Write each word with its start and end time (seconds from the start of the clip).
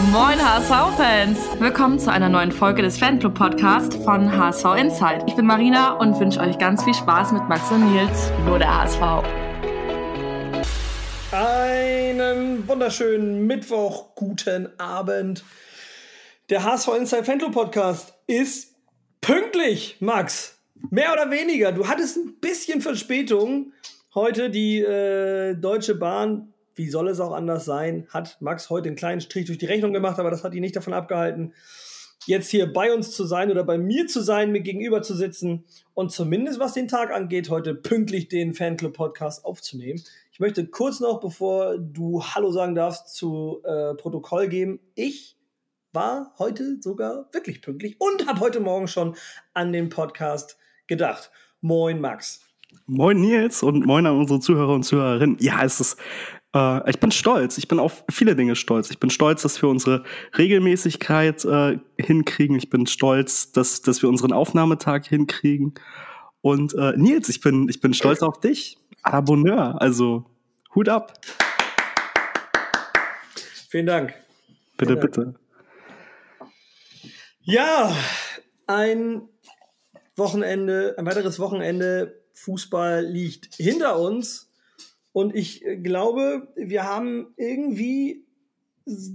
Moin 0.00 0.38
HSV-Fans! 0.38 1.60
Willkommen 1.60 1.98
zu 1.98 2.10
einer 2.10 2.30
neuen 2.30 2.50
Folge 2.50 2.80
des 2.80 2.98
Fanclub 2.98 3.34
Podcast 3.34 3.94
von 4.02 4.34
HSV 4.34 4.64
Insight. 4.78 5.24
Ich 5.28 5.36
bin 5.36 5.44
Marina 5.44 5.92
und 5.92 6.18
wünsche 6.18 6.40
euch 6.40 6.56
ganz 6.56 6.82
viel 6.82 6.94
Spaß 6.94 7.32
mit 7.32 7.46
Max 7.48 7.70
und 7.70 7.92
Nils, 7.92 8.32
nur 8.46 8.58
der 8.58 8.74
HSV. 8.74 9.02
Einen 11.30 12.66
wunderschönen 12.66 13.46
Mittwoch, 13.46 14.14
guten 14.14 14.70
Abend. 14.80 15.44
Der 16.48 16.64
HSV 16.64 16.88
Insight 16.98 17.26
Fanclub 17.26 17.52
Podcast 17.52 18.14
ist 18.26 18.74
pünktlich, 19.20 19.98
Max. 20.00 20.58
Mehr 20.90 21.12
oder 21.12 21.30
weniger. 21.30 21.70
Du 21.70 21.86
hattest 21.86 22.16
ein 22.16 22.40
bisschen 22.40 22.80
Verspätung. 22.80 23.72
Heute 24.14 24.48
die 24.48 24.80
äh, 24.80 25.54
Deutsche 25.54 25.94
Bahn 25.94 26.51
wie 26.74 26.88
soll 26.88 27.08
es 27.08 27.20
auch 27.20 27.32
anders 27.32 27.64
sein, 27.64 28.06
hat 28.10 28.36
Max 28.40 28.70
heute 28.70 28.88
einen 28.88 28.96
kleinen 28.96 29.20
Strich 29.20 29.46
durch 29.46 29.58
die 29.58 29.66
Rechnung 29.66 29.92
gemacht, 29.92 30.18
aber 30.18 30.30
das 30.30 30.44
hat 30.44 30.54
ihn 30.54 30.60
nicht 30.60 30.76
davon 30.76 30.94
abgehalten, 30.94 31.52
jetzt 32.26 32.50
hier 32.50 32.72
bei 32.72 32.92
uns 32.92 33.12
zu 33.12 33.24
sein 33.24 33.50
oder 33.50 33.64
bei 33.64 33.78
mir 33.78 34.06
zu 34.06 34.20
sein, 34.20 34.52
mir 34.52 34.60
gegenüber 34.60 35.02
zu 35.02 35.14
sitzen 35.14 35.64
und 35.94 36.12
zumindest 36.12 36.60
was 36.60 36.72
den 36.72 36.88
Tag 36.88 37.12
angeht, 37.12 37.50
heute 37.50 37.74
pünktlich 37.74 38.28
den 38.28 38.54
Fanclub-Podcast 38.54 39.44
aufzunehmen. 39.44 40.02
Ich 40.32 40.40
möchte 40.40 40.66
kurz 40.66 41.00
noch, 41.00 41.20
bevor 41.20 41.78
du 41.78 42.22
Hallo 42.22 42.50
sagen 42.50 42.74
darfst, 42.74 43.14
zu 43.14 43.60
äh, 43.64 43.94
Protokoll 43.94 44.48
geben. 44.48 44.80
Ich 44.94 45.36
war 45.92 46.34
heute 46.38 46.80
sogar 46.80 47.28
wirklich 47.32 47.60
pünktlich 47.60 47.96
und 47.98 48.26
habe 48.26 48.40
heute 48.40 48.60
Morgen 48.60 48.88
schon 48.88 49.14
an 49.52 49.72
den 49.72 49.88
Podcast 49.88 50.56
gedacht. 50.86 51.30
Moin, 51.60 52.00
Max. 52.00 52.40
Moin 52.86 53.20
Nils 53.20 53.62
und 53.62 53.84
moin 53.84 54.06
an 54.06 54.16
unsere 54.16 54.40
Zuhörer 54.40 54.74
und 54.74 54.84
Zuhörerinnen. 54.84 55.36
Ja, 55.40 55.62
es 55.62 55.80
ist 55.80 55.98
äh, 56.54 56.90
ich 56.90 57.00
bin 57.00 57.10
stolz. 57.10 57.58
Ich 57.58 57.68
bin 57.68 57.78
auf 57.78 58.04
viele 58.10 58.36
Dinge 58.36 58.56
stolz. 58.56 58.90
Ich 58.90 58.98
bin 58.98 59.10
stolz, 59.10 59.42
dass 59.42 59.60
wir 59.62 59.68
unsere 59.68 60.04
Regelmäßigkeit 60.36 61.44
äh, 61.44 61.78
hinkriegen. 61.98 62.56
Ich 62.56 62.70
bin 62.70 62.86
stolz, 62.86 63.52
dass, 63.52 63.82
dass 63.82 64.02
wir 64.02 64.08
unseren 64.08 64.32
Aufnahmetag 64.32 65.06
hinkriegen. 65.06 65.74
Und 66.40 66.74
äh, 66.74 66.92
Nils, 66.96 67.28
ich 67.28 67.40
bin, 67.40 67.68
ich 67.68 67.80
bin 67.80 67.94
stolz 67.94 68.22
auf 68.22 68.40
dich. 68.40 68.78
Abonneur. 69.02 69.80
Also 69.80 70.24
Hut 70.74 70.88
ab. 70.88 71.18
Vielen 73.68 73.86
Dank. 73.86 74.14
Bitte, 74.76 74.92
Vielen 74.94 75.00
Dank. 75.00 75.00
bitte. 75.00 75.34
Ja, 77.44 77.94
ein 78.66 79.22
Wochenende, 80.16 80.94
ein 80.98 81.06
weiteres 81.06 81.38
Wochenende 81.40 82.22
Fußball 82.34 83.04
liegt 83.04 83.54
hinter 83.56 83.98
uns. 83.98 84.51
Und 85.12 85.34
ich 85.34 85.64
äh, 85.64 85.76
glaube, 85.76 86.48
wir 86.56 86.84
haben 86.84 87.32
irgendwie 87.36 88.24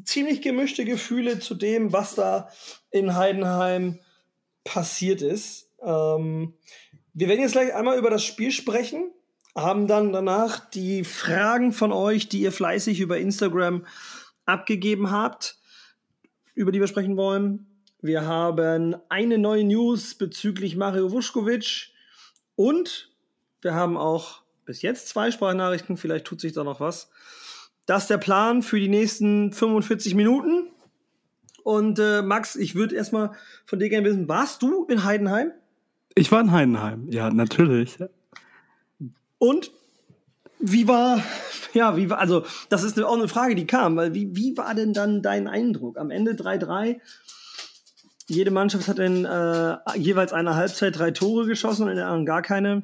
ziemlich 0.06 0.42
gemischte 0.42 0.86
Gefühle 0.86 1.40
zu 1.40 1.56
dem, 1.56 1.92
was 1.92 2.16
da 2.16 2.50
in 2.92 3.16
Heidenheim 3.16 4.00
passiert 4.64 5.22
ist. 5.22 5.70
Ähm, 5.82 6.54
wir 7.14 7.28
werden 7.28 7.42
jetzt 7.42 7.54
gleich 7.54 7.74
einmal 7.74 7.98
über 7.98 8.10
das 8.10 8.24
Spiel 8.24 8.52
sprechen, 8.52 9.12
haben 9.56 9.88
dann 9.88 10.14
danach 10.14 10.70
die 10.70 11.04
Fragen 11.04 11.74
von 11.74 11.92
euch, 11.92 12.30
die 12.30 12.42
ihr 12.42 12.52
fleißig 12.52 13.00
über 13.00 13.18
Instagram 13.18 13.86
abgegeben 14.46 15.12
habt, 15.12 15.58
über 16.54 16.72
die 16.72 16.80
wir 16.80 16.88
sprechen 16.88 17.18
wollen. 17.18 17.66
Wir 18.02 18.26
haben 18.26 18.96
eine 19.10 19.38
neue 19.38 19.64
News 19.64 20.16
bezüglich 20.16 20.76
Mario 20.76 21.12
Vuskovic 21.12 21.90
und 22.56 23.12
wir 23.62 23.74
haben 23.74 23.98
auch 23.98 24.44
bis 24.68 24.84
jetzt 24.84 25.08
zwei 25.08 25.32
Sprachnachrichten, 25.32 25.98
vielleicht 25.98 26.26
tut 26.26 26.40
sich 26.40 26.54
da 26.54 26.64
noch 26.64 26.80
was. 26.80 27.10
Das 27.88 28.04
ist 28.04 28.10
der 28.10 28.18
Plan 28.20 28.62
für 28.62 28.80
die 28.80 28.90
nächsten 28.90 29.54
45 29.54 30.14
Minuten. 30.14 30.68
Und 31.64 32.00
äh, 32.00 32.22
Max, 32.22 32.56
ich 32.56 32.76
würde 32.76 32.96
erstmal 32.96 33.32
von 33.66 33.80
dir 33.80 33.90
gerne 33.90 34.08
wissen, 34.08 34.28
warst 34.28 34.62
du 34.62 34.86
in 34.86 35.04
Heidenheim? 35.04 35.52
Ich 36.16 36.32
war 36.32 36.42
in 36.42 36.52
Heidenheim, 36.52 37.10
ja, 37.10 37.30
natürlich. 37.30 37.98
Und 39.38 39.72
wie 40.60 40.88
war, 40.88 41.24
ja, 41.74 41.96
wie 41.96 42.10
war, 42.10 42.20
also 42.20 42.46
das 42.70 42.84
ist 42.84 43.02
auch 43.02 43.18
eine 43.18 43.28
Frage, 43.28 43.56
die 43.56 43.68
kam, 43.68 43.96
weil 43.96 44.14
wie, 44.14 44.36
wie 44.36 44.58
war 44.58 44.74
denn 44.76 44.94
dann 44.94 45.22
dein 45.22 45.48
Eindruck? 45.48 45.98
Am 45.98 46.10
Ende 46.10 46.34
3-3, 46.34 47.00
jede 48.28 48.52
Mannschaft 48.52 48.88
hat 48.88 49.00
in 49.00 49.24
äh, 49.24 49.78
jeweils 49.96 50.34
einer 50.34 50.56
Halbzeit 50.56 50.98
drei 50.98 51.12
Tore 51.12 51.46
geschossen 51.46 51.84
und 51.84 51.90
in 51.90 51.96
der 51.96 52.08
anderen 52.08 52.26
gar 52.26 52.42
keine. 52.42 52.84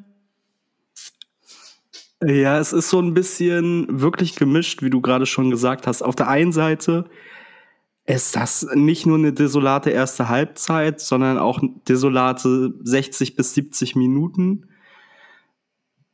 Ja, 2.25 2.59
es 2.59 2.73
ist 2.73 2.89
so 2.89 3.00
ein 3.00 3.13
bisschen 3.13 4.01
wirklich 4.01 4.35
gemischt, 4.35 4.81
wie 4.81 4.89
du 4.89 5.01
gerade 5.01 5.25
schon 5.25 5.50
gesagt 5.50 5.88
hast. 5.88 6.01
Auf 6.01 6.16
der 6.16 6.29
einen 6.29 6.51
Seite 6.51 7.06
ist 8.06 8.35
das 8.35 8.67
nicht 8.73 9.06
nur 9.06 9.17
eine 9.17 9.34
desolate 9.34 9.89
erste 9.89 10.29
Halbzeit, 10.29 11.00
sondern 11.00 11.38
auch 11.38 11.62
desolate 11.88 12.73
60 12.83 13.35
bis 13.35 13.53
70 13.53 13.95
Minuten. 13.95 14.67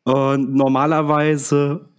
Und 0.04 0.54
normalerweise 0.54 1.90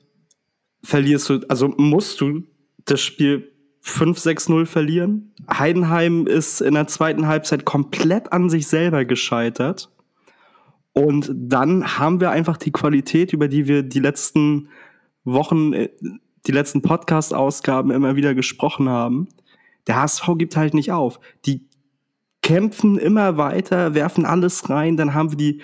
verlierst 0.82 1.28
du, 1.28 1.41
also 1.49 1.69
musst 1.69 2.20
du 2.20 2.44
das 2.84 3.00
Spiel 3.00 3.53
5-6-0 3.84 4.66
verlieren. 4.66 5.32
Heidenheim 5.53 6.26
ist 6.26 6.60
in 6.60 6.75
der 6.75 6.87
zweiten 6.87 7.26
Halbzeit 7.26 7.65
komplett 7.65 8.32
an 8.32 8.50
sich 8.50 8.66
selber 8.66 9.04
gescheitert. 9.04 9.91
Und 10.93 11.33
dann 11.34 11.99
haben 11.99 12.21
wir 12.21 12.31
einfach 12.31 12.56
die 12.56 12.73
Qualität, 12.73 13.33
über 13.33 13.49
die 13.49 13.67
wir 13.69 13.83
die 13.83 14.01
letzten 14.01 14.69
Wochen, 15.25 15.73
äh, 15.73 15.91
die 16.47 16.53
letzten 16.53 16.83
Podcast-Ausgaben 16.83 17.91
immer 17.91 18.17
wieder 18.17 18.34
gesprochen 18.34 18.89
haben. 18.89 19.29
Der 19.87 19.97
HSV 19.97 20.31
gibt 20.37 20.56
halt 20.56 20.75
nicht 20.75 20.93
auf. 20.93 21.21
Die 21.47 21.69
kämpfen 22.43 22.99
immer 22.99 23.37
weiter, 23.37 23.95
werfen 23.95 24.25
alles 24.25 24.71
rein. 24.71 24.97
Dann 24.97 25.15
haben 25.15 25.31
wir 25.31 25.37
die, 25.37 25.62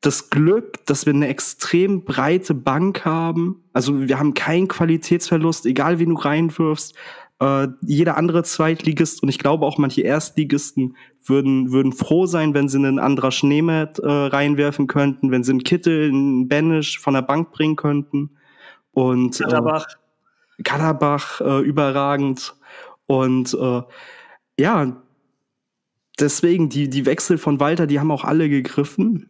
das 0.00 0.30
Glück, 0.30 0.84
dass 0.86 1.06
wir 1.06 1.14
eine 1.14 1.28
extrem 1.28 2.04
breite 2.04 2.54
Bank 2.54 3.04
haben. 3.04 3.64
Also 3.72 4.06
wir 4.06 4.18
haben 4.18 4.34
keinen 4.34 4.68
Qualitätsverlust, 4.68 5.66
egal 5.66 5.98
wen 5.98 6.10
du 6.10 6.16
reinwirfst. 6.16 6.94
Äh, 7.38 7.68
jeder 7.82 8.16
andere 8.16 8.42
Zweitligist 8.44 9.22
und 9.22 9.28
ich 9.28 9.38
glaube 9.38 9.66
auch 9.66 9.76
manche 9.76 10.00
Erstligisten 10.00 10.96
würden, 11.22 11.70
würden 11.70 11.92
froh 11.92 12.24
sein, 12.26 12.54
wenn 12.54 12.68
sie 12.68 12.78
einen 12.78 12.98
Andra 12.98 13.30
Schneemet 13.30 13.98
äh, 13.98 14.08
reinwerfen 14.08 14.86
könnten, 14.86 15.30
wenn 15.30 15.44
sie 15.44 15.52
einen 15.52 15.64
Kittel, 15.64 16.08
einen 16.08 16.48
Banish 16.48 16.98
von 16.98 17.14
der 17.14 17.22
Bank 17.22 17.52
bringen 17.52 17.76
könnten. 17.76 18.30
Und 18.92 19.38
Katterbach. 19.38 19.86
Äh, 20.58 20.62
Katterbach 20.62 21.40
äh, 21.42 21.60
überragend. 21.60 22.54
Und 23.04 23.52
äh, 23.52 23.82
ja, 24.58 25.02
deswegen, 26.18 26.70
die, 26.70 26.88
die 26.88 27.04
Wechsel 27.04 27.36
von 27.36 27.60
Walter, 27.60 27.86
die 27.86 28.00
haben 28.00 28.10
auch 28.10 28.24
alle 28.24 28.48
gegriffen. 28.48 29.28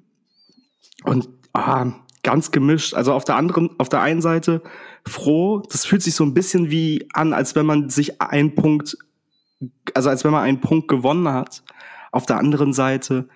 Und 1.05 1.29
ah, 1.53 1.93
ganz 2.27 2.51
gemischt. 2.51 2.93
Also 2.93 3.13
auf 3.13 3.25
der 3.25 3.37
anderen, 3.37 3.71
auf 3.79 3.89
der 3.89 4.01
einen 4.01 4.21
Seite 4.21 4.61
froh, 5.07 5.63
das 5.71 5.87
fühlt 5.87 6.03
sich 6.03 6.17
so 6.17 6.25
ein 6.25 6.35
bisschen 6.35 6.73
wie 6.73 7.09
an, 7.13 7.33
als 7.33 7.55
wenn 7.55 7.65
man 7.65 7.89
sich 7.89 8.21
einen 8.21 8.57
Punkt, 8.57 8.99
also 9.95 10.11
als 10.11 10.25
wenn 10.25 10.33
man 10.33 10.43
einen 10.43 10.61
Punkt 10.61 10.89
gewonnen 10.89 11.29
hat. 11.29 11.63
Auf 12.11 12.27
der 12.27 12.39
anderen 12.39 12.73
Seite 12.73 13.29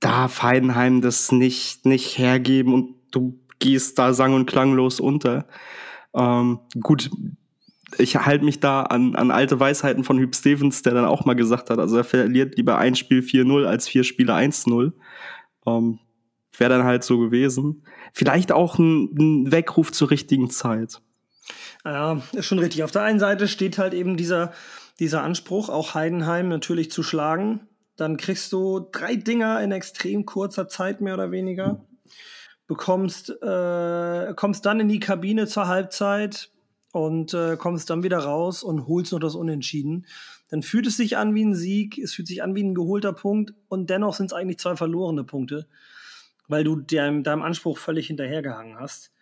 darf 0.00 0.42
Heidenheim 0.42 1.02
das 1.02 1.30
nicht, 1.30 1.86
nicht 1.86 2.18
hergeben 2.18 2.74
und 2.74 2.96
du 3.12 3.38
gehst 3.60 3.96
da 4.00 4.12
sang- 4.12 4.34
und 4.34 4.46
klanglos 4.46 4.98
unter. 4.98 5.46
Ähm, 6.14 6.58
gut, 6.82 7.10
ich 7.96 8.16
halte 8.16 8.44
mich 8.44 8.58
da 8.58 8.82
an, 8.82 9.14
an 9.14 9.30
alte 9.30 9.60
Weisheiten 9.60 10.02
von 10.02 10.18
Hüb 10.18 10.34
Stevens, 10.34 10.82
der 10.82 10.94
dann 10.94 11.04
auch 11.04 11.24
mal 11.24 11.36
gesagt 11.36 11.70
hat, 11.70 11.78
also 11.78 11.96
er 11.96 12.04
verliert 12.04 12.56
lieber 12.56 12.76
ein 12.78 12.96
Spiel 12.96 13.20
4-0 13.20 13.66
als 13.66 13.86
vier 13.86 14.02
Spiele 14.02 14.34
1-0. 14.34 14.92
Ähm, 15.64 16.00
wäre 16.58 16.70
dann 16.70 16.84
halt 16.84 17.04
so 17.04 17.18
gewesen. 17.18 17.82
Vielleicht 18.12 18.52
auch 18.52 18.78
ein, 18.78 19.14
ein 19.18 19.52
Weckruf 19.52 19.92
zur 19.92 20.10
richtigen 20.10 20.50
Zeit. 20.50 21.00
Ja, 21.84 22.20
ist 22.32 22.46
schon 22.46 22.58
richtig. 22.58 22.82
Auf 22.82 22.90
der 22.90 23.02
einen 23.02 23.20
Seite 23.20 23.48
steht 23.48 23.78
halt 23.78 23.94
eben 23.94 24.16
dieser, 24.16 24.52
dieser 24.98 25.22
Anspruch, 25.22 25.68
auch 25.68 25.94
Heidenheim 25.94 26.48
natürlich 26.48 26.90
zu 26.90 27.02
schlagen. 27.02 27.60
Dann 27.96 28.16
kriegst 28.16 28.52
du 28.52 28.88
drei 28.92 29.16
Dinger 29.16 29.60
in 29.62 29.72
extrem 29.72 30.26
kurzer 30.26 30.68
Zeit, 30.68 31.00
mehr 31.00 31.14
oder 31.14 31.30
weniger. 31.30 31.84
Bekommst, 32.66 33.30
äh, 33.30 34.34
kommst 34.34 34.66
dann 34.66 34.80
in 34.80 34.88
die 34.88 34.98
Kabine 34.98 35.46
zur 35.46 35.68
Halbzeit 35.68 36.50
und 36.92 37.32
äh, 37.32 37.56
kommst 37.56 37.90
dann 37.90 38.02
wieder 38.02 38.18
raus 38.18 38.62
und 38.62 38.88
holst 38.88 39.12
noch 39.12 39.20
das 39.20 39.36
Unentschieden. 39.36 40.06
Dann 40.50 40.62
fühlt 40.62 40.86
es 40.86 40.96
sich 40.96 41.16
an 41.16 41.34
wie 41.34 41.44
ein 41.44 41.54
Sieg, 41.54 41.98
es 41.98 42.14
fühlt 42.14 42.28
sich 42.28 42.42
an 42.42 42.54
wie 42.54 42.64
ein 42.64 42.74
geholter 42.74 43.12
Punkt 43.12 43.54
und 43.68 43.90
dennoch 43.90 44.14
sind 44.14 44.26
es 44.26 44.32
eigentlich 44.32 44.58
zwei 44.58 44.76
verlorene 44.76 45.24
Punkte 45.24 45.66
weil 46.48 46.64
du 46.64 46.76
deinem, 46.76 47.22
deinem 47.22 47.42
Anspruch 47.42 47.78
völlig 47.78 48.06
hinterhergehangen 48.08 48.78
hast. 48.78 49.12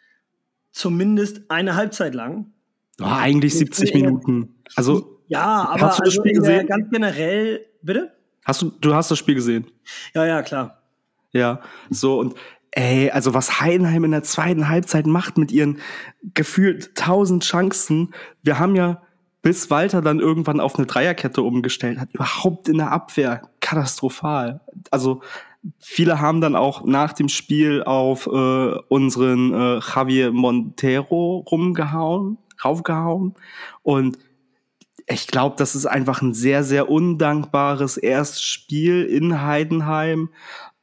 Zumindest 0.70 1.50
eine 1.50 1.76
Halbzeit 1.76 2.14
lang. 2.14 2.52
Oh, 3.00 3.04
eigentlich 3.04 3.54
70 3.54 3.94
Minuten. 3.94 4.54
Also 4.76 5.20
ja, 5.26 5.68
aber 5.68 5.86
hast 5.86 5.98
du 5.98 6.04
das 6.04 6.10
also 6.10 6.22
Spiel 6.22 6.34
gesehen? 6.34 6.66
ganz 6.66 6.90
generell, 6.90 7.66
bitte? 7.82 8.12
Hast 8.44 8.62
du, 8.62 8.70
du 8.70 8.94
hast 8.94 9.10
das 9.10 9.18
Spiel 9.18 9.34
gesehen? 9.34 9.66
Ja, 10.14 10.26
ja, 10.26 10.42
klar. 10.42 10.82
Ja, 11.32 11.60
so 11.90 12.18
und 12.18 12.34
ey, 12.72 13.10
also 13.10 13.34
was 13.34 13.60
Heidenheim 13.60 14.04
in 14.04 14.10
der 14.10 14.22
zweiten 14.22 14.68
Halbzeit 14.68 15.06
macht 15.06 15.38
mit 15.38 15.50
ihren 15.50 15.78
gefühlt 16.34 16.94
tausend 16.94 17.44
Chancen. 17.44 18.14
Wir 18.42 18.58
haben 18.58 18.76
ja 18.76 19.02
bis 19.42 19.70
Walter 19.70 20.00
dann 20.00 20.20
irgendwann 20.20 20.60
auf 20.60 20.76
eine 20.76 20.86
Dreierkette 20.86 21.42
umgestellt 21.42 21.98
hat, 21.98 22.08
überhaupt 22.14 22.68
in 22.68 22.78
der 22.78 22.92
Abwehr 22.92 23.42
katastrophal. 23.60 24.60
Also 24.90 25.22
viele 25.78 26.20
haben 26.20 26.40
dann 26.40 26.56
auch 26.56 26.84
nach 26.84 27.12
dem 27.12 27.28
Spiel 27.28 27.82
auf 27.82 28.26
äh, 28.26 28.30
unseren 28.88 29.52
äh, 29.52 29.80
Javier 29.80 30.32
Montero 30.32 31.44
rumgehauen, 31.50 32.38
raufgehauen 32.64 33.34
und 33.82 34.18
ich 35.06 35.26
glaube, 35.26 35.56
das 35.58 35.74
ist 35.74 35.86
einfach 35.86 36.22
ein 36.22 36.32
sehr, 36.32 36.64
sehr 36.64 36.88
undankbares 36.88 37.96
erstes 37.96 38.42
Spiel 38.42 39.04
in 39.04 39.42
Heidenheim. 39.42 40.30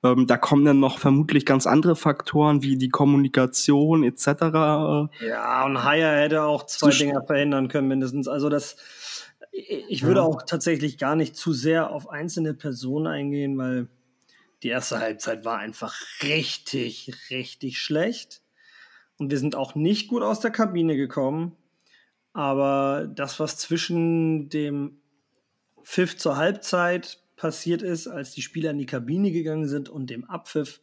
Ähm, 0.04 0.28
da 0.28 0.38
kommen 0.38 0.66
dann 0.66 0.80
noch 0.80 1.00
vermutlich 1.00 1.46
ganz 1.46 1.68
andere 1.68 1.96
Faktoren 1.96 2.64
wie 2.64 2.78
die 2.78 2.90
Kommunikation 2.90 4.04
etc. 4.04 4.28
Ja, 5.28 5.66
und 5.66 5.84
Haier 5.84 6.16
hätte 6.22 6.44
auch 6.44 6.66
zwei 6.66 6.92
Dinge 6.92 7.24
verhindern 7.26 7.68
können 7.68 7.88
mindestens. 7.88 8.28
Also 8.28 8.50
das, 8.50 8.78
ich 9.52 10.04
würde 10.04 10.22
ja. 10.22 10.26
auch 10.26 10.44
tatsächlich 10.44 10.98
gar 10.98 11.16
nicht 11.16 11.36
zu 11.36 11.54
sehr 11.54 11.92
auf 11.92 12.10
einzelne 12.10 12.54
Personen 12.54 13.08
eingehen, 13.08 13.58
weil 13.58 13.88
die 14.64 14.70
erste 14.70 15.00
Halbzeit 15.00 15.46
war 15.46 15.58
einfach 15.58 15.96
richtig, 16.24 17.12
richtig 17.30 17.80
schlecht. 17.80 18.42
Und 19.18 19.32
wir 19.32 19.40
sind 19.40 19.56
auch 19.56 19.76
nicht 19.76 20.08
gut 20.08 20.24
aus 20.24 20.40
der 20.40 20.52
Kabine 20.52 20.96
gekommen. 20.96 21.56
Aber 22.34 23.08
das, 23.14 23.40
was 23.40 23.58
zwischen 23.58 24.50
dem 24.50 25.02
Pfiff 25.84 26.18
zur 26.18 26.38
Halbzeit 26.38 27.22
passiert 27.36 27.82
ist, 27.82 28.08
als 28.08 28.32
die 28.32 28.42
Spieler 28.42 28.72
in 28.72 28.78
die 28.78 28.86
Kabine 28.86 29.32
gegangen 29.32 29.68
sind 29.68 29.90
und 29.90 30.10
dem 30.10 30.26
Abpfiff, 30.26 30.80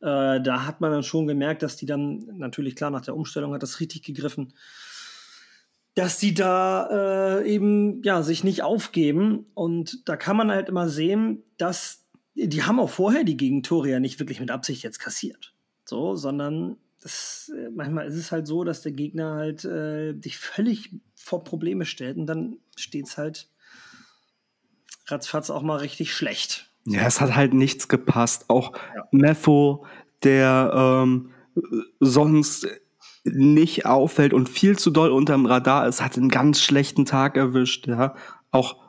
äh, 0.00 0.40
da 0.40 0.66
hat 0.66 0.80
man 0.80 0.90
dann 0.90 1.02
schon 1.02 1.26
gemerkt, 1.26 1.62
dass 1.62 1.76
die 1.76 1.86
dann, 1.86 2.26
natürlich 2.36 2.76
klar, 2.76 2.90
nach 2.90 3.04
der 3.04 3.16
Umstellung 3.16 3.54
hat 3.54 3.62
das 3.62 3.80
richtig 3.80 4.02
gegriffen, 4.02 4.52
dass 5.94 6.18
die 6.18 6.34
da 6.34 7.40
äh, 7.40 7.48
eben 7.48 8.02
ja 8.02 8.22
sich 8.22 8.44
nicht 8.44 8.62
aufgeben. 8.62 9.46
Und 9.54 10.08
da 10.08 10.16
kann 10.16 10.36
man 10.36 10.50
halt 10.50 10.68
immer 10.68 10.88
sehen, 10.88 11.44
dass 11.56 12.03
die 12.34 12.62
haben 12.62 12.80
auch 12.80 12.90
vorher 12.90 13.24
die 13.24 13.36
Gegentore 13.36 13.90
ja 13.90 14.00
nicht 14.00 14.18
wirklich 14.18 14.40
mit 14.40 14.50
Absicht 14.50 14.82
jetzt 14.82 14.98
kassiert. 14.98 15.54
So, 15.84 16.16
sondern 16.16 16.76
das, 17.00 17.52
äh, 17.54 17.70
manchmal 17.70 18.06
ist 18.06 18.16
es 18.16 18.32
halt 18.32 18.46
so, 18.46 18.64
dass 18.64 18.82
der 18.82 18.92
Gegner 18.92 19.34
halt 19.34 19.64
äh, 19.64 20.14
dich 20.14 20.38
völlig 20.38 20.90
vor 21.14 21.44
Probleme 21.44 21.84
stellt 21.84 22.16
und 22.16 22.26
dann 22.26 22.56
steht 22.76 23.06
es 23.06 23.18
halt 23.18 23.48
ratzfatz 25.06 25.50
auch 25.50 25.62
mal 25.62 25.76
richtig 25.76 26.14
schlecht. 26.14 26.70
Ja, 26.86 27.02
es 27.02 27.20
hat 27.20 27.34
halt 27.34 27.54
nichts 27.54 27.88
gepasst. 27.88 28.48
Auch 28.48 28.72
ja. 28.94 29.08
Mepho, 29.10 29.86
der 30.22 30.72
ähm, 30.74 31.30
sonst 32.00 32.66
nicht 33.24 33.86
auffällt 33.86 34.34
und 34.34 34.48
viel 34.48 34.78
zu 34.78 34.90
doll 34.90 35.10
unterm 35.10 35.46
Radar 35.46 35.88
ist, 35.88 36.02
hat 36.02 36.16
einen 36.16 36.28
ganz 36.28 36.60
schlechten 36.60 37.06
Tag 37.06 37.36
erwischt. 37.36 37.86
Ja, 37.86 38.14
auch 38.50 38.83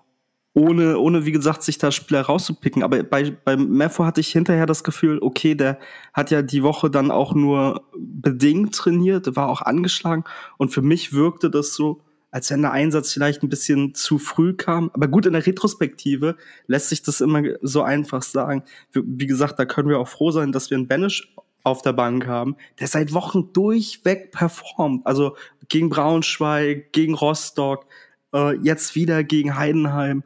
ohne, 0.56 0.98
ohne 0.98 1.26
wie 1.26 1.34
gesagt, 1.34 1.64
sich 1.64 1.78
da 1.78 1.92
Spieler 1.92 2.22
rauszupicken. 2.22 2.82
Aber 2.82 3.04
bei, 3.04 3.30
bei 3.44 3.58
Mepho 3.58 4.06
hatte 4.06 4.22
ich 4.22 4.30
hinterher 4.30 4.66
das 4.66 4.86
Gefühl, 4.86 5.20
okay, 5.22 5.54
der 5.54 5.80
hat 6.14 6.32
ja 6.32 6.42
die 6.42 6.64
Woche 6.64 6.90
dann 6.90 7.12
auch 7.12 7.36
nur 7.36 7.84
bedingt 7.98 8.74
trainiert, 8.74 9.36
war 9.36 9.50
auch 9.50 9.62
angeschlagen. 9.62 10.24
Und 10.58 10.70
für 10.70 10.82
mich 10.82 11.12
wirkte 11.12 11.50
das 11.52 11.76
so, 11.76 12.02
als 12.32 12.50
wenn 12.52 12.62
der 12.62 12.72
Einsatz 12.72 13.12
vielleicht 13.12 13.44
ein 13.44 13.50
bisschen 13.50 13.96
zu 13.96 14.18
früh 14.18 14.54
kam. 14.54 14.90
Aber 14.94 15.10
gut, 15.10 15.26
in 15.26 15.34
der 15.34 15.46
Retrospektive 15.46 16.38
lässt 16.68 16.88
sich 16.88 17.04
das 17.04 17.20
immer 17.20 17.44
so 17.62 17.84
einfach 17.84 18.24
sagen. 18.24 18.64
Wie 18.94 19.28
gesagt, 19.28 19.60
da 19.60 19.66
können 19.66 19.90
wir 19.90 20.00
auch 20.00 20.08
froh 20.08 20.32
sein, 20.32 20.54
dass 20.54 20.70
wir 20.70 20.78
einen 20.78 20.88
Banish 20.88 21.34
auf 21.64 21.82
der 21.82 21.94
Bank 21.94 22.28
haben, 22.28 22.56
der 22.80 22.88
seit 22.88 23.12
Wochen 23.12 23.52
durchweg 23.52 24.32
performt. 24.32 25.06
Also 25.06 25.36
gegen 25.68 25.90
Braunschweig, 25.90 26.94
gegen 26.94 27.14
Rostock, 27.14 27.88
äh, 28.34 28.56
jetzt 28.62 28.96
wieder 28.96 29.24
gegen 29.24 29.58
Heidenheim. 29.58 30.24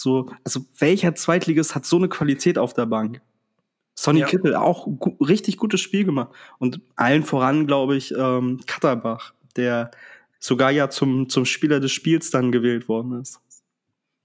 So, 0.00 0.30
also 0.44 0.60
welcher 0.78 1.14
Zweitligist 1.14 1.74
hat 1.74 1.86
so 1.86 1.96
eine 1.96 2.08
Qualität 2.08 2.58
auf 2.58 2.74
der 2.74 2.86
Bank? 2.86 3.20
Sonny 3.98 4.20
ja. 4.20 4.26
Kittel 4.26 4.54
auch 4.54 4.86
gu 4.86 5.16
richtig 5.24 5.56
gutes 5.56 5.80
Spiel 5.80 6.04
gemacht. 6.04 6.30
Und 6.58 6.80
allen 6.96 7.24
voran, 7.24 7.66
glaube 7.66 7.96
ich, 7.96 8.12
ähm, 8.12 8.60
Katterbach, 8.66 9.32
der 9.56 9.90
sogar 10.38 10.70
ja 10.70 10.90
zum, 10.90 11.28
zum 11.28 11.44
Spieler 11.44 11.80
des 11.80 11.92
Spiels 11.92 12.30
dann 12.30 12.52
gewählt 12.52 12.88
worden 12.88 13.20
ist. 13.20 13.40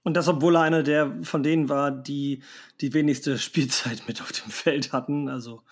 Und 0.04 0.14
das, 0.14 0.28
obwohl 0.28 0.56
er 0.56 0.62
einer 0.62 0.82
der 0.82 1.18
von 1.22 1.42
denen 1.42 1.68
war, 1.68 1.90
die 1.90 2.42
die 2.80 2.92
wenigste 2.92 3.38
Spielzeit 3.38 4.02
mit 4.06 4.20
auf 4.20 4.32
dem 4.32 4.50
Feld 4.50 4.92
hatten. 4.92 5.28
Also 5.28 5.62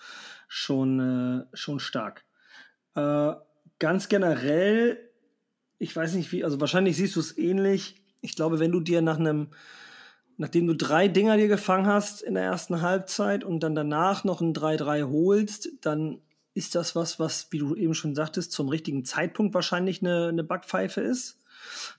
schon, 0.47 0.99
äh, 0.99 1.55
schon 1.55 1.79
stark. 1.79 2.25
Äh, 2.95 3.33
ganz 3.79 4.09
generell, 4.09 4.99
ich 5.79 5.95
weiß 5.95 6.13
nicht 6.15 6.31
wie, 6.31 6.43
also 6.43 6.59
wahrscheinlich 6.59 6.97
siehst 6.97 7.15
du 7.15 7.19
es 7.19 7.37
ähnlich. 7.37 8.01
Ich 8.21 8.35
glaube, 8.35 8.59
wenn 8.59 8.71
du 8.71 8.79
dir 8.79 9.01
nach 9.01 9.17
einem, 9.17 9.47
nachdem 10.41 10.65
du 10.65 10.75
drei 10.75 11.07
Dinger 11.07 11.37
dir 11.37 11.47
gefangen 11.47 11.85
hast 11.85 12.23
in 12.23 12.33
der 12.33 12.43
ersten 12.43 12.81
Halbzeit 12.81 13.43
und 13.43 13.59
dann 13.59 13.75
danach 13.75 14.23
noch 14.23 14.41
ein 14.41 14.55
3-3 14.55 15.07
holst, 15.07 15.69
dann 15.81 16.19
ist 16.55 16.73
das 16.73 16.95
was, 16.95 17.19
was, 17.19 17.51
wie 17.51 17.59
du 17.59 17.75
eben 17.75 17.93
schon 17.93 18.15
sagtest, 18.15 18.51
zum 18.51 18.67
richtigen 18.67 19.05
Zeitpunkt 19.05 19.53
wahrscheinlich 19.53 20.01
eine, 20.01 20.29
eine 20.29 20.43
Backpfeife 20.43 20.99
ist. 20.99 21.39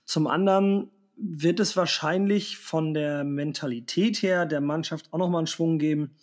Zum 0.03 0.27
anderen 0.27 0.91
wird 1.15 1.61
es 1.61 1.77
wahrscheinlich 1.77 2.57
von 2.57 2.93
der 2.93 3.23
Mentalität 3.23 4.21
her 4.21 4.45
der 4.45 4.59
Mannschaft 4.59 5.13
auch 5.13 5.19
nochmal 5.19 5.39
einen 5.39 5.47
Schwung 5.47 5.79
geben, 5.79 6.17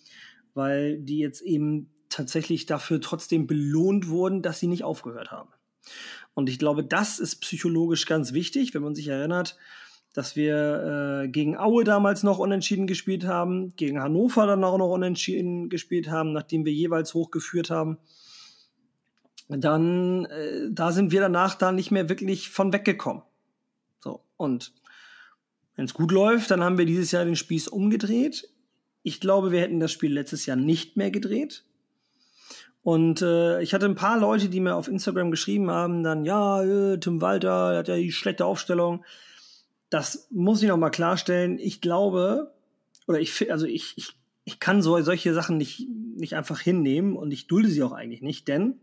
weil 0.52 0.98
die 0.98 1.20
jetzt 1.20 1.40
eben 1.40 1.88
tatsächlich 2.10 2.66
dafür 2.66 3.00
trotzdem 3.00 3.46
belohnt 3.46 4.08
wurden, 4.08 4.42
dass 4.42 4.60
sie 4.60 4.66
nicht 4.66 4.84
aufgehört 4.84 5.30
haben. 5.30 5.48
Und 6.34 6.50
ich 6.50 6.58
glaube, 6.58 6.84
das 6.84 7.18
ist 7.18 7.36
psychologisch 7.36 8.04
ganz 8.04 8.34
wichtig, 8.34 8.74
wenn 8.74 8.82
man 8.82 8.94
sich 8.94 9.08
erinnert, 9.08 9.56
dass 10.12 10.34
wir 10.34 11.22
äh, 11.24 11.28
gegen 11.28 11.56
Aue 11.56 11.84
damals 11.84 12.22
noch 12.22 12.38
unentschieden 12.38 12.86
gespielt 12.86 13.24
haben, 13.24 13.74
gegen 13.76 14.00
Hannover 14.00 14.46
dann 14.46 14.64
auch 14.64 14.78
noch 14.78 14.90
unentschieden 14.90 15.68
gespielt 15.68 16.10
haben, 16.10 16.32
nachdem 16.32 16.64
wir 16.64 16.72
jeweils 16.72 17.14
hochgeführt 17.14 17.70
haben. 17.70 17.98
Dann, 19.48 20.26
äh, 20.26 20.68
da 20.70 20.92
sind 20.92 21.12
wir 21.12 21.20
danach 21.20 21.54
da 21.54 21.72
nicht 21.72 21.90
mehr 21.90 22.08
wirklich 22.08 22.50
von 22.50 22.72
weggekommen. 22.72 23.22
So, 24.00 24.20
und 24.36 24.72
wenn 25.76 25.84
es 25.84 25.94
gut 25.94 26.12
läuft, 26.12 26.50
dann 26.50 26.62
haben 26.62 26.78
wir 26.78 26.86
dieses 26.86 27.12
Jahr 27.12 27.24
den 27.24 27.36
Spieß 27.36 27.68
umgedreht. 27.68 28.48
Ich 29.02 29.20
glaube, 29.20 29.50
wir 29.52 29.60
hätten 29.60 29.80
das 29.80 29.92
Spiel 29.92 30.12
letztes 30.12 30.44
Jahr 30.46 30.56
nicht 30.56 30.96
mehr 30.96 31.10
gedreht. 31.10 31.64
Und 32.82 33.22
äh, 33.22 33.62
ich 33.62 33.74
hatte 33.74 33.86
ein 33.86 33.94
paar 33.94 34.18
Leute, 34.18 34.48
die 34.48 34.60
mir 34.60 34.74
auf 34.74 34.88
Instagram 34.88 35.30
geschrieben 35.30 35.70
haben, 35.70 36.02
dann, 36.02 36.24
ja, 36.24 36.62
äh, 36.62 36.98
Tim 36.98 37.20
Walter, 37.20 37.70
der 37.70 37.78
hat 37.78 37.88
ja 37.88 37.96
die 37.96 38.12
schlechte 38.12 38.46
Aufstellung 38.46 39.04
das 39.90 40.28
muss 40.30 40.62
ich 40.62 40.68
noch 40.68 40.76
mal 40.76 40.90
klarstellen. 40.90 41.58
Ich 41.58 41.80
glaube, 41.80 42.54
oder 43.06 43.20
ich, 43.20 43.52
also 43.52 43.66
ich, 43.66 43.94
ich, 43.96 44.16
ich 44.44 44.60
kann 44.60 44.82
so, 44.82 45.00
solche 45.02 45.34
Sachen 45.34 45.56
nicht, 45.56 45.86
nicht 46.16 46.34
einfach 46.34 46.60
hinnehmen 46.60 47.16
und 47.16 47.32
ich 47.32 47.48
dulde 47.48 47.68
sie 47.68 47.82
auch 47.82 47.92
eigentlich 47.92 48.22
nicht, 48.22 48.48
denn 48.48 48.80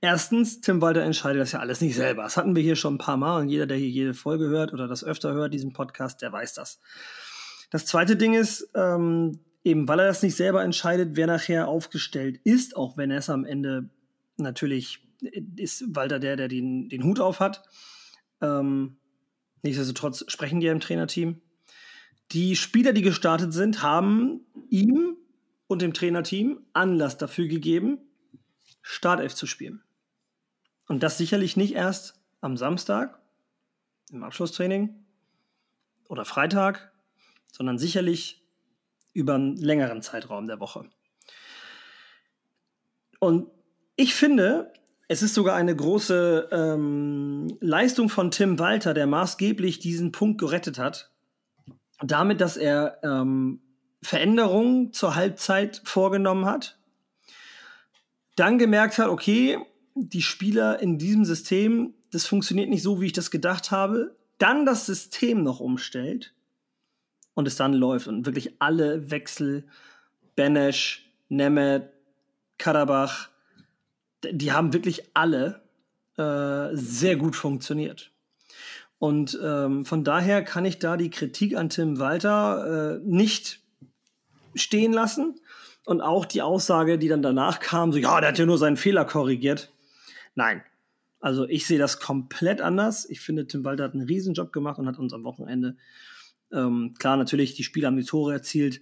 erstens, 0.00 0.60
Tim 0.60 0.80
Walter 0.80 1.02
entscheidet 1.02 1.42
das 1.42 1.52
ja 1.52 1.60
alles 1.60 1.80
nicht 1.80 1.94
selber. 1.94 2.22
Das 2.22 2.36
hatten 2.36 2.56
wir 2.56 2.62
hier 2.62 2.76
schon 2.76 2.94
ein 2.94 2.98
paar 2.98 3.18
Mal 3.18 3.40
und 3.42 3.48
jeder, 3.50 3.66
der 3.66 3.76
hier 3.76 3.90
jede 3.90 4.14
Folge 4.14 4.48
hört 4.48 4.72
oder 4.72 4.88
das 4.88 5.04
öfter 5.04 5.32
hört, 5.34 5.52
diesen 5.52 5.72
Podcast, 5.72 6.22
der 6.22 6.32
weiß 6.32 6.54
das. 6.54 6.80
Das 7.70 7.86
zweite 7.86 8.16
Ding 8.16 8.34
ist, 8.34 8.70
ähm, 8.74 9.40
eben 9.62 9.86
weil 9.86 10.00
er 10.00 10.06
das 10.06 10.22
nicht 10.22 10.36
selber 10.36 10.64
entscheidet, 10.64 11.16
wer 11.16 11.26
nachher 11.26 11.68
aufgestellt 11.68 12.40
ist, 12.44 12.76
auch 12.76 12.96
wenn 12.96 13.10
er 13.10 13.18
es 13.18 13.30
am 13.30 13.44
Ende 13.44 13.90
natürlich 14.38 15.06
ist 15.56 15.84
Walter 15.94 16.18
der, 16.18 16.36
der 16.36 16.48
den, 16.48 16.88
den 16.88 17.04
Hut 17.04 17.20
auf 17.20 17.40
hat. 17.40 17.62
Ähm, 18.40 18.96
Nichtsdestotrotz 19.62 20.24
sprechen 20.28 20.60
die 20.60 20.66
ja 20.66 20.72
im 20.72 20.80
Trainerteam. 20.80 21.40
Die 22.32 22.56
Spieler, 22.56 22.92
die 22.92 23.02
gestartet 23.02 23.52
sind, 23.52 23.82
haben 23.82 24.46
ihm 24.68 25.16
und 25.66 25.82
dem 25.82 25.92
Trainerteam 25.92 26.60
Anlass 26.72 27.18
dafür 27.18 27.48
gegeben, 27.48 27.98
Startelf 28.82 29.34
zu 29.34 29.46
spielen. 29.46 29.82
Und 30.88 31.02
das 31.02 31.18
sicherlich 31.18 31.56
nicht 31.56 31.74
erst 31.74 32.20
am 32.40 32.56
Samstag 32.56 33.20
im 34.10 34.24
Abschlusstraining 34.24 34.94
oder 36.08 36.24
Freitag, 36.24 36.92
sondern 37.52 37.78
sicherlich 37.78 38.44
über 39.12 39.34
einen 39.34 39.56
längeren 39.56 40.02
Zeitraum 40.02 40.46
der 40.46 40.60
Woche. 40.60 40.88
Und 43.18 43.50
ich 43.96 44.14
finde, 44.14 44.72
es 45.12 45.22
ist 45.22 45.34
sogar 45.34 45.56
eine 45.56 45.74
große 45.74 46.50
ähm, 46.52 47.58
Leistung 47.58 48.08
von 48.08 48.30
Tim 48.30 48.60
Walter, 48.60 48.94
der 48.94 49.08
maßgeblich 49.08 49.80
diesen 49.80 50.12
Punkt 50.12 50.38
gerettet 50.38 50.78
hat. 50.78 51.10
Damit, 52.00 52.40
dass 52.40 52.56
er 52.56 53.00
ähm, 53.02 53.60
Veränderungen 54.02 54.92
zur 54.92 55.16
Halbzeit 55.16 55.82
vorgenommen 55.82 56.46
hat. 56.46 56.78
Dann 58.36 58.56
gemerkt 58.56 58.98
hat, 58.98 59.08
okay, 59.08 59.58
die 59.96 60.22
Spieler 60.22 60.78
in 60.78 60.96
diesem 60.96 61.24
System, 61.24 61.94
das 62.12 62.26
funktioniert 62.26 62.70
nicht 62.70 62.84
so, 62.84 63.00
wie 63.00 63.06
ich 63.06 63.12
das 63.12 63.32
gedacht 63.32 63.72
habe. 63.72 64.16
Dann 64.38 64.64
das 64.64 64.86
System 64.86 65.42
noch 65.42 65.58
umstellt 65.58 66.36
und 67.34 67.48
es 67.48 67.56
dann 67.56 67.74
läuft 67.74 68.06
und 68.06 68.26
wirklich 68.26 68.62
alle 68.62 69.10
Wechsel, 69.10 69.66
Benesch, 70.36 71.10
Nemeth, 71.28 71.90
Karabach, 72.58 73.30
die 74.24 74.52
haben 74.52 74.72
wirklich 74.72 75.14
alle 75.14 75.62
äh, 76.16 76.74
sehr 76.76 77.16
gut 77.16 77.36
funktioniert. 77.36 78.12
Und 78.98 79.38
ähm, 79.42 79.86
von 79.86 80.04
daher 80.04 80.44
kann 80.44 80.66
ich 80.66 80.78
da 80.78 80.96
die 80.96 81.10
Kritik 81.10 81.56
an 81.56 81.70
Tim 81.70 81.98
Walter 81.98 82.98
äh, 82.98 83.00
nicht 83.02 83.60
stehen 84.54 84.92
lassen. 84.92 85.40
Und 85.86 86.02
auch 86.02 86.26
die 86.26 86.42
Aussage, 86.42 86.98
die 86.98 87.08
dann 87.08 87.22
danach 87.22 87.60
kam, 87.60 87.92
so, 87.92 87.98
ja, 87.98 88.20
der 88.20 88.28
hat 88.28 88.38
ja 88.38 88.44
nur 88.44 88.58
seinen 88.58 88.76
Fehler 88.76 89.06
korrigiert. 89.06 89.72
Nein. 90.34 90.62
Also 91.20 91.48
ich 91.48 91.66
sehe 91.66 91.78
das 91.78 92.00
komplett 92.00 92.60
anders. 92.60 93.08
Ich 93.08 93.20
finde, 93.20 93.46
Tim 93.46 93.64
Walter 93.64 93.84
hat 93.84 93.94
einen 93.94 94.06
Riesenjob 94.06 94.52
gemacht 94.52 94.78
und 94.78 94.86
hat 94.86 94.98
uns 94.98 95.12
am 95.12 95.24
Wochenende, 95.24 95.76
ähm, 96.52 96.94
klar, 96.98 97.16
natürlich, 97.16 97.54
die 97.54 97.64
Spieler 97.64 97.88
haben 97.88 97.96
die 97.96 98.04
Tore 98.04 98.32
erzielt, 98.32 98.80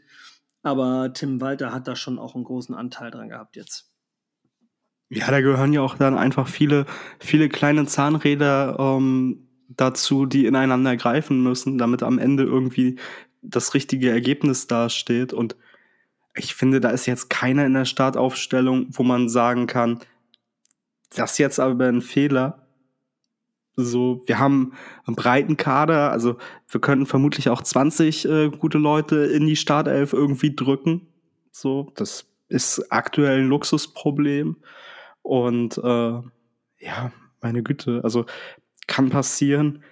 aber 0.62 1.12
Tim 1.12 1.40
Walter 1.40 1.72
hat 1.72 1.86
da 1.88 1.96
schon 1.96 2.18
auch 2.18 2.34
einen 2.34 2.44
großen 2.44 2.74
Anteil 2.74 3.10
dran 3.10 3.28
gehabt 3.28 3.56
jetzt. 3.56 3.87
Ja, 5.10 5.30
da 5.30 5.40
gehören 5.40 5.72
ja 5.72 5.80
auch 5.80 5.96
dann 5.96 6.18
einfach 6.18 6.48
viele, 6.48 6.84
viele 7.18 7.48
kleine 7.48 7.86
Zahnräder 7.86 8.76
ähm, 8.78 9.48
dazu, 9.68 10.26
die 10.26 10.46
ineinander 10.46 10.96
greifen 10.96 11.42
müssen, 11.42 11.78
damit 11.78 12.02
am 12.02 12.18
Ende 12.18 12.42
irgendwie 12.42 12.98
das 13.40 13.74
richtige 13.74 14.10
Ergebnis 14.10 14.66
dasteht. 14.66 15.32
Und 15.32 15.56
ich 16.34 16.54
finde, 16.54 16.80
da 16.80 16.90
ist 16.90 17.06
jetzt 17.06 17.30
keiner 17.30 17.64
in 17.64 17.74
der 17.74 17.84
Startaufstellung, 17.86 18.88
wo 18.90 19.02
man 19.02 19.28
sagen 19.28 19.66
kann, 19.66 20.00
das 21.14 21.38
jetzt 21.38 21.58
aber 21.58 21.86
ein 21.86 22.02
Fehler. 22.02 22.66
So, 23.76 24.22
wir 24.26 24.38
haben 24.38 24.72
einen 25.06 25.16
breiten 25.16 25.56
Kader, 25.56 26.10
also 26.10 26.36
wir 26.68 26.80
könnten 26.80 27.06
vermutlich 27.06 27.48
auch 27.48 27.62
20 27.62 28.28
äh, 28.28 28.50
gute 28.50 28.76
Leute 28.76 29.16
in 29.18 29.46
die 29.46 29.56
Startelf 29.56 30.12
irgendwie 30.12 30.54
drücken. 30.54 31.06
So, 31.52 31.92
das 31.94 32.26
ist 32.48 32.90
aktuell 32.90 33.38
ein 33.40 33.48
Luxusproblem. 33.48 34.56
Und 35.28 35.76
äh, 35.76 36.22
ja, 36.78 37.12
meine 37.42 37.62
Güte, 37.62 38.00
also 38.02 38.24
kann 38.86 39.10
passieren. 39.10 39.82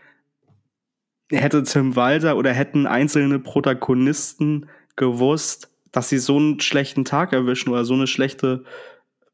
Hätte 1.31 1.63
Tim 1.63 1.95
Walter 1.95 2.39
oder 2.39 2.55
hätten 2.55 2.87
einzelne 2.87 3.39
Protagonisten 3.39 4.71
gewusst, 4.97 5.71
dass 5.93 6.09
sie 6.09 6.17
so 6.17 6.39
einen 6.39 6.61
schlechten 6.61 7.05
Tag 7.05 7.35
erwischen 7.35 7.69
oder 7.69 7.85
so 7.85 7.93
eine 7.93 8.07
schlechte 8.07 8.65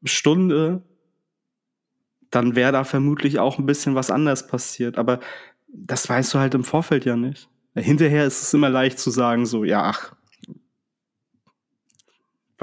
Stunde, 0.03 0.83
dann 2.31 2.55
wäre 2.55 2.73
da 2.73 2.83
vermutlich 2.83 3.39
auch 3.39 3.57
ein 3.57 3.65
bisschen 3.65 3.95
was 3.95 4.11
anders 4.11 4.47
passiert. 4.47 4.97
Aber 4.97 5.21
das 5.69 6.09
weißt 6.09 6.33
du 6.33 6.39
halt 6.39 6.53
im 6.53 6.65
Vorfeld 6.65 7.05
ja 7.05 7.15
nicht. 7.15 7.47
Hinterher 7.75 8.25
ist 8.25 8.41
es 8.41 8.53
immer 8.53 8.69
leicht 8.69 8.99
zu 8.99 9.09
sagen, 9.09 9.45
so, 9.45 9.63
ja, 9.63 9.83
ach. 9.83 10.13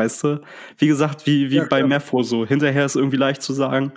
Weißt 0.00 0.24
du? 0.24 0.40
Wie 0.78 0.86
gesagt, 0.86 1.26
wie, 1.26 1.50
wie 1.50 1.56
ja, 1.56 1.66
bei 1.68 1.82
Mefo 1.82 2.22
so. 2.22 2.46
Hinterher 2.46 2.86
ist 2.86 2.96
irgendwie 2.96 3.18
leicht 3.18 3.42
zu 3.42 3.52
sagen, 3.52 3.92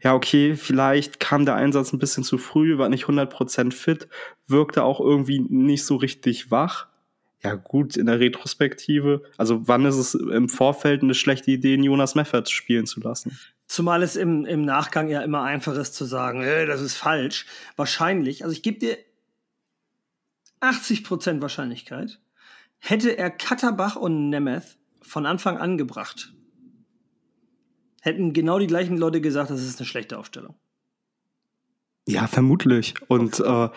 ja, 0.00 0.14
okay, 0.14 0.54
vielleicht 0.54 1.18
kam 1.18 1.44
der 1.44 1.56
Einsatz 1.56 1.92
ein 1.92 1.98
bisschen 1.98 2.22
zu 2.22 2.38
früh, 2.38 2.78
war 2.78 2.88
nicht 2.88 3.06
100% 3.06 3.72
fit, 3.72 4.06
wirkte 4.46 4.84
auch 4.84 5.00
irgendwie 5.00 5.40
nicht 5.40 5.84
so 5.84 5.96
richtig 5.96 6.52
wach. 6.52 6.86
Ja, 7.42 7.54
gut, 7.56 7.96
in 7.96 8.06
der 8.06 8.20
Retrospektive. 8.20 9.24
Also, 9.36 9.66
wann 9.66 9.84
ist 9.84 9.96
es 9.96 10.14
im 10.14 10.48
Vorfeld 10.48 11.02
eine 11.02 11.14
schlechte 11.14 11.50
Idee, 11.50 11.74
Jonas 11.74 12.14
Meffert 12.14 12.48
spielen 12.48 12.86
zu 12.86 13.00
lassen? 13.00 13.36
Zumal 13.66 14.04
es 14.04 14.14
im, 14.14 14.44
im 14.44 14.64
Nachgang 14.64 15.08
ja 15.08 15.22
immer 15.22 15.42
einfach 15.42 15.76
ist 15.76 15.96
zu 15.96 16.04
sagen, 16.04 16.42
hey, 16.42 16.66
das 16.66 16.80
ist 16.80 16.94
falsch. 16.94 17.46
Wahrscheinlich, 17.74 18.44
also 18.44 18.52
ich 18.52 18.62
gebe 18.62 18.78
dir 18.78 18.96
80% 20.60 21.42
Wahrscheinlichkeit, 21.42 22.20
hätte 22.78 23.18
er 23.18 23.30
Katterbach 23.30 23.96
und 23.96 24.30
Nemeth 24.30 24.76
von 25.02 25.26
Anfang 25.26 25.58
an 25.58 25.78
gebracht, 25.78 26.32
hätten 28.00 28.32
genau 28.32 28.58
die 28.58 28.66
gleichen 28.66 28.96
Leute 28.96 29.20
gesagt, 29.20 29.50
das 29.50 29.62
ist 29.62 29.78
eine 29.78 29.86
schlechte 29.86 30.18
Aufstellung. 30.18 30.56
Ja, 32.06 32.26
vermutlich. 32.26 32.94
Und 33.06 33.38
äh, 33.40 33.68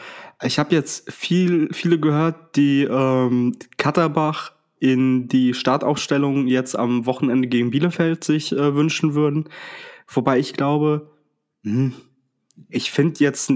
ich 0.42 0.58
habe 0.58 0.74
jetzt 0.74 1.12
viel, 1.12 1.70
viele 1.72 2.00
gehört, 2.00 2.56
die 2.56 2.84
ähm, 2.84 3.56
Katterbach 3.78 4.54
in 4.80 5.28
die 5.28 5.54
Startaufstellung 5.54 6.48
jetzt 6.48 6.76
am 6.76 7.06
Wochenende 7.06 7.48
gegen 7.48 7.70
Bielefeld 7.70 8.24
sich 8.24 8.52
äh, 8.52 8.76
wünschen 8.76 9.14
würden. 9.14 9.50
Wobei 10.08 10.40
ich 10.40 10.54
glaube, 10.54 11.12
hm, 11.64 11.94
ich 12.70 12.92
finde 12.92 13.20
jetzt, 13.20 13.54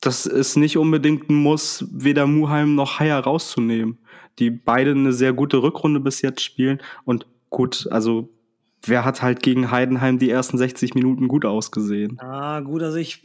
dass 0.00 0.26
es 0.26 0.56
nicht 0.56 0.78
unbedingt 0.78 1.30
muss, 1.30 1.86
weder 1.92 2.26
Muheim 2.26 2.74
noch 2.74 2.98
Haier 2.98 3.18
rauszunehmen, 3.18 3.98
die 4.38 4.50
beide 4.50 4.90
eine 4.90 5.12
sehr 5.12 5.32
gute 5.32 5.62
Rückrunde 5.62 6.00
bis 6.00 6.22
jetzt 6.22 6.42
spielen. 6.42 6.80
Und 7.04 7.26
gut, 7.50 7.88
also 7.90 8.28
wer 8.84 9.04
hat 9.04 9.22
halt 9.22 9.42
gegen 9.42 9.70
Heidenheim 9.70 10.18
die 10.18 10.30
ersten 10.30 10.58
60 10.58 10.94
Minuten 10.94 11.28
gut 11.28 11.44
ausgesehen? 11.44 12.18
Ah, 12.20 12.60
gut, 12.60 12.82
also 12.82 12.96
ich 12.96 13.24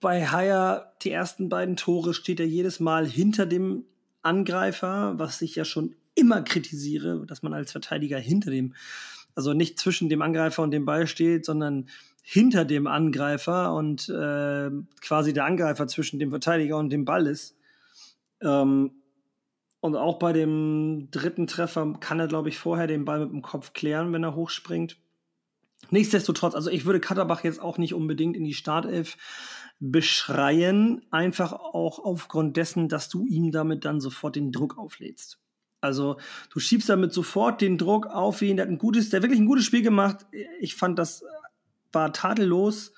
bei 0.00 0.26
Haier 0.26 0.92
die 1.02 1.10
ersten 1.10 1.48
beiden 1.48 1.76
Tore 1.76 2.14
steht 2.14 2.40
er 2.40 2.46
jedes 2.46 2.80
Mal 2.80 3.06
hinter 3.06 3.46
dem 3.46 3.84
Angreifer, 4.22 5.18
was 5.18 5.42
ich 5.42 5.56
ja 5.56 5.64
schon 5.64 5.94
immer 6.14 6.42
kritisiere, 6.42 7.24
dass 7.26 7.42
man 7.42 7.54
als 7.54 7.72
Verteidiger 7.72 8.18
hinter 8.18 8.50
dem, 8.50 8.74
also 9.34 9.52
nicht 9.52 9.78
zwischen 9.78 10.08
dem 10.08 10.22
Angreifer 10.22 10.62
und 10.62 10.70
dem 10.70 10.84
Ball 10.84 11.06
steht, 11.06 11.44
sondern 11.44 11.88
hinter 12.22 12.64
dem 12.64 12.86
Angreifer 12.86 13.74
und 13.74 14.08
äh, 14.08 14.70
quasi 15.00 15.32
der 15.32 15.46
Angreifer 15.46 15.86
zwischen 15.86 16.18
dem 16.18 16.30
Verteidiger 16.30 16.76
und 16.76 16.90
dem 16.90 17.04
Ball 17.04 17.26
ist. 17.26 17.56
Ähm, 18.42 18.92
und 19.80 19.96
auch 19.96 20.18
bei 20.18 20.32
dem 20.32 21.08
dritten 21.10 21.46
Treffer 21.46 21.94
kann 22.00 22.20
er, 22.20 22.28
glaube 22.28 22.48
ich, 22.48 22.58
vorher 22.58 22.86
den 22.86 23.04
Ball 23.04 23.20
mit 23.20 23.30
dem 23.30 23.42
Kopf 23.42 23.72
klären, 23.72 24.12
wenn 24.12 24.22
er 24.22 24.34
hochspringt. 24.34 24.98
Nichtsdestotrotz, 25.90 26.54
also 26.54 26.70
ich 26.70 26.84
würde 26.84 27.00
Katterbach 27.00 27.42
jetzt 27.42 27.60
auch 27.60 27.78
nicht 27.78 27.94
unbedingt 27.94 28.36
in 28.36 28.44
die 28.44 28.54
Startelf 28.54 29.16
beschreien, 29.80 31.06
einfach 31.10 31.52
auch 31.54 31.98
aufgrund 31.98 32.58
dessen, 32.58 32.88
dass 32.88 33.08
du 33.08 33.26
ihm 33.26 33.50
damit 33.50 33.86
dann 33.86 34.00
sofort 34.00 34.36
den 34.36 34.52
Druck 34.52 34.76
auflädst. 34.76 35.38
Also 35.80 36.18
du 36.50 36.60
schiebst 36.60 36.90
damit 36.90 37.14
sofort 37.14 37.62
den 37.62 37.78
Druck 37.78 38.06
auf 38.06 38.42
ihn. 38.42 38.56
Der 38.56 38.66
hat 38.66 38.70
ein 38.70 38.78
gutes, 38.78 39.08
der 39.08 39.18
hat 39.18 39.22
wirklich 39.22 39.40
ein 39.40 39.46
gutes 39.46 39.64
Spiel 39.64 39.82
gemacht. 39.82 40.26
Ich 40.60 40.76
fand, 40.76 40.98
das 40.98 41.24
war 41.92 42.12
tadellos. 42.12 42.92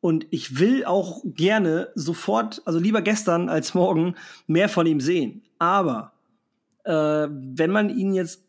Und 0.00 0.26
ich 0.30 0.58
will 0.58 0.84
auch 0.84 1.22
gerne 1.24 1.88
sofort, 1.94 2.62
also 2.64 2.78
lieber 2.78 3.02
gestern 3.02 3.48
als 3.48 3.74
morgen, 3.74 4.14
mehr 4.46 4.68
von 4.68 4.86
ihm 4.86 5.00
sehen. 5.00 5.42
Aber 5.58 6.12
äh, 6.84 6.92
wenn 7.28 7.70
man 7.70 7.90
ihn 7.90 8.14
jetzt 8.14 8.42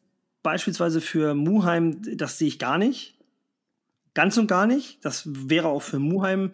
beispielsweise 0.44 1.02
für 1.02 1.34
Muheim, 1.36 2.02
das 2.18 2.38
sehe 2.38 2.48
ich 2.48 2.60
gar 2.60 2.78
nicht. 2.78 3.18
Ganz 4.14 4.38
und 4.38 4.48
gar 4.48 4.66
nicht. 4.66 5.04
Das 5.04 5.24
wäre 5.26 5.68
auch 5.68 5.82
für 5.82 6.00
Muheim 6.00 6.52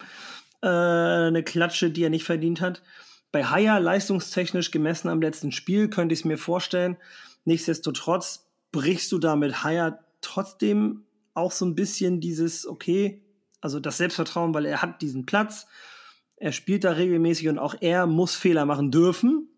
äh, 0.61 0.67
eine 0.67 1.43
Klatsche, 1.43 1.91
die 1.91 2.03
er 2.03 2.09
nicht 2.09 2.25
verdient 2.25 2.61
hat. 2.61 2.81
Bei 3.31 3.43
Haier 3.43 3.79
leistungstechnisch 3.79 4.71
gemessen 4.71 5.09
am 5.09 5.21
letzten 5.21 5.51
Spiel 5.51 5.89
könnte 5.89 6.13
ich 6.13 6.21
es 6.21 6.25
mir 6.25 6.37
vorstellen. 6.37 6.97
Nichtsdestotrotz 7.45 8.47
brichst 8.71 9.11
du 9.11 9.19
damit 9.19 9.63
Haier 9.63 9.99
trotzdem 10.21 11.03
auch 11.33 11.51
so 11.51 11.65
ein 11.65 11.75
bisschen 11.75 12.19
dieses, 12.19 12.67
okay, 12.67 13.21
also 13.61 13.79
das 13.79 13.97
Selbstvertrauen, 13.97 14.53
weil 14.53 14.65
er 14.65 14.81
hat 14.81 15.01
diesen 15.01 15.25
Platz, 15.25 15.67
er 16.37 16.51
spielt 16.51 16.83
da 16.83 16.91
regelmäßig 16.91 17.49
und 17.49 17.59
auch 17.59 17.75
er 17.79 18.05
muss 18.05 18.35
Fehler 18.35 18.65
machen 18.65 18.91
dürfen. 18.91 19.49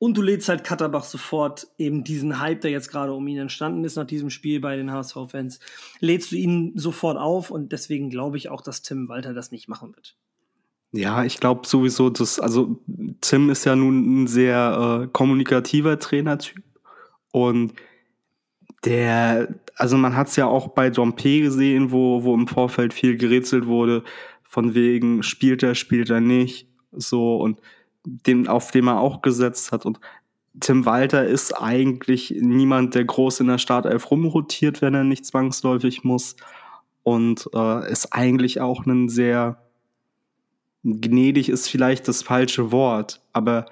Und 0.00 0.16
du 0.16 0.22
lädst 0.22 0.48
halt 0.48 0.62
Katterbach 0.62 1.02
sofort 1.02 1.66
eben 1.76 2.04
diesen 2.04 2.40
Hype, 2.40 2.60
der 2.60 2.70
jetzt 2.70 2.88
gerade 2.88 3.12
um 3.12 3.26
ihn 3.26 3.38
entstanden 3.38 3.82
ist 3.84 3.96
nach 3.96 4.06
diesem 4.06 4.30
Spiel 4.30 4.60
bei 4.60 4.76
den 4.76 4.92
HSV-Fans, 4.92 5.58
lädst 5.98 6.30
du 6.30 6.36
ihn 6.36 6.72
sofort 6.76 7.18
auf 7.18 7.50
und 7.50 7.72
deswegen 7.72 8.08
glaube 8.08 8.36
ich 8.36 8.48
auch, 8.48 8.60
dass 8.60 8.82
Tim 8.82 9.08
Walter 9.08 9.34
das 9.34 9.50
nicht 9.50 9.68
machen 9.68 9.94
wird. 9.96 10.16
Ja, 10.92 11.24
ich 11.24 11.38
glaube 11.38 11.66
sowieso, 11.66 12.10
dass, 12.10 12.38
also 12.38 12.80
Tim 13.20 13.50
ist 13.50 13.64
ja 13.64 13.76
nun 13.76 14.22
ein 14.22 14.26
sehr 14.26 15.02
äh, 15.02 15.08
kommunikativer 15.08 15.98
Trainertyp 15.98 16.62
und 17.32 17.74
der, 18.84 19.54
also 19.76 19.96
man 19.96 20.16
hat 20.16 20.28
es 20.28 20.36
ja 20.36 20.46
auch 20.46 20.68
bei 20.68 20.90
Dompe 20.90 21.40
gesehen, 21.40 21.90
wo, 21.90 22.22
wo 22.24 22.34
im 22.34 22.46
Vorfeld 22.46 22.94
viel 22.94 23.16
gerätselt 23.16 23.66
wurde, 23.66 24.04
von 24.42 24.74
wegen, 24.74 25.22
spielt 25.22 25.62
er, 25.62 25.74
spielt 25.74 26.10
er 26.10 26.20
nicht, 26.20 26.68
so 26.92 27.36
und 27.36 27.60
den, 28.04 28.48
auf 28.48 28.70
den 28.70 28.88
er 28.88 29.00
auch 29.00 29.20
gesetzt 29.22 29.72
hat. 29.72 29.84
Und 29.84 30.00
Tim 30.60 30.86
Walter 30.86 31.26
ist 31.26 31.52
eigentlich 31.52 32.34
niemand, 32.40 32.94
der 32.94 33.04
groß 33.04 33.40
in 33.40 33.48
der 33.48 33.58
Startelf 33.58 34.10
rumrotiert, 34.10 34.80
wenn 34.80 34.94
er 34.94 35.04
nicht 35.04 35.26
zwangsläufig 35.26 36.04
muss. 36.04 36.36
Und 37.02 37.48
äh, 37.54 37.90
ist 37.90 38.12
eigentlich 38.12 38.60
auch 38.60 38.86
ein 38.86 39.08
sehr 39.08 39.58
gnädig 40.84 41.48
ist 41.48 41.68
vielleicht 41.68 42.08
das 42.08 42.22
falsche 42.22 42.72
Wort, 42.72 43.20
aber 43.32 43.66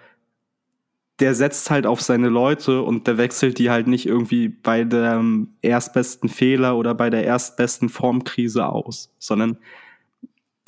der 1.20 1.34
setzt 1.34 1.70
halt 1.70 1.86
auf 1.86 2.02
seine 2.02 2.28
Leute 2.28 2.82
und 2.82 3.06
der 3.06 3.16
wechselt 3.16 3.58
die 3.58 3.70
halt 3.70 3.86
nicht 3.86 4.06
irgendwie 4.06 4.48
bei 4.48 4.84
dem 4.84 5.54
erstbesten 5.62 6.28
Fehler 6.28 6.76
oder 6.76 6.94
bei 6.94 7.08
der 7.08 7.24
erstbesten 7.24 7.88
Formkrise 7.88 8.66
aus, 8.66 9.14
sondern 9.18 9.58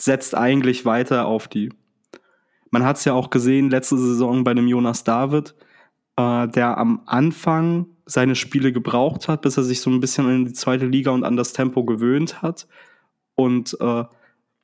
setzt 0.00 0.34
eigentlich 0.34 0.84
weiter 0.84 1.26
auf 1.26 1.48
die. 1.48 1.70
Man 2.70 2.84
hat 2.84 2.96
es 2.96 3.04
ja 3.04 3.12
auch 3.12 3.30
gesehen 3.30 3.70
letzte 3.70 3.98
Saison 3.98 4.44
bei 4.44 4.54
dem 4.54 4.68
Jonas 4.68 5.04
David, 5.04 5.54
äh, 6.16 6.48
der 6.48 6.78
am 6.78 7.02
Anfang 7.06 7.86
seine 8.06 8.34
Spiele 8.34 8.72
gebraucht 8.72 9.28
hat, 9.28 9.42
bis 9.42 9.56
er 9.58 9.64
sich 9.64 9.80
so 9.82 9.90
ein 9.90 10.00
bisschen 10.00 10.30
in 10.30 10.44
die 10.46 10.52
zweite 10.54 10.86
Liga 10.86 11.10
und 11.10 11.24
an 11.24 11.36
das 11.36 11.52
Tempo 11.52 11.84
gewöhnt 11.84 12.40
hat. 12.40 12.66
Und 13.34 13.76
äh, 13.80 14.04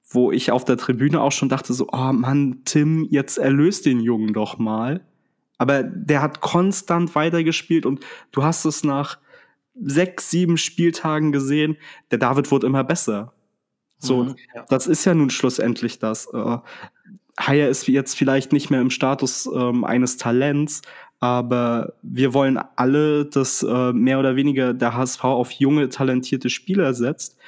wo 0.08 0.32
ich 0.32 0.50
auf 0.50 0.64
der 0.64 0.78
Tribüne 0.78 1.20
auch 1.20 1.32
schon 1.32 1.48
dachte 1.48 1.74
so, 1.74 1.88
oh 1.92 2.12
Mann, 2.12 2.62
Tim, 2.64 3.06
jetzt 3.10 3.36
erlöst 3.36 3.84
den 3.84 4.00
Jungen 4.00 4.32
doch 4.32 4.58
mal. 4.58 5.06
Aber 5.64 5.82
der 5.82 6.20
hat 6.20 6.42
konstant 6.42 7.14
weitergespielt 7.14 7.86
und 7.86 8.04
du 8.32 8.42
hast 8.42 8.66
es 8.66 8.84
nach 8.84 9.16
sechs, 9.80 10.30
sieben 10.30 10.58
Spieltagen 10.58 11.32
gesehen, 11.32 11.78
der 12.10 12.18
David 12.18 12.50
wurde 12.50 12.66
immer 12.66 12.84
besser. 12.84 13.32
So, 13.98 14.24
mhm, 14.24 14.36
ja. 14.54 14.66
das 14.68 14.86
ist 14.86 15.06
ja 15.06 15.14
nun 15.14 15.30
schlussendlich 15.30 15.98
das. 15.98 16.28
Äh, 16.34 16.58
Haya 17.40 17.68
ist 17.68 17.88
jetzt 17.88 18.14
vielleicht 18.14 18.52
nicht 18.52 18.68
mehr 18.68 18.82
im 18.82 18.90
Status 18.90 19.48
ähm, 19.54 19.84
eines 19.84 20.18
Talents, 20.18 20.82
aber 21.18 21.94
wir 22.02 22.34
wollen 22.34 22.58
alle, 22.76 23.24
dass 23.24 23.62
äh, 23.62 23.92
mehr 23.94 24.18
oder 24.18 24.36
weniger 24.36 24.74
der 24.74 24.94
HSV 24.94 25.24
auf 25.24 25.50
junge, 25.52 25.88
talentierte 25.88 26.50
Spieler 26.50 26.92
setzt. 26.92 27.38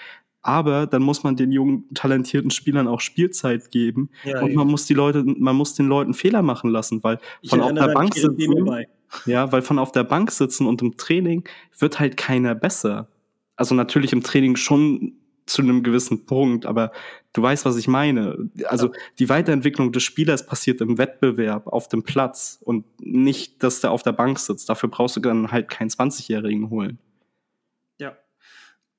Aber 0.47 0.87
dann 0.87 1.03
muss 1.03 1.25
man 1.25 1.35
den 1.35 1.51
jungen, 1.51 1.93
talentierten 1.93 2.53
Spielern 2.53 2.87
auch 2.87 3.01
Spielzeit 3.01 3.73
geben. 3.73 4.11
Ja, 4.23 4.43
und 4.43 4.55
man 4.55 4.69
muss 4.69 4.87
die 4.87 4.95
Leute, 4.95 5.25
man 5.25 5.57
muss 5.57 5.75
den 5.75 5.87
Leuten 5.87 6.15
Fehler 6.15 6.41
machen 6.41 6.71
lassen, 6.71 7.03
weil 7.03 7.19
von 7.49 7.61
auf 7.61 7.75
der 7.75 7.89
Bank 7.89 8.15
sitzen, 8.15 8.87
ja, 9.25 9.51
weil 9.51 9.63
von 9.63 9.81
auf 9.81 9.91
der 9.91 10.05
Bank 10.05 10.31
sitzen 10.31 10.69
und 10.69 10.83
im 10.83 10.97
Training 10.97 11.43
wird 11.77 11.99
halt 11.99 12.17
keiner 12.17 12.55
besser. 12.55 13.09
Also 13.57 13.75
natürlich 13.75 14.13
im 14.13 14.23
Training 14.23 14.55
schon 14.55 15.15
zu 15.47 15.63
einem 15.63 15.83
gewissen 15.83 16.27
Punkt, 16.27 16.65
aber 16.65 16.93
du 17.33 17.43
weißt, 17.43 17.65
was 17.65 17.77
ich 17.77 17.89
meine. 17.89 18.49
Also 18.67 18.93
die 19.19 19.29
Weiterentwicklung 19.29 19.91
des 19.91 20.05
Spielers 20.05 20.47
passiert 20.47 20.81
im 20.81 20.97
Wettbewerb 20.97 21.67
auf 21.67 21.89
dem 21.89 22.05
Platz 22.05 22.61
und 22.63 22.85
nicht, 23.01 23.65
dass 23.65 23.81
der 23.81 23.91
auf 23.91 24.05
der 24.05 24.13
Bank 24.13 24.39
sitzt. 24.39 24.69
Dafür 24.69 24.91
brauchst 24.91 25.17
du 25.17 25.21
dann 25.21 25.51
halt 25.51 25.69
keinen 25.69 25.89
20-Jährigen 25.89 26.71
holen. 26.71 27.01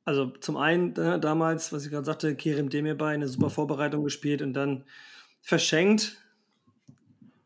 Also 0.07 0.27
zum 0.27 0.55
einen 0.55 0.95
äh, 0.95 1.19
damals, 1.19 1.73
was 1.73 1.83
ich 1.83 1.91
gerade 1.91 2.05
sagte, 2.05 2.33
Kerem 2.33 2.69
Demirbay 2.69 3.13
eine 3.13 3.27
super 3.27 3.49
Vorbereitung 3.49 4.05
gespielt 4.05 4.41
und 4.41 4.53
dann 4.53 4.85
verschenkt 5.41 6.23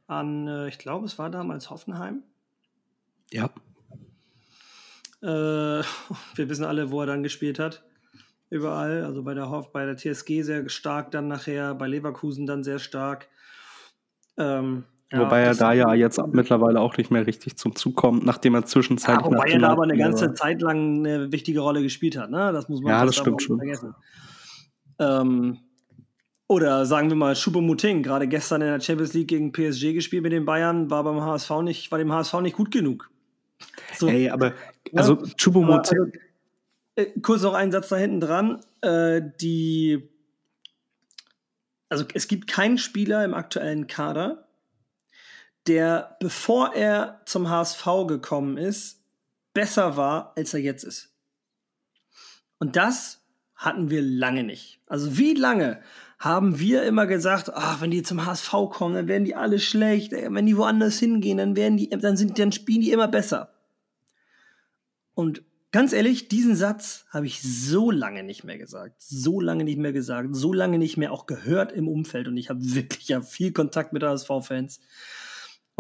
an, 0.06 0.48
äh, 0.48 0.68
ich 0.68 0.78
glaube, 0.78 1.08
es 1.08 1.18
war 1.18 1.32
damals 1.32 1.72
Hoffenheim. 1.72 2.22
Ja. 3.32 3.50
Äh, 5.24 5.26
wir 6.36 6.50
wissen 6.50 6.64
alle, 6.64 6.92
wo 6.92 7.02
er 7.02 7.08
dann 7.08 7.24
gespielt 7.24 7.58
hat 7.58 7.84
überall. 8.52 9.06
Also 9.06 9.24
bei 9.24 9.34
der 9.34 9.50
Hoff, 9.50 9.72
bei 9.72 9.84
der 9.88 9.98
TSG 9.98 10.44
sehr 10.44 10.70
stark 10.70 11.10
dann 11.10 11.28
nachher, 11.28 11.74
bei 11.74 11.88
Leverkusen 11.88 12.46
dann 12.46 12.64
sehr 12.64 12.78
stark. 12.78 13.28
Ähm, 14.38 14.84
wobei 15.12 15.42
er 15.42 15.56
da 15.56 15.74
ja 15.74 15.94
jetzt 15.94 16.20
mittlerweile 16.32 16.80
auch 16.80 16.98
nicht 16.98 17.12
mehr 17.12 17.28
richtig 17.28 17.58
zum 17.58 17.76
Zug 17.76 17.96
kommt, 17.96 18.26
nachdem 18.26 18.56
er 18.56 18.66
zwischenzeitlich. 18.66 19.26
Ja, 19.26 19.38
wobei 19.38 19.52
er 19.52 19.60
da 19.60 19.70
aber 19.70 19.84
eine 19.84 19.98
ganze 19.98 20.34
Zeit 20.34 20.62
lang 20.62 21.06
eine 21.06 21.32
wichtige 21.32 21.60
Rolle 21.60 21.82
gespielt 21.82 22.18
hat, 22.18 22.30
ne? 22.32 22.52
Das 22.54 22.70
muss 22.70 22.82
man 22.82 22.92
ja, 22.92 23.06
das 23.06 23.16
stimmt 23.16 23.42
schon. 23.42 23.58
vergessen. 23.58 23.94
Ähm, 25.00 25.60
oder 26.48 26.86
sagen 26.86 27.10
wir 27.10 27.16
mal, 27.16 27.34
Choupo-Moting, 27.34 28.04
gerade 28.04 28.28
gestern 28.28 28.62
in 28.62 28.68
der 28.68 28.82
Champions 28.82 29.14
League 29.14 29.30
gegen 29.30 29.54
PSG 29.54 29.94
gespielt 29.94 30.24
mit 30.24 30.34
den 30.34 30.46
Bayern, 30.46 30.90
war 30.90 31.04
beim 31.04 31.22
HSV 31.22 31.62
nicht, 31.62 31.92
war 31.92 31.98
dem 31.98 32.12
HSV 32.12 32.42
nicht 32.42 32.58
gut 32.58 32.72
genug. 32.72 33.10
So. 33.96 34.10
Ey, 34.10 34.30
aber 34.30 34.54
also 34.94 35.16
ja, 35.16 35.32
Choupo-Moting. 35.38 36.00
Also, 36.00 36.12
äh, 36.96 37.06
kurz 37.22 37.42
noch 37.44 37.54
einen 37.54 37.72
Satz 37.72 37.90
da 37.90 37.96
hinten 37.96 38.20
dran. 38.20 38.60
Äh, 38.82 39.22
die, 39.40 40.10
also 41.90 42.06
es 42.14 42.28
gibt 42.28 42.48
keinen 42.48 42.78
Spieler 42.78 43.24
im 43.24 43.34
aktuellen 43.34 43.88
Kader, 43.88 44.50
der, 45.68 46.18
bevor 46.20 46.74
er 46.74 47.22
zum 47.26 47.50
HSV 47.50 47.86
gekommen 48.08 48.58
ist, 48.58 49.04
besser 49.54 49.98
war, 49.98 50.34
als 50.36 50.54
er 50.54 50.62
jetzt 50.62 50.84
ist. 50.84 51.14
Und 52.60 52.76
das 52.76 53.22
hatten 53.56 53.90
wir 53.90 54.02
lange 54.02 54.44
nicht. 54.44 54.82
Also 54.88 55.18
wie 55.18 55.34
lange 55.34 55.82
haben 56.20 56.60
wir 56.60 56.84
immer 56.84 57.08
gesagt, 57.08 57.52
ach, 57.54 57.82
wenn 57.82 57.92
die 57.92 58.04
zum 58.04 58.26
HSV 58.26 58.52
kommen, 58.72 58.96
dann 58.96 59.08
werden 59.08 59.26
die 59.26 59.36
alle 59.36 59.60
schlecht. 59.60 60.12
Wenn 60.12 60.46
die 60.46 60.58
woanders 60.58 61.00
hingehen, 61.00 61.38
dann 61.38 61.56
werden 61.56 61.78
die, 61.78 61.90
dann 61.90 62.18
sind, 62.18 62.38
dann 62.38 62.52
spielen 62.52 62.82
die 62.82 62.92
immer 62.92 63.08
besser. 63.08 63.54
Und 65.14 65.44
ganz 65.72 65.94
ehrlich, 65.94 66.28
diesen 66.28 66.56
Satz 66.56 67.06
habe 67.10 67.26
ich 67.26 67.42
so 67.42 67.92
lange 67.92 68.24
nicht 68.24 68.44
mehr 68.44 68.58
gesagt, 68.58 69.02
so 69.02 69.40
lange 69.40 69.64
nicht 69.64 69.78
mehr 69.78 69.94
gesagt, 69.94 70.36
so 70.36 70.54
lange 70.54 70.78
nicht 70.78 70.98
mehr 70.98 71.12
auch 71.12 71.26
gehört 71.26 71.72
im 71.72 71.88
Umfeld 71.88 72.28
und 72.28 72.38
ich 72.38 72.50
habe 72.50 72.60
wirklich 72.62 73.08
ja 73.08 73.22
viel 73.22 73.52
Kontakt 73.52 73.94
mit 73.94 74.04
HSV-Fans. 74.04 74.80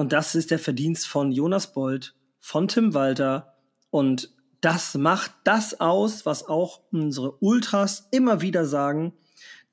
Und 0.02 0.14
das 0.14 0.34
ist 0.34 0.50
der 0.50 0.58
Verdienst 0.58 1.06
von 1.06 1.32
Jonas 1.32 1.74
Bold, 1.74 2.16
von 2.40 2.68
Tim 2.68 2.96
Walter 2.96 3.54
und 3.92 4.34
das 4.60 4.96
macht 4.96 5.32
das 5.44 5.80
aus, 5.80 6.26
was 6.26 6.48
auch 6.48 6.82
unsere 6.92 7.38
Ultras 7.38 8.08
immer 8.10 8.42
wieder 8.42 8.66
sagen, 8.66 9.14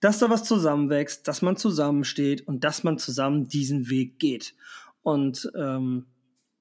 dass 0.01 0.19
da 0.19 0.29
was 0.29 0.45
zusammenwächst, 0.45 1.27
dass 1.27 1.41
man 1.41 1.57
zusammensteht 1.57 2.47
und 2.47 2.63
dass 2.63 2.85
man 2.85 2.99
zusammen 2.99 3.49
diesen 3.49 3.89
Weg 3.89 4.19
geht. 4.19 4.55
Und 5.01 5.51
ähm, 5.57 6.05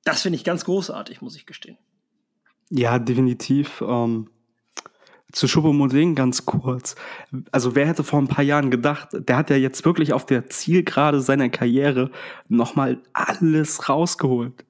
das 0.05 0.21
finde 0.21 0.37
ich 0.37 0.45
ganz 0.45 0.63
großartig, 0.63 1.21
muss 1.21 1.35
ich 1.35 1.45
gestehen. 1.45 1.77
Ja, 2.69 2.99
definitiv. 2.99 3.83
Ähm, 3.85 4.29
zu 5.31 5.47
Choupo-Moting 5.47 6.15
ganz 6.15 6.45
kurz. 6.45 6.95
Also 7.51 7.75
wer 7.75 7.87
hätte 7.87 8.03
vor 8.03 8.19
ein 8.19 8.27
paar 8.27 8.43
Jahren 8.43 8.71
gedacht, 8.71 9.09
der 9.13 9.37
hat 9.37 9.49
ja 9.49 9.57
jetzt 9.57 9.85
wirklich 9.85 10.13
auf 10.13 10.25
der 10.25 10.49
Zielgerade 10.49 11.21
seiner 11.21 11.49
Karriere 11.49 12.11
nochmal 12.47 12.99
alles 13.13 13.89
rausgeholt. 13.89 14.65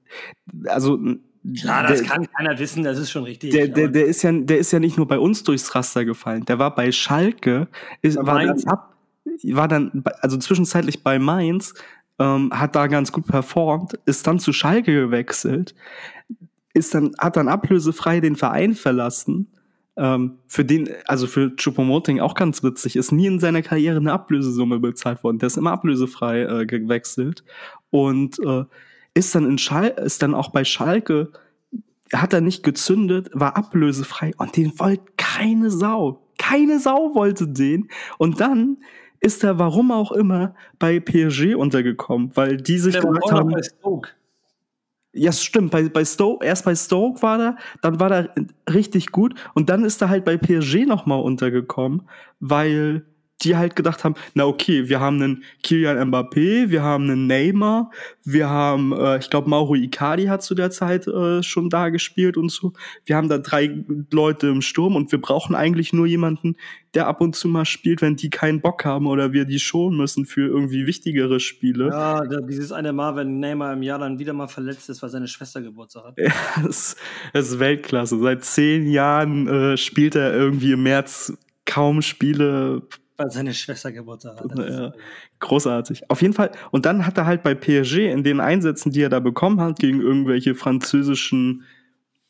Also 0.66 1.00
ja, 1.44 1.84
das 1.84 2.00
der, 2.00 2.08
kann 2.08 2.28
keiner 2.32 2.60
wissen, 2.60 2.84
das 2.84 2.98
ist 2.98 3.12
schon 3.12 3.24
richtig. 3.24 3.52
Der, 3.52 3.68
der, 3.68 3.88
der, 3.88 4.06
ist 4.06 4.24
ja, 4.24 4.32
der 4.32 4.58
ist 4.58 4.72
ja 4.72 4.80
nicht 4.80 4.98
nur 4.98 5.08
bei 5.08 5.20
uns 5.20 5.44
durchs 5.44 5.74
Raster 5.76 6.04
gefallen. 6.04 6.46
Der 6.46 6.60
war 6.60 6.74
bei 6.76 6.92
Schalke, 6.92 7.68
ist, 8.02 8.18
war, 8.18 8.40
dann 8.40 8.64
ab, 8.66 8.96
war 9.44 9.68
dann, 9.68 10.04
also 10.22 10.38
zwischenzeitlich 10.38 11.04
bei 11.04 11.20
Mainz, 11.20 11.74
ähm, 12.20 12.52
hat 12.52 12.76
da 12.76 12.88
ganz 12.88 13.12
gut 13.12 13.28
performt, 13.28 13.94
ist 14.06 14.26
dann 14.28 14.40
zu 14.40 14.52
Schalke 14.52 14.92
gewechselt 14.92 15.76
ist 16.78 16.94
dann, 16.94 17.12
hat 17.20 17.36
dann 17.36 17.48
ablösefrei 17.48 18.20
den 18.20 18.36
Verein 18.36 18.76
verlassen. 18.76 19.48
Ähm, 19.98 20.38
für 20.48 20.64
den, 20.64 20.90
also 21.06 21.26
für 21.28 21.56
Chupomoting 21.56 22.20
auch 22.20 22.36
ganz 22.36 22.64
witzig, 22.64 22.96
ist 22.96 23.12
nie 23.12 23.26
in 23.26 23.40
seiner 23.40 23.64
Karriere 23.64 23.98
eine 23.98 24.14
Ablösesumme 24.14 24.80
bezahlt 24.80 25.24
worden. 25.24 25.40
Der 25.40 25.48
ist 25.48 25.58
immer 25.58 25.72
ablösefrei 25.72 26.42
äh, 26.44 26.66
gewechselt 26.66 27.44
und 27.90 28.38
äh, 28.46 28.66
ist 29.16 29.34
dann 29.34 29.46
in 29.46 29.58
Schal 29.58 29.88
ist 29.88 30.22
dann 30.22 30.36
auch 30.36 30.50
bei 30.50 30.64
Schalke, 30.64 31.32
hat 32.14 32.34
er 32.34 32.42
nicht 32.42 32.64
gezündet, 32.64 33.30
war 33.34 33.58
ablösefrei 33.58 34.34
und 34.38 34.56
den 34.56 34.80
wollte 34.80 35.04
keine 35.18 35.72
Sau. 35.72 36.22
Keine 36.38 36.80
Sau 36.80 37.16
wollte 37.16 37.48
den. 37.48 37.90
Und 38.20 38.40
dann 38.40 38.78
ist 39.20 39.44
er, 39.44 39.58
warum 39.58 39.92
auch 39.92 40.12
immer, 40.12 40.54
bei 40.78 41.00
PSG 41.00 41.56
untergekommen, 41.56 42.32
weil 42.36 42.58
die 42.58 42.78
sich 42.78 42.96
gedacht 42.96 43.32
haben. 43.32 43.56
Ja, 45.18 45.32
stimmt. 45.32 45.72
Bei, 45.72 45.90
bei 45.90 46.06
Stoke, 46.06 46.46
erst 46.46 46.66
bei 46.66 46.76
Stoke 46.76 47.22
war 47.22 47.40
er, 47.40 47.58
dann 47.82 48.00
war 48.00 48.12
er 48.12 48.36
richtig 48.72 49.12
gut 49.12 49.34
und 49.56 49.70
dann 49.70 49.84
ist 49.84 50.02
er 50.02 50.10
halt 50.10 50.26
bei 50.26 50.38
PSG 50.38 50.86
nochmal 50.86 51.22
untergekommen, 51.22 52.04
weil 52.40 53.04
die 53.44 53.56
halt 53.56 53.76
gedacht 53.76 54.04
haben, 54.04 54.16
na 54.34 54.46
okay, 54.46 54.90
wir 54.90 55.00
haben 55.00 55.22
einen 55.22 55.44
Kylian 55.64 56.10
Mbappé, 56.10 56.70
wir 56.70 56.82
haben 56.82 57.04
einen 57.04 57.28
Neymar, 57.28 57.92
wir 58.24 58.50
haben, 58.50 58.94
äh, 58.94 59.20
ich 59.20 59.30
glaube, 59.30 59.50
Mauro 59.50 59.76
Icardi 59.76 60.26
hat 60.26 60.42
zu 60.42 60.56
der 60.56 60.72
Zeit 60.72 61.08
äh, 61.08 61.44
schon 61.44 61.70
da 61.70 61.90
gespielt 61.90 62.36
und 62.38 62.50
so. 62.50 62.74
Wir 63.06 63.16
haben 63.16 63.30
da 63.30 63.38
drei 63.38 63.84
Leute 64.12 64.48
im 64.48 64.62
Sturm 64.62 64.96
und 64.96 65.12
wir 65.12 65.22
brauchen 65.22 65.56
eigentlich 65.56 65.94
nur 65.94 66.08
jemanden, 66.08 66.56
der 66.96 67.08
ab 67.08 67.22
und 67.22 67.36
zu 67.36 67.48
mal 67.48 67.66
spielt, 67.66 68.02
wenn 68.02 68.16
die 68.16 68.32
keinen 68.32 68.62
Bock 68.62 68.84
haben 68.86 69.06
oder 69.06 69.34
wir 69.34 69.46
die 69.46 69.60
schonen 69.60 69.98
müssen 69.98 70.26
für 70.26 70.48
irgendwie 70.48 70.88
wichtigere 70.88 71.40
Spiele. 71.40 71.90
Ja, 71.90 72.22
dieses 72.42 72.72
eine 72.72 72.92
Mal, 72.92 73.16
wenn 73.16 73.40
Neymar 73.40 73.74
im 73.74 73.84
Jahr 73.84 74.00
dann 74.00 74.18
wieder 74.18 74.34
mal 74.34 74.48
verletzt 74.48 74.90
ist, 74.90 75.04
weil 75.04 75.10
seine 75.10 75.28
Schwester 75.28 75.62
Geburtstag 75.62 76.06
hat. 76.06 76.18
Ja, 76.28 76.34
das, 76.64 76.96
das 77.34 77.50
ist 77.52 77.60
Weltklasse. 77.60 78.20
Seit 78.20 78.44
zehn 78.44 78.88
Jahren 78.90 79.48
äh, 79.48 79.78
spielt 79.78 80.16
er 80.16 80.34
irgendwie 80.34 80.72
im 80.72 80.84
März 80.84 81.34
kaum 81.66 82.02
Spiele 82.02 82.82
weil 83.18 83.32
seine 83.32 83.54
Schwester 83.54 83.92
Geburtstag 83.92 84.40
hat. 84.40 84.58
Ja, 84.58 84.94
großartig. 85.40 86.10
Auf 86.10 86.22
jeden 86.22 86.34
Fall. 86.34 86.52
Und 86.72 86.86
dann 86.86 87.06
hat 87.06 87.18
er 87.18 87.26
halt 87.26 87.44
bei 87.44 87.56
PSG 87.56 88.12
in 88.12 88.24
den 88.24 88.40
Einsätzen, 88.40 88.92
die 88.92 89.02
er 89.02 89.10
da 89.10 89.20
bekommen 89.20 89.60
hat, 89.60 89.80
gegen 89.80 90.02
irgendwelche 90.02 90.56
französischen 90.56 91.64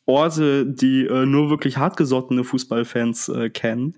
Orte, 0.05 0.65
die 0.65 1.05
äh, 1.05 1.25
nur 1.25 1.49
wirklich 1.49 1.77
hartgesottene 1.77 2.45
Fußballfans 2.45 3.29
äh, 3.29 3.49
kennen, 3.49 3.97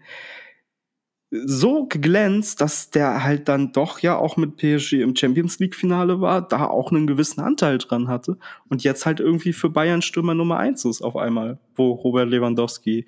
so 1.32 1.86
geglänzt, 1.86 2.60
dass 2.60 2.90
der 2.90 3.24
halt 3.24 3.48
dann 3.48 3.72
doch 3.72 4.00
ja 4.00 4.18
auch 4.18 4.36
mit 4.36 4.58
PSG 4.58 4.94
im 4.94 5.16
Champions 5.16 5.60
League 5.60 5.76
Finale 5.76 6.22
war, 6.22 6.48
da 6.48 6.66
auch 6.66 6.92
einen 6.92 7.06
gewissen 7.06 7.42
Anteil 7.42 7.78
dran 7.78 8.08
hatte 8.08 8.38
und 8.68 8.84
jetzt 8.84 9.06
halt 9.06 9.20
irgendwie 9.20 9.54
für 9.54 9.70
Bayern 9.70 10.02
Stürmer 10.02 10.34
Nummer 10.34 10.58
eins 10.58 10.86
ist 10.86 11.04
auf 11.04 11.16
einmal, 11.16 11.60
wo 11.76 11.92
Robert 11.92 12.30
Lewandowski 12.30 13.06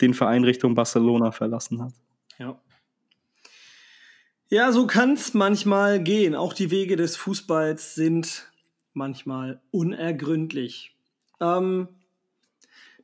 den 0.00 0.14
Verein 0.14 0.44
Richtung 0.44 0.76
Barcelona 0.76 1.32
verlassen 1.32 1.82
hat. 1.82 1.92
Ja. 4.48 4.72
So 4.72 4.86
kann 4.86 5.14
es 5.14 5.34
manchmal 5.34 6.02
gehen. 6.02 6.34
Auch 6.34 6.52
die 6.52 6.70
Wege 6.70 6.96
des 6.96 7.16
Fußballs 7.16 7.94
sind 7.94 8.50
manchmal 8.94 9.60
unergründlich. 9.70 10.94
Ähm, 11.40 11.88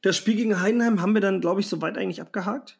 das 0.02 0.16
Spiel 0.16 0.36
gegen 0.36 0.60
Heidenheim 0.60 1.00
haben 1.00 1.14
wir 1.14 1.20
dann, 1.20 1.40
glaube 1.40 1.60
ich, 1.60 1.66
soweit 1.68 1.96
eigentlich 1.98 2.20
abgehakt. 2.20 2.78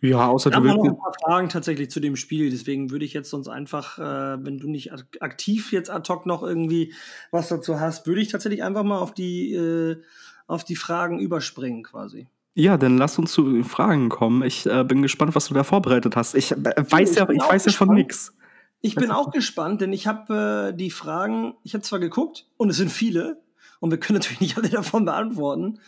Ja, 0.00 0.26
außer 0.26 0.50
du 0.50 0.56
haben 0.56 0.64
wir 0.64 0.74
noch 0.74 0.82
willst. 0.82 0.96
ein 0.96 1.00
paar 1.00 1.14
Fragen 1.24 1.48
tatsächlich 1.48 1.88
zu 1.90 2.00
dem 2.00 2.16
Spiel. 2.16 2.50
Deswegen 2.50 2.90
würde 2.90 3.04
ich 3.04 3.12
jetzt 3.12 3.30
sonst 3.30 3.46
einfach, 3.46 3.98
äh, 3.98 4.44
wenn 4.44 4.58
du 4.58 4.68
nicht 4.68 4.92
ak- 4.92 5.18
aktiv 5.20 5.70
jetzt 5.72 5.90
ad 5.90 6.12
hoc 6.12 6.26
noch 6.26 6.42
irgendwie 6.42 6.92
was 7.30 7.48
dazu 7.48 7.78
hast, 7.78 8.06
würde 8.08 8.20
ich 8.20 8.28
tatsächlich 8.28 8.64
einfach 8.64 8.82
mal 8.82 8.98
auf 8.98 9.14
die, 9.14 9.54
äh, 9.54 10.02
auf 10.48 10.64
die 10.64 10.74
Fragen 10.76 11.20
überspringen 11.20 11.84
quasi. 11.84 12.26
Ja, 12.54 12.76
dann 12.76 12.98
lass 12.98 13.18
uns 13.18 13.32
zu 13.32 13.50
den 13.50 13.64
Fragen 13.64 14.08
kommen. 14.08 14.42
Ich 14.42 14.66
äh, 14.66 14.84
bin 14.84 15.00
gespannt, 15.00 15.34
was 15.34 15.46
du 15.46 15.54
da 15.54 15.64
vorbereitet 15.64 16.16
hast. 16.16 16.34
Ich 16.34 16.52
äh, 16.52 16.56
weiß 16.56 17.14
ja, 17.14 17.28
ich 17.30 17.42
weiß 17.42 17.64
ja 17.64 17.72
von 17.72 17.94
nix. 17.94 18.34
Ich 18.82 18.94
bin 18.96 19.10
auch 19.10 19.30
gespannt, 19.30 19.80
denn 19.80 19.92
ich 19.92 20.06
habe 20.06 20.72
äh, 20.72 20.76
die 20.76 20.90
Fragen, 20.90 21.54
ich 21.62 21.72
habe 21.74 21.82
zwar 21.82 22.00
geguckt 22.00 22.46
und 22.56 22.68
es 22.68 22.76
sind 22.76 22.90
viele 22.90 23.40
und 23.80 23.90
wir 23.90 23.98
können 23.98 24.18
natürlich 24.18 24.40
nicht 24.40 24.58
alle 24.58 24.68
davon 24.68 25.04
beantworten, 25.04 25.78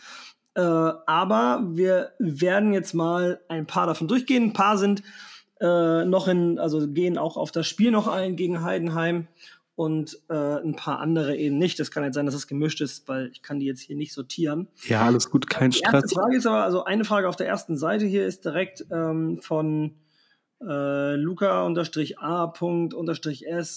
äh, 0.55 0.61
aber 0.61 1.61
wir 1.67 2.13
werden 2.19 2.73
jetzt 2.73 2.93
mal 2.93 3.41
ein 3.49 3.67
paar 3.67 3.85
davon 3.85 4.07
durchgehen. 4.07 4.45
Ein 4.45 4.53
paar 4.53 4.77
sind 4.77 5.03
äh, 5.59 6.05
noch 6.05 6.27
in, 6.27 6.57
also 6.57 6.87
gehen 6.87 7.17
auch 7.17 7.37
auf 7.37 7.51
das 7.51 7.67
Spiel 7.67 7.91
noch 7.91 8.07
ein 8.07 8.35
gegen 8.35 8.63
Heidenheim 8.63 9.27
und 9.75 10.19
äh, 10.29 10.33
ein 10.33 10.75
paar 10.75 10.99
andere 10.99 11.35
eben 11.35 11.57
nicht. 11.57 11.79
Das 11.79 11.91
kann 11.91 12.03
jetzt 12.03 12.15
sein, 12.15 12.25
dass 12.25 12.35
es 12.35 12.47
gemischt 12.47 12.81
ist, 12.81 13.07
weil 13.07 13.29
ich 13.31 13.41
kann 13.41 13.59
die 13.59 13.65
jetzt 13.65 13.81
hier 13.81 13.95
nicht 13.95 14.13
sortieren. 14.13 14.67
Ja, 14.87 15.05
alles 15.05 15.29
gut, 15.29 15.49
kein 15.49 15.71
Die 15.71 15.79
erste 15.81 15.97
Stress. 15.97 16.13
Frage 16.13 16.37
ist 16.37 16.47
aber, 16.47 16.63
also 16.63 16.85
eine 16.85 17.03
Frage 17.03 17.27
auf 17.27 17.35
der 17.35 17.47
ersten 17.47 17.77
Seite 17.77 18.05
hier 18.05 18.25
ist 18.25 18.45
direkt 18.45 18.85
ähm, 18.89 19.39
von 19.41 19.95
äh, 20.61 21.15
Luca-A.S, 21.15 21.77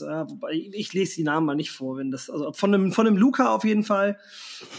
äh, 0.01 0.07
wobei 0.07 0.53
ich, 0.53 0.73
ich 0.75 0.93
lese 0.93 1.17
die 1.17 1.25
Namen 1.25 1.47
mal 1.47 1.57
nicht 1.57 1.73
vor, 1.73 1.97
wenn 1.97 2.13
das, 2.13 2.31
also 2.31 2.53
von 2.53 2.73
einem, 2.73 2.93
von 2.93 3.07
einem 3.07 3.17
Luca 3.17 3.53
auf 3.53 3.65
jeden 3.65 3.83
Fall. 3.83 4.19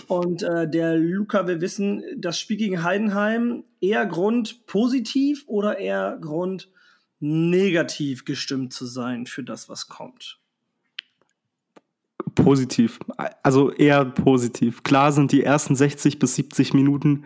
Und 0.07 0.41
äh, 0.43 0.69
der 0.69 0.95
Luca 0.95 1.47
will 1.47 1.59
wissen, 1.59 2.01
das 2.17 2.39
Spiel 2.39 2.55
gegen 2.55 2.83
Heidenheim 2.83 3.65
eher 3.81 4.05
Grund 4.05 4.65
positiv 4.65 5.43
oder 5.47 5.77
eher 5.77 6.17
Grund 6.21 6.69
negativ 7.19 8.23
gestimmt 8.23 8.71
zu 8.71 8.85
sein 8.85 9.25
für 9.25 9.43
das, 9.43 9.67
was 9.67 9.89
kommt. 9.89 10.39
Positiv. 12.43 12.99
Also 13.43 13.71
eher 13.71 14.05
positiv. 14.05 14.83
Klar 14.83 15.11
sind 15.11 15.31
die 15.31 15.43
ersten 15.43 15.75
60 15.75 16.19
bis 16.19 16.35
70 16.35 16.73
Minuten 16.73 17.25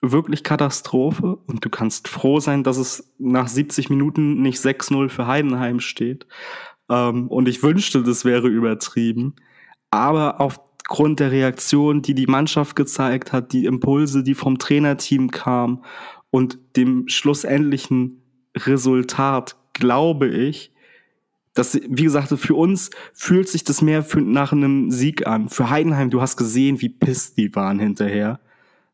wirklich 0.00 0.42
Katastrophe 0.42 1.38
und 1.46 1.64
du 1.64 1.70
kannst 1.70 2.08
froh 2.08 2.40
sein, 2.40 2.64
dass 2.64 2.76
es 2.76 3.14
nach 3.18 3.46
70 3.46 3.88
Minuten 3.88 4.42
nicht 4.42 4.58
6-0 4.58 5.08
für 5.08 5.26
Heidenheim 5.26 5.80
steht. 5.80 6.26
Ähm, 6.90 7.28
und 7.28 7.48
ich 7.48 7.62
wünschte, 7.62 8.02
das 8.02 8.24
wäre 8.24 8.48
übertrieben. 8.48 9.36
Aber 9.90 10.40
aufgrund 10.40 11.20
der 11.20 11.30
Reaktion, 11.30 12.02
die 12.02 12.14
die 12.14 12.26
Mannschaft 12.26 12.74
gezeigt 12.74 13.32
hat, 13.32 13.52
die 13.52 13.64
Impulse, 13.64 14.24
die 14.24 14.34
vom 14.34 14.58
Trainerteam 14.58 15.30
kamen 15.30 15.84
und 16.30 16.58
dem 16.76 17.06
schlussendlichen 17.08 18.22
Resultat, 18.56 19.56
glaube 19.72 20.28
ich, 20.28 20.71
das, 21.54 21.78
wie 21.86 22.04
gesagt, 22.04 22.28
für 22.28 22.54
uns 22.54 22.90
fühlt 23.12 23.48
sich 23.48 23.64
das 23.64 23.82
mehr 23.82 24.02
für, 24.02 24.20
nach 24.20 24.52
einem 24.52 24.90
Sieg 24.90 25.26
an. 25.26 25.48
Für 25.48 25.68
Heidenheim, 25.68 26.10
du 26.10 26.20
hast 26.20 26.36
gesehen, 26.36 26.80
wie 26.80 26.88
pisst 26.88 27.36
die 27.36 27.54
waren 27.54 27.78
hinterher. 27.78 28.40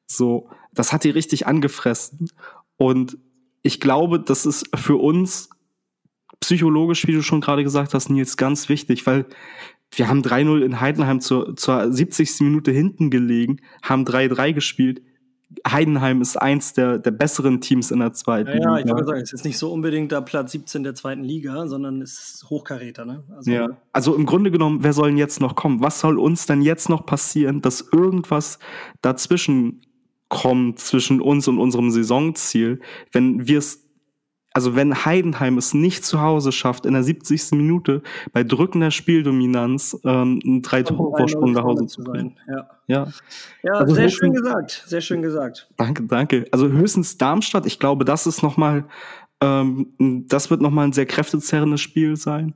So, 0.07 0.49
das 0.73 0.93
hat 0.93 1.05
die 1.05 1.11
richtig 1.11 1.47
angefressen. 1.47 2.29
Und 2.77 3.19
ich 3.63 3.81
glaube, 3.81 4.19
das 4.19 4.47
ist 4.47 4.69
für 4.77 4.97
uns 4.97 5.51
psychologisch, 6.41 7.07
wie 7.07 7.13
du 7.13 7.23
schon 7.23 7.41
gerade 7.41 7.65
gesagt 7.65 7.95
hast, 7.95 8.09
Nils, 8.09 8.37
ganz 8.37 8.69
wichtig, 8.69 9.07
weil 9.07 9.27
wir 9.91 10.09
haben 10.09 10.23
3-0 10.23 10.63
in 10.63 10.81
Heidenheim 10.81 11.21
zur, 11.21 11.57
zur 11.57 11.93
70. 11.93 12.41
Minute 12.41 12.71
hinten 12.71 13.11
gelegen, 13.11 13.61
haben 13.83 14.05
3-3 14.05 14.53
gespielt. 14.53 15.03
Heidenheim 15.67 16.21
ist 16.21 16.37
eins 16.37 16.75
der, 16.75 16.99
der 16.99 17.11
besseren 17.11 17.61
Teams 17.61 17.91
in 17.91 18.01
der 18.01 18.13
zweiten 18.13 18.51
Ja, 18.51 18.55
ja 18.55 18.79
ich 18.79 18.85
Liga. 18.85 18.97
wollte 18.97 19.07
sagen, 19.07 19.21
es 19.23 19.33
ist 19.33 19.45
nicht 19.45 19.59
so 19.59 19.73
unbedingt 19.73 20.13
da 20.13 20.21
Platz 20.21 20.53
17 20.53 20.83
der 20.83 20.95
zweiten 20.95 21.25
Liga, 21.25 21.67
sondern 21.67 22.03
es 22.03 22.19
ist 22.19 22.51
Hochkaräter, 22.51 23.05
ne? 23.07 23.25
Also, 23.35 23.51
Ja. 23.51 23.69
Also 23.93 24.15
im 24.15 24.27
Grunde 24.27 24.51
genommen, 24.51 24.81
wer 24.83 24.93
soll 24.93 25.09
denn 25.09 25.17
jetzt 25.19 25.41
noch 25.41 25.55
kommen? 25.55 25.81
Was 25.81 26.01
soll 26.01 26.19
uns 26.19 26.47
denn 26.47 26.61
jetzt 26.61 26.89
noch 26.89 27.07
passieren, 27.07 27.63
dass 27.63 27.81
irgendwas 27.93 28.59
dazwischen 29.01 29.81
kommt 30.29 30.79
zwischen 30.79 31.21
uns 31.23 31.49
und 31.49 31.59
unserem 31.59 31.91
Saisonziel, 31.91 32.81
wenn 33.13 33.49
wir 33.49 33.59
es 33.59 33.88
also 34.59 34.75
wenn 34.75 35.05
Heidenheim 35.05 35.57
es 35.57 35.73
nicht 35.73 36.05
zu 36.05 36.21
Hause 36.21 36.51
schafft, 36.51 36.85
in 36.85 36.93
der 36.93 37.05
70. 37.05 37.53
Minute 37.53 38.03
bei 38.33 38.43
drückender 38.43 38.91
Spieldominanz 38.91 39.97
ähm, 40.03 40.41
einen 40.45 40.63
drei 40.63 40.83
Tore 40.83 41.17
Vorsprung 41.17 41.53
nach 41.53 41.63
Hause 41.63 41.87
zu 41.87 42.03
bringen. 42.03 42.37
Ja, 42.49 42.69
Ja, 42.89 43.07
ja 43.63 43.73
Also 43.75 43.95
sehr 43.95 44.09
schön 44.09 44.33
gesagt. 44.33 44.83
Sehr 44.85 45.01
schön 45.01 45.23
gesagt. 45.23 45.69
danke, 45.77 46.03
danke. 46.03 46.47
Also 46.51 46.67
höchstens 46.67 47.17
Darmstadt, 47.19 47.67
ich 47.67 47.79
glaube, 47.79 48.05
das 48.05 48.27
ist 48.27 48.43
noch 48.43 48.57
mal, 48.57 48.85
ähm, 49.41 49.95
das 50.27 50.51
wird 50.51 50.61
noch 50.61 50.73
mal 50.73 50.89
ein 50.89 50.93
sehr 50.93 51.07
kräftezerrendes 51.07 51.81
Spiel 51.81 52.17
sein. 52.17 52.53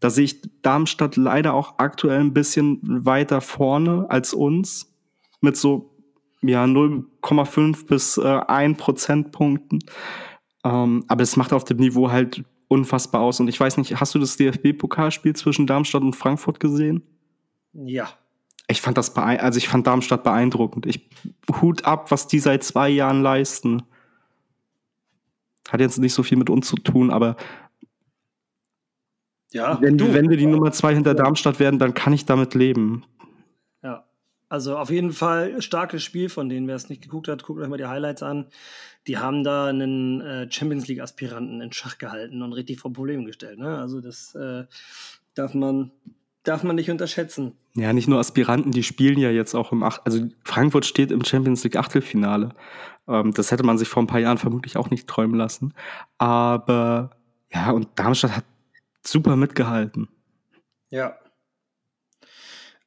Da 0.00 0.10
sehe 0.10 0.24
ich 0.24 0.42
Darmstadt 0.62 1.14
leider 1.14 1.54
auch 1.54 1.74
aktuell 1.78 2.18
ein 2.18 2.34
bisschen 2.34 2.80
weiter 2.82 3.40
vorne 3.40 4.06
als 4.08 4.34
uns 4.34 4.92
mit 5.40 5.56
so 5.56 5.94
ja 6.42 6.64
0,5 6.64 7.86
bis 7.86 8.18
äh, 8.18 8.22
1 8.24 8.78
Prozentpunkten. 8.78 9.78
Ähm, 10.66 11.04
aber 11.06 11.22
es 11.22 11.36
macht 11.36 11.52
auf 11.52 11.62
dem 11.62 11.76
Niveau 11.76 12.10
halt 12.10 12.42
unfassbar 12.66 13.20
aus. 13.20 13.38
Und 13.38 13.46
ich 13.46 13.58
weiß 13.58 13.76
nicht, 13.76 14.00
hast 14.00 14.14
du 14.16 14.18
das 14.18 14.36
DFB-Pokalspiel 14.36 15.36
zwischen 15.36 15.68
Darmstadt 15.68 16.02
und 16.02 16.16
Frankfurt 16.16 16.58
gesehen? 16.58 17.02
Ja. 17.72 18.08
Ich 18.66 18.80
fand 18.80 18.98
das 18.98 19.14
also 19.16 19.58
ich 19.58 19.68
fand 19.68 19.86
Darmstadt 19.86 20.24
beeindruckend. 20.24 20.86
Ich 20.86 21.08
Hut 21.60 21.84
ab, 21.84 22.10
was 22.10 22.26
die 22.26 22.40
seit 22.40 22.64
zwei 22.64 22.88
Jahren 22.88 23.22
leisten. 23.22 23.84
Hat 25.68 25.80
jetzt 25.80 25.98
nicht 25.98 26.14
so 26.14 26.24
viel 26.24 26.36
mit 26.36 26.50
uns 26.50 26.66
zu 26.66 26.74
tun, 26.74 27.12
aber 27.12 27.36
Ja, 29.52 29.80
wenn, 29.80 29.96
du. 29.96 30.12
wenn 30.12 30.28
wir 30.28 30.36
die 30.36 30.46
Nummer 30.46 30.72
zwei 30.72 30.94
hinter 30.94 31.14
Darmstadt 31.14 31.60
werden, 31.60 31.78
dann 31.78 31.94
kann 31.94 32.12
ich 32.12 32.24
damit 32.24 32.54
leben. 32.54 33.04
Also 34.48 34.78
auf 34.78 34.90
jeden 34.90 35.12
Fall 35.12 35.60
starkes 35.60 36.04
Spiel 36.04 36.28
von 36.28 36.48
denen. 36.48 36.68
Wer 36.68 36.76
es 36.76 36.88
nicht 36.88 37.02
geguckt 37.02 37.28
hat, 37.28 37.42
guckt 37.42 37.60
euch 37.60 37.68
mal 37.68 37.78
die 37.78 37.86
Highlights 37.86 38.22
an. 38.22 38.46
Die 39.06 39.18
haben 39.18 39.42
da 39.42 39.66
einen 39.66 40.20
äh, 40.20 40.50
Champions 40.50 40.86
League 40.86 41.00
Aspiranten 41.00 41.60
in 41.60 41.72
Schach 41.72 41.98
gehalten 41.98 42.42
und 42.42 42.52
richtig 42.52 42.78
vor 42.78 42.92
Probleme 42.92 43.24
gestellt. 43.24 43.58
Ne? 43.58 43.78
Also 43.78 44.00
das 44.00 44.34
äh, 44.34 44.64
darf 45.34 45.54
man 45.54 45.90
darf 46.44 46.62
man 46.62 46.76
nicht 46.76 46.90
unterschätzen. 46.90 47.56
Ja, 47.74 47.92
nicht 47.92 48.08
nur 48.08 48.20
Aspiranten, 48.20 48.70
die 48.70 48.84
spielen 48.84 49.18
ja 49.18 49.30
jetzt 49.30 49.54
auch 49.54 49.72
im 49.72 49.82
Ach 49.82 50.00
also 50.04 50.20
Frankfurt 50.44 50.86
steht 50.86 51.10
im 51.10 51.24
Champions 51.24 51.64
League 51.64 51.76
Achtelfinale. 51.76 52.54
Ähm, 53.08 53.32
das 53.32 53.50
hätte 53.50 53.64
man 53.64 53.78
sich 53.78 53.88
vor 53.88 54.02
ein 54.02 54.06
paar 54.06 54.20
Jahren 54.20 54.38
vermutlich 54.38 54.76
auch 54.76 54.90
nicht 54.90 55.08
träumen 55.08 55.36
lassen. 55.36 55.74
Aber 56.18 57.10
ja, 57.52 57.70
und 57.72 57.88
Darmstadt 57.96 58.36
hat 58.36 58.44
super 59.04 59.36
mitgehalten. 59.36 60.08
Ja. 60.90 61.16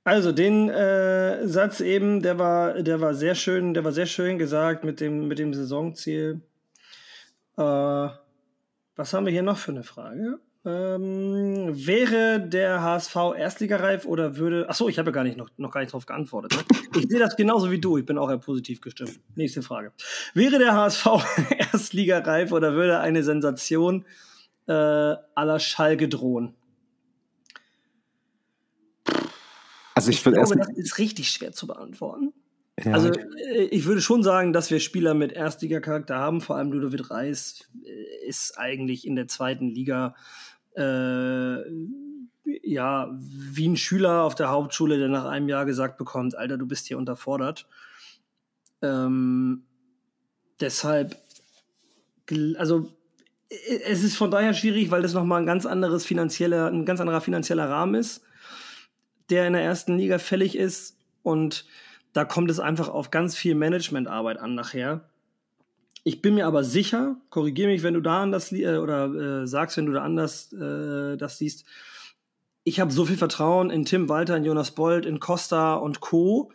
Also 0.04 0.32
den 0.32 0.70
äh, 0.70 1.48
Satz 1.48 1.82
eben, 1.82 2.22
der 2.22 2.40
war, 2.40 2.82
der 2.82 3.02
war 3.02 3.14
sehr 3.14 3.36
schön, 3.36 3.74
der 3.74 3.84
war 3.84 3.92
sehr 3.92 4.06
schön 4.06 4.38
gesagt 4.38 4.84
mit 4.84 5.02
dem, 5.02 5.28
mit 5.28 5.40
dem 5.40 5.54
Saisonziel. 5.54 6.42
Äh, 7.58 7.62
was 7.62 9.14
haben 9.14 9.26
wir 9.26 9.32
hier 9.32 9.44
noch 9.44 9.58
für 9.58 9.72
eine 9.72 9.84
Frage? 9.84 10.40
Ähm, 10.66 11.70
wäre 11.72 12.42
der 12.42 12.82
HSV 12.82 13.16
erstligareif 13.38 14.06
oder 14.06 14.36
würde. 14.36 14.68
Achso, 14.68 14.90
ich 14.90 15.00
habe 15.00 15.10
ja 15.10 15.14
gar 15.14 15.24
nicht 15.24 15.38
noch, 15.38 15.50
noch 15.56 15.72
gar 15.72 15.80
nicht 15.80 15.94
drauf 15.94 16.06
geantwortet. 16.06 16.54
Ne? 16.54 16.78
Ich 16.98 17.08
sehe 17.08 17.20
das 17.20 17.38
genauso 17.38 17.72
wie 17.72 17.80
du. 17.80 17.98
Ich 17.98 18.06
bin 18.06 18.18
auch 18.18 18.30
eher 18.30 18.40
positiv 18.40 18.82
gestimmt. 18.82 19.20
Nächste 19.36 19.62
Frage. 19.62 19.94
Wäre 20.34 20.60
der 20.60 20.74
HSV 20.74 21.06
erstligareif 21.72 22.52
oder 22.52 22.74
würde 22.74 23.00
eine 23.00 23.24
Sensation 23.24 24.06
äh, 24.68 24.74
aller 24.74 25.60
Schalke 25.60 26.10
drohen? 26.10 26.56
Also 30.00 30.12
ich 30.12 30.18
Ich 30.20 30.26
will 30.26 30.34
glaube, 30.34 30.56
das 30.58 30.70
ist 30.78 30.98
richtig 30.98 31.30
schwer 31.30 31.52
zu 31.52 31.68
beantworten. 31.68 32.34
ja, 32.84 32.92
Also 32.94 33.12
äh, 33.12 33.64
ich 33.66 33.86
würde 33.86 34.02
schon 34.02 34.24
sagen, 34.24 34.54
dass 34.54 34.72
wir 34.72 34.80
Spieler 34.80 35.14
mit 35.14 35.32
Erstliga-Charakter 35.32 36.18
haben. 36.18 36.42
Vor 36.42 36.56
allem 36.56 36.72
Ludovic 36.72 37.10
Reis 37.12 37.70
äh, 37.84 38.28
ist 38.28 38.58
eigentlich 38.58 39.06
in 39.06 39.16
der 39.16 39.28
zweiten 39.28 39.70
Liga 39.70 40.16
äh, 40.76 41.62
ja 42.64 43.10
wie 43.20 43.68
ein 43.68 43.78
Schüler 43.78 44.24
auf 44.24 44.36
der 44.36 44.50
Hauptschule, 44.50 44.98
der 44.98 45.08
nach 45.10 45.26
einem 45.26 45.50
Jahr 45.50 45.66
gesagt 45.66 45.98
bekommt, 45.98 46.36
Alter, 46.36 46.58
du 46.58 46.68
bist 46.68 46.88
hier 46.88 46.98
unterfordert. 46.98 47.68
Ähm, 48.82 49.64
deshalb, 50.60 51.18
also 52.58 52.92
äh, 53.50 53.80
es 53.86 54.04
ist 54.04 54.16
von 54.16 54.32
daher 54.32 54.54
schwierig, 54.54 54.92
weil 54.92 55.02
das 55.02 55.14
nochmal 55.14 55.42
ein 55.42 55.46
ganz 55.46 55.66
anderes 55.66 56.06
finanzieller, 56.06 56.68
ein 56.68 56.86
ganz 56.86 57.02
anderer 57.02 57.22
finanzieller 57.22 57.70
Rahmen 57.70 57.96
ist, 57.96 58.22
der 59.30 59.48
in 59.48 59.54
der 59.54 59.64
ersten 59.64 59.98
Liga 59.98 60.20
fällig 60.20 60.58
ist 60.58 60.98
und 61.24 61.66
da 62.14 62.26
kommt 62.26 62.50
es 62.50 62.60
einfach 62.60 62.90
auf 62.90 63.12
ganz 63.12 63.36
viel 63.36 63.56
Managementarbeit 63.56 64.38
an 64.38 64.56
nachher. 64.56 65.10
Ich 66.04 66.22
bin 66.22 66.36
mir 66.36 66.48
aber 66.48 66.64
sicher, 66.64 67.18
korrigiere 67.30 67.70
mich, 67.70 67.84
wenn 67.84 67.94
du 67.94 68.02
da 68.02 68.24
anders 68.24 68.52
äh, 68.52 68.78
oder 68.78 69.42
äh, 69.42 69.48
sagst, 69.48 69.78
wenn 69.78 69.86
du 69.86 69.94
da 69.94 70.02
anders 70.02 70.52
äh, 70.54 71.18
das 71.18 71.38
siehst. 71.38 71.66
Ich 72.64 72.80
habe 72.80 72.92
so 72.92 73.06
viel 73.06 73.18
Vertrauen 73.18 73.70
in 73.70 73.86
Tim 73.86 74.10
Walter, 74.10 74.38
in 74.38 74.46
Jonas 74.46 74.72
Bold, 74.72 75.06
in 75.06 75.20
Costa 75.20 75.76
und 75.76 76.00
Co., 76.00 76.52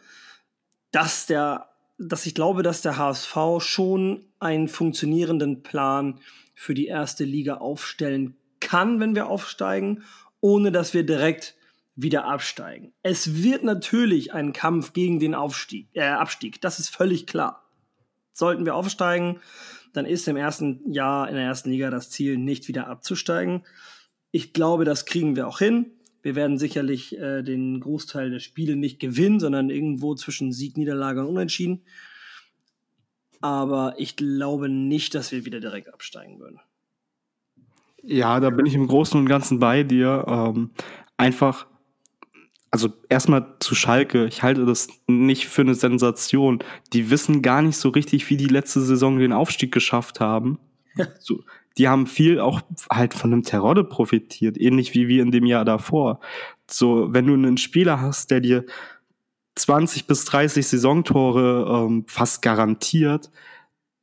dass 0.91 1.27
der, 1.27 1.69
dass 1.99 2.27
ich 2.27 2.35
glaube, 2.35 2.63
dass 2.63 2.83
der 2.83 2.97
HSV 2.97 3.37
schon 3.59 4.25
einen 4.39 4.69
funktionierenden 4.69 5.63
Plan 5.63 6.21
für 6.55 6.75
die 6.75 6.87
erste 6.87 7.25
Liga 7.25 7.55
aufstellen 7.57 8.37
kann, 8.61 9.01
wenn 9.01 9.15
wir 9.15 9.27
aufsteigen, 9.27 10.05
ohne 10.41 10.73
dass 10.73 10.95
wir 10.95 11.05
direkt 11.05 11.55
wieder 11.97 12.25
absteigen. 12.25 12.93
Es 13.03 13.43
wird 13.43 13.63
natürlich 13.63 14.33
ein 14.35 14.53
Kampf 14.53 14.93
gegen 14.93 15.21
den 15.21 15.35
Aufstieg, 15.35 15.89
äh, 15.95 16.03
Abstieg. 16.03 16.61
Das 16.61 16.79
ist 16.79 16.89
völlig 16.89 17.27
klar. 17.27 17.65
Sollten 18.33 18.65
wir 18.65 18.75
aufsteigen, 18.75 19.41
dann 19.93 20.07
ist 20.07 20.27
im 20.27 20.37
ersten 20.37 20.91
Jahr 20.91 21.29
in 21.29 21.37
der 21.37 21.45
ersten 21.45 21.71
Liga 21.71 21.91
das 21.91 22.11
Ziel, 22.11 22.37
nicht 22.37 22.67
wieder 22.67 22.89
abzusteigen. 22.89 23.63
Ich 24.33 24.53
glaube, 24.53 24.85
das 24.85 25.07
kriegen 25.07 25.37
wir 25.37 25.47
auch 25.47 25.61
hin. 25.61 25.93
Wir 26.23 26.35
werden 26.35 26.59
sicherlich 26.59 27.17
äh, 27.17 27.43
den 27.43 27.79
Großteil 27.81 28.31
der 28.31 28.41
Spiele 28.41 28.77
nicht 28.77 28.99
gewinnen, 28.99 29.39
sondern 29.39 29.71
irgendwo 29.71 30.15
zwischen 30.15 30.53
Sieg, 30.53 30.77
Niederlage 30.77 31.21
und 31.21 31.29
Unentschieden. 31.29 31.83
Aber 33.41 33.95
ich 33.99 34.17
glaube 34.17 34.69
nicht, 34.69 35.15
dass 35.15 35.31
wir 35.31 35.45
wieder 35.45 35.61
direkt 35.61 35.93
absteigen 35.93 36.41
würden. 36.41 36.61
Ja, 38.03 38.41
da 38.41 38.51
bin 38.51 38.67
ich 38.67 38.75
im 38.75 38.89
Großen 38.89 39.21
und 39.21 39.27
Ganzen 39.27 39.59
bei 39.61 39.83
dir. 39.83 40.25
Ähm, 40.27 40.71
einfach, 41.17 41.67
also 42.75 42.93
erstmal 43.09 43.55
zu 43.61 43.77
Schalke. 43.77 44.27
Ich 44.27 44.43
halte 44.43 44.67
das 44.67 44.89
nicht 45.07 45.47
für 45.47 45.63
eine 45.63 45.77
Sensation. 45.77 46.59
Die 46.93 47.09
wissen 47.09 47.41
gar 47.41 47.63
nicht 47.63 47.77
so 47.77 47.91
richtig, 47.91 48.29
wie 48.31 48.37
die 48.37 48.49
letzte 48.49 48.81
Saison 48.81 49.21
den 49.21 49.33
Aufstieg 49.33 49.71
geschafft 49.71 50.19
haben. 50.19 50.59
So, 51.21 51.45
die 51.79 51.87
haben 51.87 52.09
viel 52.09 52.41
auch 52.41 52.63
halt 52.91 53.15
von 53.15 53.33
einem 53.33 53.45
Terodde 53.45 53.85
profitiert, 53.85 54.61
ähnlich 54.61 54.93
wie 54.93 55.07
wir 55.07 55.23
in 55.23 55.31
dem 55.31 55.47
Jahr 55.47 55.65
davor. 55.65 56.19
So, 56.69 57.13
wenn 57.13 57.29
du 57.29 57.35
einen 57.35 57.59
Spieler 57.59 58.01
hast, 58.01 58.33
der 58.33 58.41
dir 58.41 58.65
20 59.55 60.09
bis 60.09 60.25
30 60.25 60.67
Saisontore 60.67 61.87
ähm, 61.87 62.05
fast 62.09 62.43
garantiert, 62.43 63.31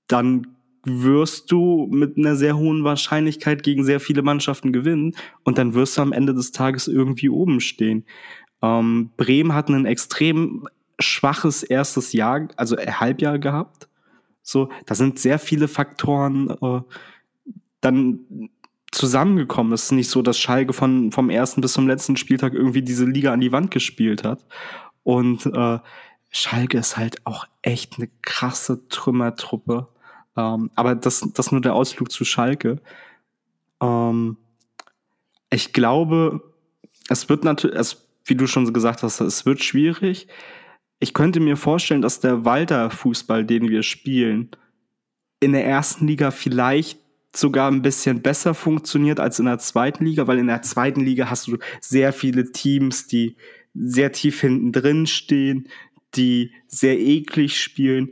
dann 0.07 0.47
wirst 0.84 1.51
du 1.51 1.88
mit 1.91 2.17
einer 2.17 2.36
sehr 2.36 2.57
hohen 2.57 2.84
Wahrscheinlichkeit 2.84 3.63
gegen 3.63 3.84
sehr 3.84 3.99
viele 3.99 4.21
Mannschaften 4.21 4.73
gewinnen 4.73 5.15
und 5.43 5.57
dann 5.57 5.73
wirst 5.73 5.97
du 5.97 6.01
am 6.01 6.13
Ende 6.13 6.34
des 6.34 6.51
Tages 6.51 6.88
irgendwie 6.88 7.29
oben 7.29 7.60
stehen. 7.60 8.05
Ähm, 8.62 9.12
Bremen 9.17 9.54
hat 9.54 9.69
ein 9.69 9.86
extrem 9.86 10.67
schwaches 11.00 11.63
erstes 11.63 12.13
Jahr, 12.13 12.47
also 12.56 12.78
Halbjahr 12.78 13.39
gehabt. 13.39 13.88
So, 14.43 14.69
da 14.86 14.95
sind 14.95 15.19
sehr 15.19 15.39
viele 15.39 15.67
Faktoren 15.67 16.50
äh, 16.50 16.82
dann 17.82 18.50
zusammengekommen. 18.91 19.74
Es 19.74 19.86
ist 19.86 19.91
nicht 19.91 20.10
so, 20.10 20.21
dass 20.21 20.38
Schalke 20.38 20.74
von, 20.74 21.12
vom 21.12 21.30
ersten 21.30 21.62
bis 21.62 21.74
zum 21.74 21.88
letzten 21.88 22.17
Spieltag 22.17 22.54
irgendwie 22.54 22.82
diese 22.82 23.06
Liga 23.06 23.32
an 23.34 23.41
die 23.41 23.52
Wand 23.52 23.71
gespielt 23.71 24.24
hat. 24.24 24.45
Und 25.04 25.45
äh, 25.45 25.80
Schalke 26.30 26.78
ist 26.78 26.97
halt 26.97 27.26
auch 27.26 27.45
echt 27.62 27.97
eine 27.97 28.10
krasse 28.21 28.88
Trümmertruppe. 28.89 29.88
Ähm, 30.38 30.71
aber 30.76 30.95
das, 30.95 31.28
das 31.34 31.52
nur 31.52 31.62
der 31.62 31.76
Ausflug 31.76 32.12
zu 32.12 32.26
Schalke. 32.26 32.82
Ähm, 33.82 34.38
ich 35.50 35.74
glaube, 35.74 36.41
es 37.10 37.28
wird 37.30 37.43
natürlich, 37.43 37.76
wie 38.25 38.36
du 38.36 38.47
schon 38.47 38.71
gesagt 38.73 39.03
hast, 39.03 39.19
es 39.21 39.45
wird 39.45 39.63
schwierig. 39.63 40.27
Ich 40.99 41.13
könnte 41.13 41.39
mir 41.39 41.57
vorstellen, 41.57 42.01
dass 42.01 42.19
der 42.19 42.45
Walter-Fußball, 42.45 43.45
den 43.45 43.69
wir 43.69 43.84
spielen, 43.84 44.49
in 45.39 45.53
der 45.53 45.65
ersten 45.65 46.07
Liga 46.07 46.31
vielleicht 46.31 46.99
sogar 47.36 47.71
ein 47.71 47.81
bisschen 47.81 48.21
besser 48.21 48.53
funktioniert 48.53 49.19
als 49.19 49.39
in 49.39 49.45
der 49.45 49.57
zweiten 49.57 50.05
Liga, 50.05 50.27
weil 50.27 50.38
in 50.38 50.47
der 50.47 50.62
zweiten 50.62 51.01
Liga 51.01 51.29
hast 51.29 51.47
du 51.47 51.57
sehr 51.79 52.13
viele 52.13 52.51
Teams, 52.51 53.07
die 53.07 53.38
sehr 53.73 54.12
tief 54.12 54.41
hinten 54.41 54.71
drin 54.71 55.07
stehen, 55.07 55.67
die 56.13 56.51
sehr 56.67 56.99
eklig 56.99 57.60
spielen 57.60 58.12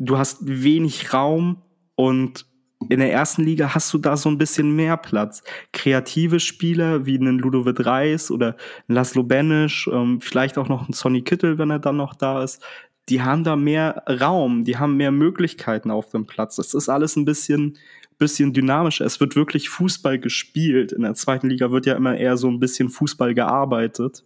du 0.00 0.18
hast 0.18 0.38
wenig 0.40 1.12
Raum 1.12 1.62
und 1.94 2.46
in 2.88 3.00
der 3.00 3.12
ersten 3.12 3.44
Liga 3.44 3.74
hast 3.74 3.92
du 3.92 3.98
da 3.98 4.16
so 4.16 4.28
ein 4.30 4.38
bisschen 4.38 4.74
mehr 4.74 4.96
Platz. 4.96 5.42
Kreative 5.72 6.40
Spieler 6.40 7.04
wie 7.04 7.18
einen 7.18 7.38
Ludovic 7.38 7.84
Reis 7.84 8.30
oder 8.30 8.56
Laszlo 8.88 9.22
Benisch, 9.22 9.88
ähm, 9.92 10.20
vielleicht 10.20 10.56
auch 10.56 10.68
noch 10.68 10.88
ein 10.88 10.92
Sonny 10.92 11.22
Kittel, 11.22 11.58
wenn 11.58 11.70
er 11.70 11.78
dann 11.78 11.98
noch 11.98 12.14
da 12.14 12.42
ist, 12.42 12.62
die 13.08 13.22
haben 13.22 13.44
da 13.44 13.56
mehr 13.56 14.02
Raum, 14.08 14.64
die 14.64 14.78
haben 14.78 14.96
mehr 14.96 15.10
Möglichkeiten 15.10 15.90
auf 15.90 16.10
dem 16.10 16.26
Platz. 16.26 16.56
Das 16.56 16.74
ist 16.74 16.88
alles 16.88 17.16
ein 17.16 17.24
bisschen, 17.24 17.76
bisschen 18.18 18.52
dynamischer. 18.52 19.04
Es 19.04 19.20
wird 19.20 19.36
wirklich 19.36 19.68
Fußball 19.68 20.18
gespielt. 20.18 20.92
In 20.92 21.02
der 21.02 21.14
zweiten 21.14 21.48
Liga 21.50 21.70
wird 21.72 21.86
ja 21.86 21.96
immer 21.96 22.16
eher 22.16 22.36
so 22.36 22.48
ein 22.48 22.60
bisschen 22.60 22.88
Fußball 22.88 23.34
gearbeitet. 23.34 24.24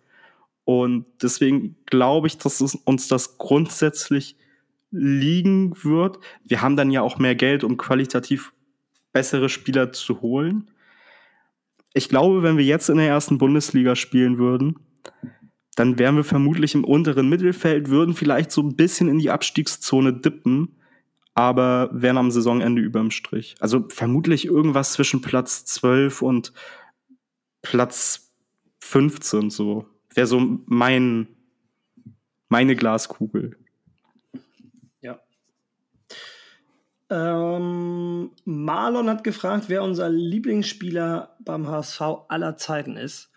Und 0.64 1.06
deswegen 1.22 1.76
glaube 1.86 2.26
ich, 2.26 2.38
dass 2.38 2.60
uns 2.84 3.08
das 3.08 3.38
grundsätzlich 3.38 4.36
liegen 4.94 5.74
wird. 5.82 6.18
Wir 6.44 6.62
haben 6.62 6.76
dann 6.76 6.90
ja 6.90 7.02
auch 7.02 7.18
mehr 7.18 7.34
Geld, 7.34 7.64
um 7.64 7.76
qualitativ 7.76 8.52
bessere 9.12 9.48
Spieler 9.48 9.92
zu 9.92 10.20
holen. 10.22 10.70
Ich 11.92 12.08
glaube, 12.08 12.42
wenn 12.42 12.56
wir 12.56 12.64
jetzt 12.64 12.88
in 12.88 12.96
der 12.96 13.08
ersten 13.08 13.38
Bundesliga 13.38 13.94
spielen 13.96 14.38
würden, 14.38 14.76
dann 15.76 15.98
wären 15.98 16.16
wir 16.16 16.24
vermutlich 16.24 16.74
im 16.74 16.84
unteren 16.84 17.28
Mittelfeld, 17.28 17.88
würden 17.88 18.14
vielleicht 18.14 18.52
so 18.52 18.62
ein 18.62 18.76
bisschen 18.76 19.08
in 19.08 19.18
die 19.18 19.30
Abstiegszone 19.30 20.12
dippen, 20.12 20.76
aber 21.34 21.90
wären 21.92 22.18
am 22.18 22.30
Saisonende 22.30 22.80
überm 22.80 23.10
Strich. 23.10 23.56
Also 23.58 23.86
vermutlich 23.88 24.46
irgendwas 24.46 24.92
zwischen 24.92 25.20
Platz 25.20 25.64
12 25.64 26.22
und 26.22 26.52
Platz 27.62 28.32
15 28.80 29.50
so. 29.50 29.86
Wäre 30.14 30.26
so 30.26 30.60
mein, 30.66 31.26
meine 32.48 32.76
Glaskugel. 32.76 33.56
Ähm, 37.10 38.30
Marlon 38.44 39.08
hat 39.08 39.24
gefragt, 39.24 39.64
wer 39.68 39.82
unser 39.82 40.08
Lieblingsspieler 40.08 41.36
beim 41.40 41.68
HSV 41.68 42.00
aller 42.28 42.56
Zeiten 42.56 42.96
ist. 42.96 43.30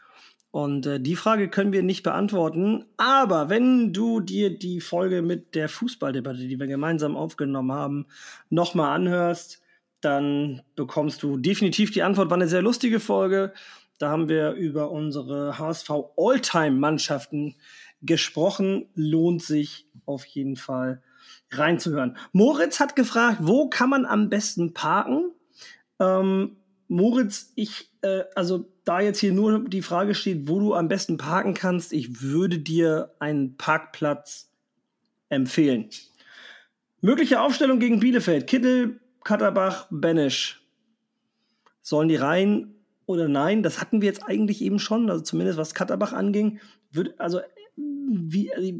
Und 0.51 0.85
äh, 0.85 0.99
die 0.99 1.15
Frage 1.15 1.49
können 1.49 1.73
wir 1.73 1.83
nicht 1.83 2.03
beantworten. 2.03 2.85
Aber 2.95 3.49
wenn 3.49 3.93
du 3.93 4.21
dir 4.21 4.57
die 4.57 4.79
Folge 4.79 5.21
mit 5.21 5.53
der 5.55 5.69
Fußballdebatte, 5.69 6.47
die 6.47 6.59
wir 6.59 6.67
gemeinsam 6.67 7.15
aufgenommen 7.17 7.73
haben, 7.73 8.07
nochmal 8.49 8.95
anhörst, 8.95 9.61
dann 10.01 10.61
bekommst 10.75 11.21
du 11.23 11.37
definitiv 11.37 11.91
die 11.91 12.03
Antwort. 12.03 12.29
War 12.29 12.37
eine 12.37 12.47
sehr 12.47 12.61
lustige 12.61 12.99
Folge. 12.99 13.53
Da 13.99 14.09
haben 14.09 14.29
wir 14.29 14.51
über 14.51 14.91
unsere 14.91 15.57
HSV 15.59 15.89
Alltime-Mannschaften 16.17 17.55
gesprochen. 18.01 18.89
Lohnt 18.95 19.43
sich 19.43 19.87
auf 20.05 20.25
jeden 20.25 20.55
Fall 20.55 21.01
reinzuhören. 21.51 22.17
Moritz 22.31 22.79
hat 22.79 22.95
gefragt, 22.95 23.39
wo 23.41 23.69
kann 23.69 23.89
man 23.89 24.05
am 24.05 24.29
besten 24.29 24.73
parken? 24.73 25.31
Ähm, 25.99 26.57
Moritz, 26.87 27.51
ich, 27.55 27.91
äh, 28.01 28.23
also 28.35 28.71
da 28.85 29.01
jetzt 29.01 29.19
hier 29.19 29.33
nur 29.33 29.67
die 29.67 29.81
Frage 29.81 30.15
steht, 30.15 30.47
wo 30.47 30.59
du 30.59 30.73
am 30.73 30.87
besten 30.87 31.17
parken 31.17 31.53
kannst, 31.53 31.91
ich 31.91 32.21
würde 32.21 32.59
dir 32.59 33.13
einen 33.19 33.57
Parkplatz 33.57 34.49
empfehlen. 35.29 35.89
Mögliche 37.01 37.41
Aufstellung 37.41 37.79
gegen 37.79 37.99
Bielefeld. 37.99 38.47
Kittel, 38.47 38.99
Katterbach, 39.23 39.87
Benesch. 39.91 40.61
Sollen 41.81 42.07
die 42.07 42.15
rein 42.15 42.75
oder 43.05 43.27
nein? 43.27 43.63
Das 43.63 43.81
hatten 43.81 44.01
wir 44.01 44.07
jetzt 44.07 44.23
eigentlich 44.23 44.61
eben 44.61 44.79
schon, 44.79 45.09
also 45.09 45.23
zumindest 45.23 45.57
was 45.57 45.73
Katterbach 45.73 46.13
anging. 46.13 46.59
Würde, 46.91 47.13
also 47.17 47.41
wie, 47.77 48.49
äh, 48.49 48.73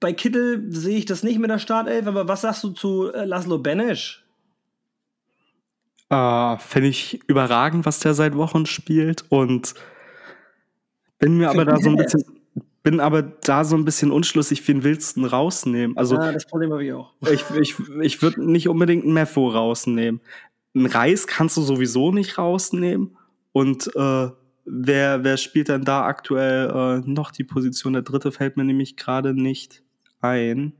bei 0.00 0.12
Kittel 0.12 0.72
sehe 0.72 0.98
ich 0.98 1.04
das 1.04 1.22
nicht 1.22 1.38
mit 1.38 1.50
der 1.50 1.58
Startelf, 1.58 2.06
aber 2.06 2.28
was 2.28 2.40
sagst 2.42 2.64
du 2.64 2.70
zu 2.70 3.12
äh, 3.12 3.24
Laszlo 3.24 3.58
Benesch? 3.58 4.24
Äh, 6.10 6.56
Finde 6.58 6.88
ich 6.88 7.20
überragend, 7.26 7.84
was 7.84 8.00
der 8.00 8.14
seit 8.14 8.34
Wochen 8.36 8.66
spielt 8.66 9.24
und 9.28 9.74
bin 11.18 11.36
mir 11.36 11.50
aber 11.50 11.64
da 11.64 11.76
so 11.78 11.90
ein 11.90 11.96
bisschen 11.96 12.24
bin 12.82 13.00
aber 13.00 13.22
da 13.22 13.64
so 13.64 13.76
ein 13.76 13.84
bisschen 13.84 14.10
unschlüssig, 14.10 14.66
wen 14.66 14.82
willst 14.82 15.18
du 15.18 15.26
rausnehmen? 15.26 15.94
Also, 15.98 16.14
ja, 16.14 16.32
das 16.32 16.46
Problem 16.46 16.72
habe 16.72 16.84
ich 16.84 16.92
auch. 16.94 17.12
Ich, 17.30 17.44
ich, 17.60 17.74
ich 18.00 18.22
würde 18.22 18.42
nicht 18.42 18.68
unbedingt 18.68 19.04
einen 19.04 19.12
Meffo 19.12 19.48
rausnehmen. 19.48 20.22
Ein 20.74 20.86
Reis 20.86 21.26
kannst 21.26 21.58
du 21.58 21.62
sowieso 21.62 22.12
nicht 22.12 22.38
rausnehmen. 22.38 23.16
Und 23.52 23.94
äh, 23.94 24.28
Wer, 24.70 25.24
wer 25.24 25.36
spielt 25.36 25.68
denn 25.68 25.84
da 25.84 26.04
aktuell 26.04 27.02
äh, 27.04 27.10
noch 27.10 27.30
die 27.30 27.44
Position? 27.44 27.94
Der 27.94 28.02
dritte 28.02 28.32
fällt 28.32 28.56
mir 28.56 28.64
nämlich 28.64 28.96
gerade 28.96 29.34
nicht 29.34 29.82
ein. 30.20 30.72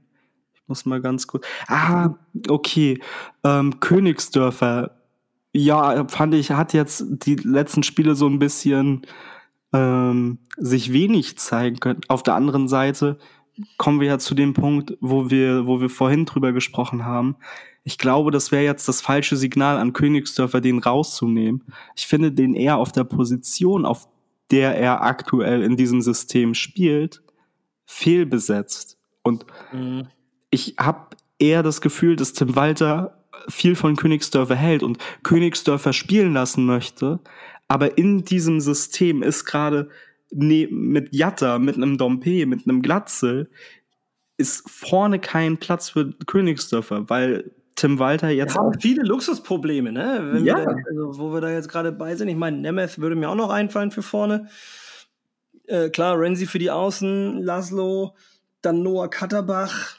Ich 0.55 0.63
muss 0.67 0.85
mal 0.85 1.01
ganz 1.01 1.27
kurz. 1.27 1.47
Ah, 1.67 2.11
okay. 2.49 3.01
Ähm, 3.45 3.81
Königsdörfer. 3.81 4.97
Ja, 5.53 6.07
fand 6.09 6.35
ich, 6.35 6.51
hat 6.51 6.75
jetzt 6.75 7.05
die 7.09 7.37
letzten 7.37 7.83
Spiele 7.83 8.15
so 8.15 8.29
ein 8.29 8.39
bisschen 8.39 9.07
ähm, 9.73 10.39
sich 10.57 10.93
wenig 10.93 11.39
zeigen 11.39 11.81
können. 11.81 12.01
Auf 12.09 12.23
der 12.23 12.35
anderen 12.35 12.69
Seite 12.69 13.19
kommen 13.77 14.01
wir 14.01 14.09
ja 14.09 14.19
zu 14.19 14.35
dem 14.35 14.55
Punkt, 14.55 14.97
wo 15.01 15.31
wir, 15.31 15.67
wo 15.67 15.81
wir 15.81 15.91
vorhin 15.91 16.27
drüber 16.27 16.53
gesprochen 16.53 17.05
haben. 17.05 17.37
Ich 17.85 17.99
glaube, 17.99 18.31
das 18.31 18.53
wäre 18.53 18.65
jetzt 18.65 18.89
das 18.89 19.01
falsche 19.01 19.37
Signal 19.37 19.79
an 19.79 19.93
Königsdörfer, 19.93 20.61
den 20.61 20.79
rauszunehmen. 20.79 21.65
Ich 21.97 22.07
finde 22.07 22.33
den 22.33 22.55
eher 22.55 22.77
auf 22.77 22.93
der 22.93 23.05
Position, 23.05 23.87
auf 23.87 24.09
der 24.51 24.77
er 24.77 25.03
aktuell 25.03 25.63
in 25.63 25.77
diesem 25.77 26.03
System 26.03 26.55
spielt, 26.55 27.23
fehlbesetzt. 27.87 28.99
Und 29.23 29.47
mhm. 29.73 30.09
ich 30.51 30.77
habe 30.79 31.17
eher 31.39 31.63
das 31.63 31.81
Gefühl, 31.81 32.17
dass 32.17 32.33
Tim 32.33 32.57
Walter 32.57 33.25
viel 33.49 33.77
von 33.77 33.97
Königsdörfer 33.97 34.57
hält 34.57 34.83
und 34.83 34.99
Königsdörfer 35.23 35.93
spielen 35.93 36.33
lassen 36.33 36.67
möchte, 36.67 37.21
aber 37.69 37.99
in 37.99 38.25
diesem 38.25 38.61
System 38.61 39.23
ist 39.23 39.45
gerade 39.45 39.91
ne, 40.31 40.67
mit 40.71 41.15
Jatta, 41.15 41.59
mit 41.59 41.77
einem 41.77 41.99
Dompe, 41.99 42.47
mit 42.47 42.67
einem 42.67 42.83
Glatzel, 42.83 43.51
ist 44.37 44.69
vorne 44.69 45.19
kein 45.19 45.59
Platz 45.59 45.91
für 45.91 46.13
Königsdörfer, 46.27 47.09
weil 47.09 47.51
Tim 47.75 47.99
Walter 47.99 48.29
jetzt 48.29 48.55
wir 48.55 48.61
haben 48.61 48.81
viele 48.81 49.03
Luxusprobleme, 49.03 49.93
ne? 49.93 50.21
Wenn 50.33 50.45
ja. 50.45 50.59
Wir 50.59 50.65
da, 50.65 50.77
also, 50.91 51.19
wo 51.19 51.33
wir 51.33 51.41
da 51.41 51.51
jetzt 51.51 51.69
gerade 51.69 51.93
bei 51.93 52.17
sind. 52.17 52.29
Ich 52.29 52.37
meine, 52.37 52.59
Nemeth 52.59 52.99
würde 52.99 53.15
mir 53.15 53.31
auch 53.31 53.37
noch 53.37 53.51
einfallen 53.51 53.91
für 53.91 54.03
vorne. 54.03 54.49
Äh, 55.67 55.91
klar, 55.91 56.19
Renzi 56.19 56.47
für 56.47 56.59
die 56.59 56.71
Außen, 56.71 57.43
Laszlo, 57.43 58.17
dann 58.63 58.83
Noah 58.83 59.09
Katterbach. 59.09 59.99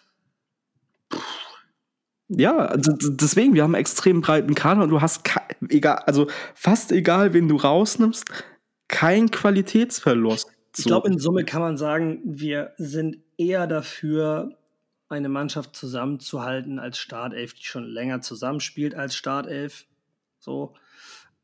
Ja, 2.28 2.58
also 2.58 2.92
deswegen, 3.10 3.54
wir 3.54 3.64
haben 3.64 3.74
einen 3.74 3.82
extrem 3.82 4.22
breiten 4.22 4.56
Kader 4.56 4.84
und 4.84 4.90
du 4.90 5.02
hast 5.02 5.24
egal, 5.70 6.04
also 6.06 6.28
fast 6.54 6.92
egal, 6.92 7.34
wen 7.34 7.48
du 7.48 7.56
rausnimmst, 7.56 8.26
kein 8.90 9.32
Qualitätsverlust. 9.32 10.50
Ich 10.78 10.84
glaube, 10.84 11.08
in 11.08 11.18
Summe 11.18 11.46
kann 11.46 11.62
man 11.62 11.78
sagen, 11.78 12.22
wir 12.26 12.74
sind 12.78 13.18
eher 13.38 13.66
dafür, 13.66 14.52
eine 15.08 15.30
Mannschaft 15.30 15.76
zusammenzuhalten 15.76 16.78
als 16.78 17.00
Startelf, 17.00 17.54
die 17.54 17.64
schon 17.64 17.86
länger 17.86 18.22
zusammenspielt 18.22 18.94
als 18.94 19.16
Startelf. 19.16 19.86
So. 20.38 20.76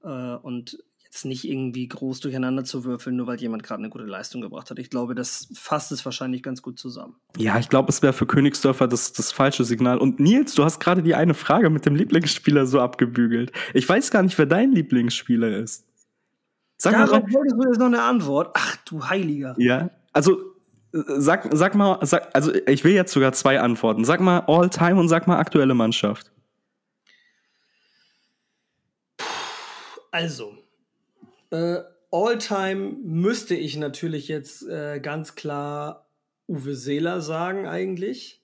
Äh, 0.04 0.36
und 0.36 0.78
jetzt 1.04 1.26
nicht 1.26 1.46
irgendwie 1.46 1.88
groß 1.88 2.20
durcheinander 2.20 2.64
zu 2.64 2.84
würfeln, 2.84 3.16
nur 3.16 3.26
weil 3.26 3.40
jemand 3.40 3.64
gerade 3.64 3.80
eine 3.80 3.90
gute 3.90 4.04
Leistung 4.04 4.42
gebracht 4.42 4.70
hat. 4.70 4.78
Ich 4.80 4.90
glaube, 4.90 5.16
das 5.16 5.48
fasst 5.56 5.92
es 5.92 6.04
wahrscheinlich 6.06 6.44
ganz 6.44 6.62
gut 6.62 6.78
zusammen. 6.78 7.16
Ja, 7.38 7.58
ich 7.58 7.70
glaube, 7.70 7.90
es 7.90 8.02
wäre 8.02 8.14
für 8.14 8.28
Königsdörfer 8.28 8.88
das, 8.88 9.14
das 9.14 9.32
falsche 9.32 9.64
Signal. 9.64 9.98
Und 9.98 10.20
Nils, 10.20 10.54
du 10.54 10.64
hast 10.64 10.80
gerade 10.80 11.02
die 11.02 11.16
eine 11.16 11.34
Frage 11.34 11.70
mit 11.70 11.86
dem 11.86 11.96
Lieblingsspieler 11.96 12.68
so 12.68 12.82
abgebügelt. 12.82 13.52
Ich 13.74 13.88
weiß 13.88 14.12
gar 14.12 14.24
nicht, 14.24 14.38
wer 14.38 14.46
dein 14.46 14.74
Lieblingsspieler 14.74 15.58
ist. 15.58 15.86
Sag 16.78 16.94
Darauf 16.94 17.24
mal, 17.24 17.34
wolltest 17.34 17.56
du 17.56 17.68
jetzt 17.68 17.80
noch 17.80 17.86
eine 17.86 18.02
Antwort. 18.02 18.52
Ach 18.54 18.76
du 18.86 19.08
Heiliger. 19.08 19.56
Ja, 19.58 19.90
also 20.14 20.56
sag, 20.92 21.50
sag 21.52 21.76
mal, 21.76 22.00
sag, 22.06 22.30
also 22.34 22.54
ich 22.54 22.84
will 22.84 22.94
jetzt 22.94 23.12
sogar 23.12 23.34
zwei 23.34 23.60
Antworten. 23.60 24.06
Sag 24.06 24.20
mal 24.20 24.40
All-Time 24.48 25.00
und 25.00 25.10
sag 25.10 25.28
mal 25.28 25.38
aktuelle 25.38 25.74
Mannschaft. 25.74 26.32
Also, 30.12 30.58
äh, 31.52 31.80
All-Time 32.12 32.96
müsste 33.04 33.56
ich 33.56 33.76
natürlich 33.76 34.30
jetzt 34.30 34.66
äh, 34.68 35.00
ganz 35.02 35.36
klar 35.36 36.10
Uwe 36.48 36.76
Seeler 36.76 37.20
sagen 37.20 37.68
eigentlich. 37.68 38.42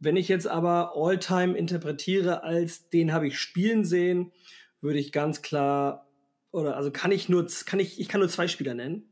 Wenn 0.00 0.16
ich 0.16 0.28
jetzt 0.28 0.48
aber 0.48 0.94
All-Time 0.96 1.56
interpretiere 1.56 2.42
als 2.42 2.88
den 2.88 3.12
habe 3.12 3.28
ich 3.28 3.38
spielen 3.38 3.84
sehen, 3.84 4.32
würde 4.80 4.98
ich 4.98 5.12
ganz 5.12 5.42
klar 5.42 6.09
oder 6.52 6.76
also 6.76 6.90
kann 6.90 7.12
ich 7.12 7.28
nur 7.28 7.46
kann 7.66 7.80
ich 7.80 8.00
ich 8.00 8.08
kann 8.08 8.20
nur 8.20 8.28
zwei 8.28 8.48
Spieler 8.48 8.74
nennen 8.74 9.10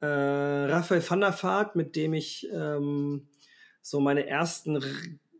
äh, 0.00 0.06
Raphael 0.06 1.08
van 1.08 1.20
der 1.20 1.42
Vaart, 1.42 1.76
mit 1.76 1.94
dem 1.94 2.14
ich 2.14 2.48
ähm, 2.52 3.28
so 3.82 4.00
meine 4.00 4.26
ersten 4.26 4.76
R 4.76 4.82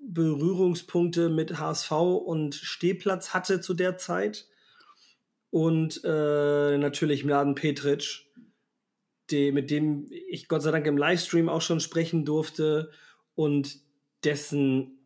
Berührungspunkte 0.03 1.29
mit 1.29 1.59
HSV 1.59 1.92
und 1.92 2.55
Stehplatz 2.57 3.33
hatte 3.33 3.61
zu 3.61 3.74
der 3.74 3.96
Zeit. 3.96 4.48
Und 5.50 6.00
äh, 6.05 6.79
natürlich 6.79 7.24
Mladen 7.24 7.55
Petric, 7.55 8.26
die, 9.31 9.53
mit 9.53 9.70
dem 9.70 10.07
ich 10.11 10.48
Gott 10.48 10.62
sei 10.62 10.72
Dank 10.72 10.87
im 10.87 10.96
Livestream 10.96 11.48
auch 11.48 11.62
schon 11.62 11.79
sprechen 11.79 12.24
durfte 12.24 12.90
und 13.35 13.79
dessen 14.24 14.98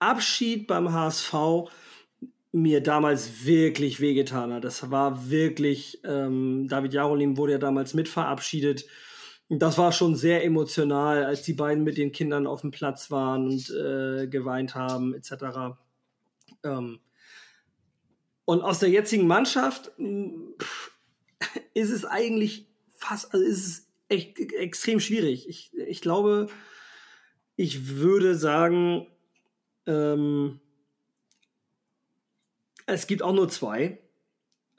Abschied 0.00 0.66
beim 0.66 0.92
HSV 0.92 1.70
mir 2.52 2.82
damals 2.82 3.44
wirklich 3.44 4.00
wehgetan 4.00 4.52
hat. 4.52 4.64
Das 4.64 4.90
war 4.90 5.30
wirklich, 5.30 6.00
ähm, 6.04 6.66
David 6.68 6.94
Jarolim 6.94 7.36
wurde 7.36 7.52
ja 7.52 7.58
damals 7.58 7.94
mit 7.94 8.08
verabschiedet. 8.08 8.86
Das 9.50 9.78
war 9.78 9.92
schon 9.92 10.14
sehr 10.14 10.44
emotional, 10.44 11.24
als 11.24 11.42
die 11.42 11.54
beiden 11.54 11.84
mit 11.84 11.96
den 11.96 12.12
Kindern 12.12 12.46
auf 12.46 12.62
dem 12.62 12.70
Platz 12.70 13.10
waren 13.10 13.46
und 13.48 13.70
äh, 13.70 14.26
geweint 14.28 14.74
haben, 14.74 15.14
etc. 15.14 15.76
Ähm, 16.64 17.00
und 18.44 18.62
aus 18.62 18.78
der 18.78 18.88
jetzigen 18.88 19.26
Mannschaft 19.26 19.92
pff, 20.58 20.92
ist 21.74 21.90
es 21.90 22.04
eigentlich 22.04 22.66
fast, 22.94 23.32
also 23.32 23.44
ist 23.44 23.66
es 23.66 23.88
echt 24.08 24.38
extrem 24.38 25.00
schwierig. 25.00 25.48
Ich, 25.48 25.70
ich 25.74 26.00
glaube, 26.00 26.48
ich 27.56 27.88
würde 27.88 28.34
sagen, 28.34 29.06
ähm, 29.86 30.60
es 32.88 33.06
gibt 33.06 33.22
auch 33.22 33.32
nur 33.32 33.48
zwei. 33.48 33.98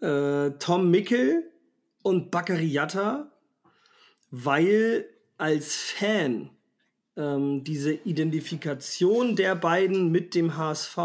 Äh, 0.02 0.52
Tom 0.60 0.90
Mickel 0.90 1.52
und 2.04 2.32
Bakary 2.32 2.66
Yatta, 2.66 3.32
weil 4.32 5.06
als 5.38 5.76
Fan 5.76 6.50
ähm, 7.16 7.64
diese 7.64 7.94
Identifikation 7.94 9.36
der 9.36 9.56
beiden 9.56 10.12
mit 10.12 10.36
dem 10.36 10.58
HSV, 10.58 10.98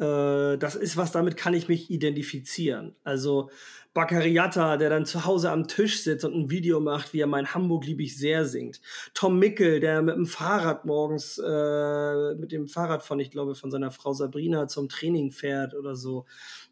äh, 0.00 0.56
das 0.56 0.76
ist 0.76 0.96
was, 0.96 1.12
damit 1.12 1.36
kann 1.36 1.52
ich 1.52 1.68
mich 1.68 1.90
identifizieren. 1.90 2.96
Also 3.04 3.50
Baccariata, 3.92 4.78
der 4.78 4.88
dann 4.88 5.04
zu 5.04 5.26
Hause 5.26 5.50
am 5.50 5.68
Tisch 5.68 6.02
sitzt 6.02 6.24
und 6.24 6.34
ein 6.34 6.50
Video 6.50 6.80
macht, 6.80 7.12
wie 7.12 7.20
er 7.20 7.26
mein 7.26 7.52
Hamburg 7.52 7.84
lieb 7.84 8.00
ich 8.00 8.16
sehr 8.16 8.46
singt. 8.46 8.80
Tom 9.12 9.38
Mickel, 9.38 9.78
der 9.80 10.00
mit 10.00 10.16
dem 10.16 10.26
Fahrrad 10.26 10.86
morgens, 10.86 11.38
äh, 11.38 12.34
mit 12.36 12.50
dem 12.50 12.66
Fahrrad 12.66 13.02
von, 13.02 13.20
ich 13.20 13.30
glaube, 13.30 13.54
von 13.54 13.70
seiner 13.70 13.90
Frau 13.90 14.14
Sabrina 14.14 14.68
zum 14.68 14.88
Training 14.88 15.32
fährt 15.32 15.74
oder 15.74 15.94
so, 15.96 16.24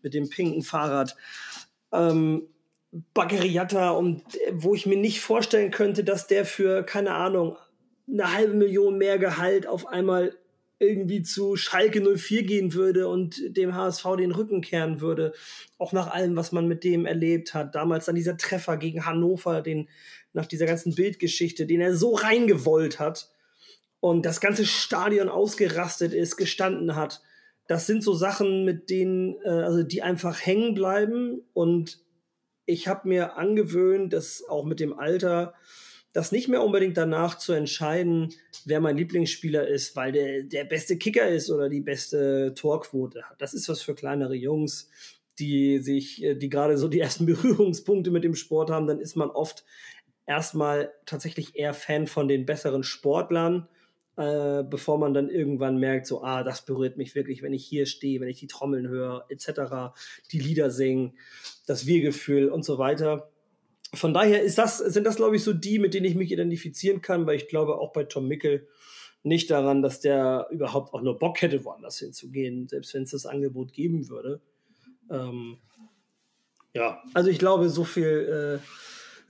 mit 0.03 0.15
dem 0.15 0.31
pinken 0.31 0.63
Fahrrad. 0.63 1.15
Ähm, 1.93 2.49
Baccariata, 3.13 3.91
und 3.91 4.23
wo 4.53 4.75
ich 4.75 4.87
mir 4.87 4.97
nicht 4.97 5.21
vorstellen 5.21 5.71
könnte, 5.71 6.05
dass 6.05 6.29
der 6.29 6.47
für, 6.47 6.83
keine 6.83 7.15
Ahnung, 7.15 7.57
eine 8.11 8.33
halbe 8.33 8.55
Million 8.55 8.97
mehr 8.97 9.19
Gehalt 9.19 9.67
auf 9.67 9.87
einmal 9.87 10.35
irgendwie 10.79 11.23
zu 11.23 11.57
Schalke 11.57 12.01
04 12.01 12.45
gehen 12.45 12.75
würde 12.75 13.09
und 13.09 13.57
dem 13.57 13.75
HSV 13.75 14.05
den 14.17 14.31
Rücken 14.31 14.61
kehren 14.61 15.01
würde. 15.01 15.33
Auch 15.77 15.93
nach 15.93 16.09
allem, 16.09 16.37
was 16.37 16.53
man 16.53 16.69
mit 16.69 16.85
dem 16.85 17.05
erlebt 17.05 17.55
hat. 17.55 17.75
Damals 17.75 18.07
dann 18.07 18.15
dieser 18.15 18.37
Treffer 18.37 18.77
gegen 18.77 19.05
Hannover, 19.05 19.61
den, 19.61 19.89
nach 20.33 20.47
dieser 20.47 20.67
ganzen 20.67 20.95
Bildgeschichte, 20.95 21.67
den 21.67 21.81
er 21.81 21.97
so 21.97 22.15
reingewollt 22.15 23.01
hat 23.01 23.31
und 24.01 24.25
das 24.25 24.41
ganze 24.41 24.67
Stadion 24.67 25.29
ausgerastet 25.29 26.13
ist, 26.13 26.37
gestanden 26.37 26.95
hat. 26.95 27.23
Das 27.67 27.87
sind 27.87 28.03
so 28.03 28.15
Sachen, 28.15 28.65
mit 28.65 28.91
denen, 28.91 29.37
äh, 29.45 29.49
also 29.49 29.83
die 29.83 30.03
einfach 30.03 30.45
hängen 30.45 30.75
bleiben. 30.75 31.43
Und 31.53 32.01
ich 32.67 32.89
habe 32.89 33.09
mir 33.09 33.37
angewöhnt, 33.37 34.13
dass 34.13 34.45
auch 34.49 34.65
mit 34.65 34.81
dem 34.81 34.99
Alter, 34.99 35.55
das 36.13 36.33
nicht 36.33 36.49
mehr 36.49 36.63
unbedingt 36.63 36.97
danach 36.97 37.39
zu 37.39 37.53
entscheiden, 37.53 38.35
wer 38.65 38.81
mein 38.81 38.97
Lieblingsspieler 38.97 39.67
ist, 39.69 39.95
weil 39.95 40.13
der 40.13 40.43
der 40.43 40.65
beste 40.65 40.97
Kicker 40.97 41.29
ist 41.29 41.51
oder 41.51 41.69
die 41.69 41.81
beste 41.81 42.55
Torquote 42.55 43.23
hat. 43.25 43.41
Das 43.41 43.55
ist 43.55 43.69
was 43.69 43.83
für 43.83 43.95
kleinere 43.95 44.35
Jungs, 44.35 44.91
die 45.39 45.79
sich, 45.79 46.23
äh, 46.23 46.35
die 46.35 46.49
gerade 46.49 46.79
so 46.79 46.89
die 46.89 47.01
ersten 47.01 47.27
Berührungspunkte 47.27 48.11
mit 48.11 48.25
dem 48.25 48.35
Sport 48.35 48.71
haben. 48.71 48.87
Dann 48.87 49.01
ist 49.01 49.17
man 49.17 49.31
oft 49.31 49.65
erstmal 50.27 50.93
tatsächlich 51.07 51.57
eher 51.57 51.75
Fan 51.75 52.07
von 52.07 52.29
den 52.29 52.47
besseren 52.47 52.83
Sportlern, 52.83 53.69
äh, 54.17 54.65
bevor 54.65 54.99
man 54.99 55.15
dann 55.15 55.31
irgendwann 55.31 55.79
merkt, 55.79 56.07
so, 56.07 56.23
ah, 56.23 56.43
das 56.43 56.65
berührt 56.65 56.97
mich 56.97 57.15
wirklich, 57.15 57.43
wenn 57.43 57.53
ich 57.53 57.65
hier 57.65 57.87
stehe, 57.87 58.21
wenn 58.21 58.29
ich 58.29 58.41
die 58.41 58.47
Trommeln 58.47 58.89
höre, 58.89 59.25
etc., 59.29 59.95
die 60.33 60.41
Lieder 60.41 60.71
singen, 60.71 61.17
das 61.67 61.87
Wir-Gefühl 61.87 62.49
und 62.49 62.65
so 62.65 62.79
weiter 62.79 63.31
von 63.95 64.13
daher 64.13 64.43
ist 64.43 64.59
das, 64.59 64.79
sind 64.79 65.05
das, 65.05 65.17
glaube 65.17 65.37
ich, 65.37 65.45
so 65.45 65.53
die, 65.53 65.79
mit 65.79 65.95
denen 65.95 66.07
ich 66.07 66.15
mich 66.15 66.31
identifizieren 66.31 67.01
kann, 67.01 67.27
weil 67.27 67.37
ich 67.37 67.49
glaube 67.49 67.79
auch 67.79 67.93
bei 67.93 68.05
Tom 68.05 68.29
Mickel 68.29 68.69
nicht 69.23 69.51
daran, 69.51 69.83
dass 69.83 70.01
der 70.01 70.47
überhaupt 70.51 70.95
auch 70.95 71.03
nur 71.03 71.19
Bock 71.19 71.41
hätte, 71.43 71.65
woanders 71.65 71.99
hinzugehen, 71.99 72.69
selbst 72.69 72.95
wenn 72.95 73.03
es 73.03 73.11
das 73.11 73.27
Angebot 73.27 73.73
geben 73.73 74.09
würde. 74.09 74.41
Ähm, 75.11 75.59
ja, 76.75 77.03
also 77.15 77.31
ich 77.31 77.39
glaube, 77.39 77.69
so 77.69 77.85
viel, 77.85 78.61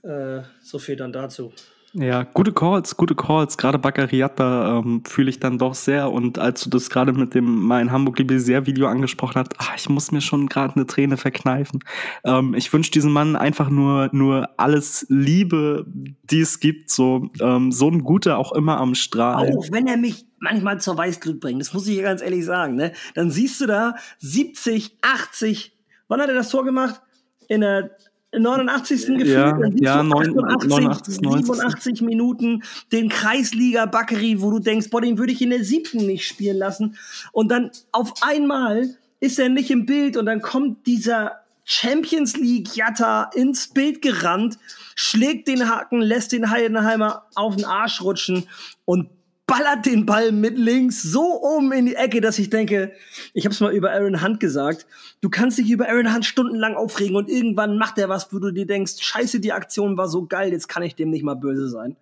äh, 0.03 0.07
äh, 0.07 0.43
so 0.61 0.77
viel 0.77 0.95
dann 0.95 1.13
dazu. 1.13 1.53
Ja, 1.93 2.21
gute 2.21 2.53
Calls, 2.53 2.97
gute 2.97 3.15
Calls. 3.15 3.57
Gerade 3.57 3.79
Baccariata 3.79 4.77
ähm, 4.77 5.03
fühle 5.05 5.29
ich 5.29 5.39
dann 5.39 5.57
doch 5.57 5.73
sehr. 5.73 6.11
Und 6.11 6.37
als 6.37 6.63
du 6.63 6.69
das 6.69 6.89
gerade 6.89 7.13
mit 7.13 7.33
dem 7.33 7.63
mein 7.63 7.91
Hamburg 7.91 8.19
Liebe 8.19 8.39
sehr 8.39 8.67
Video 8.67 8.87
angesprochen 8.87 9.39
hast, 9.39 9.55
ach, 9.57 9.75
ich 9.75 9.89
muss 9.89 10.11
mir 10.11 10.21
schon 10.21 10.47
gerade 10.47 10.75
eine 10.75 10.85
Träne 10.85 11.17
verkneifen. 11.17 11.79
Ähm, 12.23 12.53
ich 12.53 12.71
wünsche 12.71 12.91
diesem 12.91 13.11
Mann 13.11 13.35
einfach 13.35 13.69
nur 13.69 14.09
nur 14.11 14.49
alles 14.57 15.07
Liebe, 15.09 15.85
die 15.87 16.41
es 16.41 16.59
gibt. 16.59 16.91
So 16.91 17.31
ähm, 17.41 17.71
so 17.71 17.89
ein 17.89 18.03
guter 18.03 18.37
auch 18.37 18.51
immer 18.51 18.77
am 18.77 18.93
Strahl. 18.93 19.51
Auch 19.51 19.71
wenn 19.71 19.87
er 19.87 19.97
mich 19.97 20.27
manchmal 20.37 20.79
zur 20.79 20.95
Weißglut 20.95 21.39
bringt, 21.39 21.59
das 21.59 21.73
muss 21.73 21.87
ich 21.87 21.95
hier 21.95 22.03
ganz 22.03 22.21
ehrlich 22.21 22.45
sagen. 22.45 22.75
Ne? 22.75 22.93
Dann 23.15 23.31
siehst 23.31 23.61
du 23.61 23.65
da 23.65 23.95
70, 24.19 24.97
80. 25.01 25.75
Wann 26.07 26.21
hat 26.21 26.29
er 26.29 26.35
das 26.35 26.49
Tor 26.49 26.65
gemacht? 26.65 27.01
In 27.47 27.61
der 27.61 27.89
89. 28.31 29.05
gefühlt, 29.17 29.27
Ja, 29.27 29.51
dann 29.53 29.77
ja, 29.77 30.03
du 30.03 30.09
neun- 30.09 30.37
88, 30.39 30.69
89, 30.69 31.21
90. 31.21 31.45
87 31.45 32.01
Minuten 32.01 32.63
den 32.91 33.09
Kreisliga 33.09 33.85
Bakkeri, 33.85 34.41
wo 34.41 34.51
du 34.51 34.59
denkst, 34.59 34.89
boah, 34.89 35.01
den 35.01 35.17
würde 35.17 35.31
ich 35.33 35.41
in 35.41 35.49
der 35.49 35.63
siebten 35.63 36.05
nicht 36.05 36.27
spielen 36.27 36.57
lassen. 36.57 36.95
Und 37.31 37.49
dann 37.49 37.71
auf 37.91 38.13
einmal 38.21 38.95
ist 39.19 39.39
er 39.39 39.49
nicht 39.49 39.71
im 39.71 39.85
Bild 39.85 40.15
und 40.15 40.27
dann 40.27 40.41
kommt 40.41 40.85
dieser 40.85 41.39
Champions 41.65 42.37
League 42.37 42.75
Jatta 42.75 43.29
ins 43.35 43.67
Bild 43.67 44.01
gerannt, 44.01 44.57
schlägt 44.95 45.47
den 45.47 45.69
Haken, 45.69 46.01
lässt 46.01 46.31
den 46.31 46.49
Heidenheimer 46.49 47.23
auf 47.35 47.55
den 47.55 47.65
Arsch 47.65 48.01
rutschen 48.01 48.45
und 48.85 49.09
ballert 49.49 49.87
den 49.87 50.05
Ball 50.05 50.31
mit 50.31 50.59
links 50.59 51.01
so 51.01 51.23
um 51.23 51.71
in 51.71 51.87
die 51.87 51.95
Ecke, 51.95 52.21
dass 52.21 52.37
ich 52.37 52.51
denke, 52.51 52.93
ich 53.33 53.45
habe 53.45 53.53
es 53.53 53.59
mal 53.59 53.73
über 53.73 53.91
Aaron 53.91 54.21
Hunt 54.21 54.39
gesagt, 54.39 54.85
du 55.21 55.29
kannst 55.29 55.57
dich 55.57 55.71
über 55.71 55.89
Aaron 55.89 56.13
Hunt 56.13 56.25
stundenlang 56.25 56.75
aufregen 56.75 57.15
und 57.15 57.29
irgendwann 57.29 57.79
macht 57.79 57.97
er 57.97 58.09
was, 58.09 58.31
wo 58.31 58.37
du 58.37 58.51
dir 58.51 58.67
denkst, 58.67 59.01
scheiße, 59.01 59.39
die 59.39 59.51
Aktion 59.51 59.97
war 59.97 60.07
so 60.07 60.27
geil, 60.27 60.51
jetzt 60.51 60.69
kann 60.69 60.83
ich 60.83 60.95
dem 60.95 61.09
nicht 61.09 61.23
mal 61.23 61.33
böse 61.33 61.67
sein. 61.67 61.97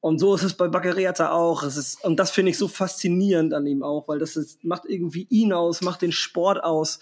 Und 0.00 0.18
so 0.18 0.34
ist 0.34 0.42
es 0.42 0.54
bei 0.54 0.66
Baccariata 0.66 1.30
auch. 1.30 1.62
Es 1.62 1.76
ist, 1.76 2.02
und 2.02 2.16
das 2.16 2.30
finde 2.30 2.50
ich 2.50 2.58
so 2.58 2.66
faszinierend 2.66 3.52
an 3.52 3.66
ihm 3.66 3.82
auch, 3.82 4.08
weil 4.08 4.18
das 4.18 4.36
ist, 4.36 4.64
macht 4.64 4.86
irgendwie 4.86 5.26
ihn 5.28 5.52
aus, 5.52 5.82
macht 5.82 6.00
den 6.00 6.10
Sport 6.10 6.64
aus. 6.64 7.00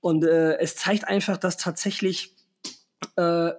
Und 0.00 0.24
äh, 0.24 0.58
es 0.58 0.74
zeigt 0.76 1.06
einfach, 1.06 1.36
dass 1.36 1.56
tatsächlich 1.56 2.34
äh, 3.16 3.52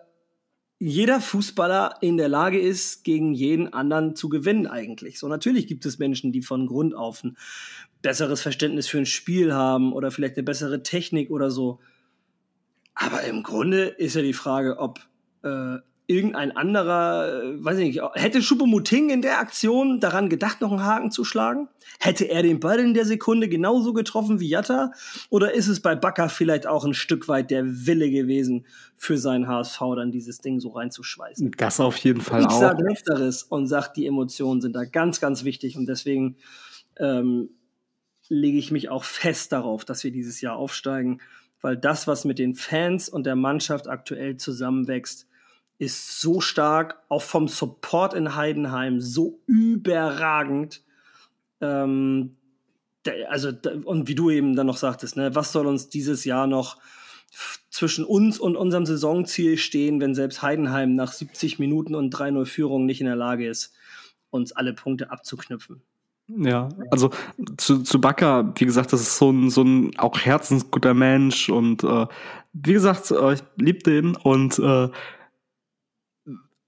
jeder 0.79 1.19
Fußballer 1.19 1.95
in 1.99 2.15
der 2.15 2.29
Lage 2.29 2.57
ist, 2.57 3.03
gegen 3.03 3.33
jeden 3.33 3.73
anderen 3.73 4.15
zu 4.15 4.29
gewinnen 4.29 4.65
eigentlich. 4.65 5.19
So 5.19 5.27
natürlich 5.27 5.67
gibt 5.67 5.85
es 5.85 5.99
Menschen, 5.99 6.31
die 6.31 6.41
von 6.41 6.67
Grund 6.67 6.95
auf 6.95 7.23
ein 7.23 7.37
besseres 8.01 8.41
Verständnis 8.41 8.87
für 8.87 8.97
ein 8.97 9.05
Spiel 9.05 9.53
haben 9.53 9.91
oder 9.91 10.09
vielleicht 10.09 10.37
eine 10.37 10.43
bessere 10.43 10.81
Technik 10.81 11.31
oder 11.31 11.51
so. 11.51 11.79
Aber 12.95 13.23
im 13.23 13.43
Grunde 13.43 13.87
ist 13.87 14.15
ja 14.15 14.21
die 14.21 14.33
Frage, 14.33 14.77
ob 14.79 14.99
äh, 15.43 15.77
irgendein 16.09 16.57
anderer, 16.57 17.43
äh, 17.43 17.63
weiß 17.63 17.77
ich 17.77 17.85
nicht, 17.95 18.01
hätte 18.15 18.41
Schuppomoting 18.41 19.11
in 19.11 19.21
der 19.21 19.39
Aktion 19.39 19.99
daran 19.99 20.27
gedacht, 20.27 20.59
noch 20.59 20.71
einen 20.71 20.83
Haken 20.83 21.11
zu 21.11 21.23
schlagen? 21.23 21.69
Hätte 21.99 22.25
er 22.25 22.41
den 22.41 22.59
Ball 22.59 22.79
in 22.79 22.95
der 22.95 23.05
Sekunde 23.05 23.47
genauso 23.47 23.93
getroffen 23.93 24.39
wie 24.39 24.49
Jatta? 24.49 24.91
Oder 25.29 25.53
ist 25.53 25.67
es 25.67 25.81
bei 25.81 25.95
Bakker 25.95 26.27
vielleicht 26.27 26.65
auch 26.65 26.83
ein 26.83 26.95
Stück 26.95 27.27
weit 27.27 27.51
der 27.51 27.63
Wille 27.85 28.09
gewesen, 28.09 28.65
für 28.97 29.19
seinen 29.19 29.47
HSV 29.47 29.79
dann 29.95 30.11
dieses 30.11 30.39
Ding 30.39 30.59
so 30.59 30.69
reinzuschweißen? 30.69 31.51
Das 31.57 31.79
auf 31.79 31.97
jeden 31.97 32.21
Fall 32.21 32.41
Ich 32.41 32.47
auch. 32.47 32.59
sage 32.59 32.83
Letzteres 32.83 33.43
und 33.43 33.67
sage, 33.67 33.91
die 33.95 34.07
Emotionen 34.07 34.61
sind 34.61 34.75
da 34.75 34.85
ganz, 34.85 35.21
ganz 35.21 35.43
wichtig 35.43 35.77
und 35.77 35.85
deswegen 35.85 36.37
ähm, 36.97 37.49
lege 38.29 38.57
ich 38.57 38.71
mich 38.71 38.89
auch 38.89 39.03
fest 39.03 39.51
darauf, 39.51 39.85
dass 39.85 40.03
wir 40.03 40.11
dieses 40.11 40.41
Jahr 40.41 40.55
aufsteigen, 40.55 41.21
weil 41.61 41.77
das, 41.77 42.07
was 42.07 42.25
mit 42.25 42.39
den 42.39 42.55
Fans 42.55 43.09
und 43.09 43.27
der 43.27 43.35
Mannschaft 43.35 43.87
aktuell 43.87 44.37
zusammenwächst, 44.37 45.28
ist 45.79 46.19
so 46.19 46.41
stark, 46.41 47.01
auch 47.07 47.21
vom 47.21 47.47
Support 47.47 48.13
in 48.13 48.35
Heidenheim 48.35 48.99
so 48.99 49.39
überragend. 49.47 50.83
Ähm, 51.61 52.35
also, 53.29 53.51
und 53.85 54.07
wie 54.07 54.15
du 54.15 54.29
eben 54.29 54.55
dann 54.55 54.67
noch 54.67 54.77
sagtest, 54.77 55.15
ne, 55.15 55.33
was 55.33 55.53
soll 55.53 55.65
uns 55.65 55.89
dieses 55.89 56.25
Jahr 56.25 56.47
noch 56.47 56.77
zwischen 57.69 58.03
uns 58.03 58.39
und 58.39 58.57
unserem 58.57 58.85
Saisonziel 58.85 59.57
stehen, 59.57 60.01
wenn 60.01 60.15
selbst 60.15 60.41
Heidenheim 60.41 60.93
nach 60.93 61.13
70 61.13 61.59
Minuten 61.59 61.95
und 61.95 62.13
3-0 62.13 62.45
Führung 62.45 62.85
nicht 62.85 62.99
in 62.99 63.07
der 63.07 63.15
Lage 63.15 63.47
ist, 63.47 63.73
uns 64.31 64.51
alle 64.51 64.73
Punkte 64.73 65.11
abzuknüpfen. 65.11 65.81
Ja, 66.27 66.69
also 66.91 67.09
zu, 67.57 67.81
zu 67.83 68.01
Bakker, 68.01 68.53
wie 68.57 68.65
gesagt, 68.65 68.91
das 68.93 69.01
ist 69.01 69.17
so 69.17 69.31
ein, 69.31 69.49
so 69.49 69.63
ein 69.63 69.97
auch 69.97 70.19
herzensguter 70.19 70.93
Mensch 70.93 71.49
und 71.49 71.83
äh, 71.83 72.05
wie 72.53 72.73
gesagt, 72.73 73.09
äh, 73.11 73.33
ich 73.33 73.43
liebe 73.55 73.79
den 73.79 74.15
und 74.15 74.59
äh, 74.59 74.89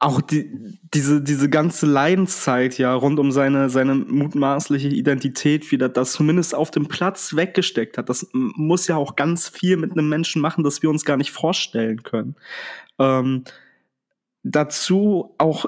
auch 0.02 0.20
die, 0.20 0.50
diese, 0.96 1.22
diese 1.22 1.48
ganze 1.48 1.86
Leidenszeit 1.86 2.80
ja 2.80 2.92
rund 2.92 3.20
um 3.20 3.32
seine, 3.32 3.70
seine 3.70 3.94
mutmaßliche 3.94 4.88
Identität, 4.88 5.72
wie 5.72 5.78
der 5.78 5.90
das 5.90 6.14
zumindest 6.14 6.56
auf 6.56 6.72
dem 6.72 6.88
Platz 6.88 7.36
weggesteckt 7.36 8.00
hat, 8.00 8.10
das 8.10 8.28
muss 8.34 8.88
ja 8.88 8.98
auch 8.98 9.16
ganz 9.16 9.48
viel 9.48 9.78
mit 9.78 9.92
einem 9.92 10.10
Menschen 10.10 10.42
machen, 10.42 10.64
das 10.64 10.82
wir 10.82 10.90
uns 10.90 11.06
gar 11.06 11.18
nicht 11.18 11.32
vorstellen 11.32 12.02
können. 12.02 12.36
Ähm, 12.98 13.44
dazu 14.42 15.36
auch 15.38 15.68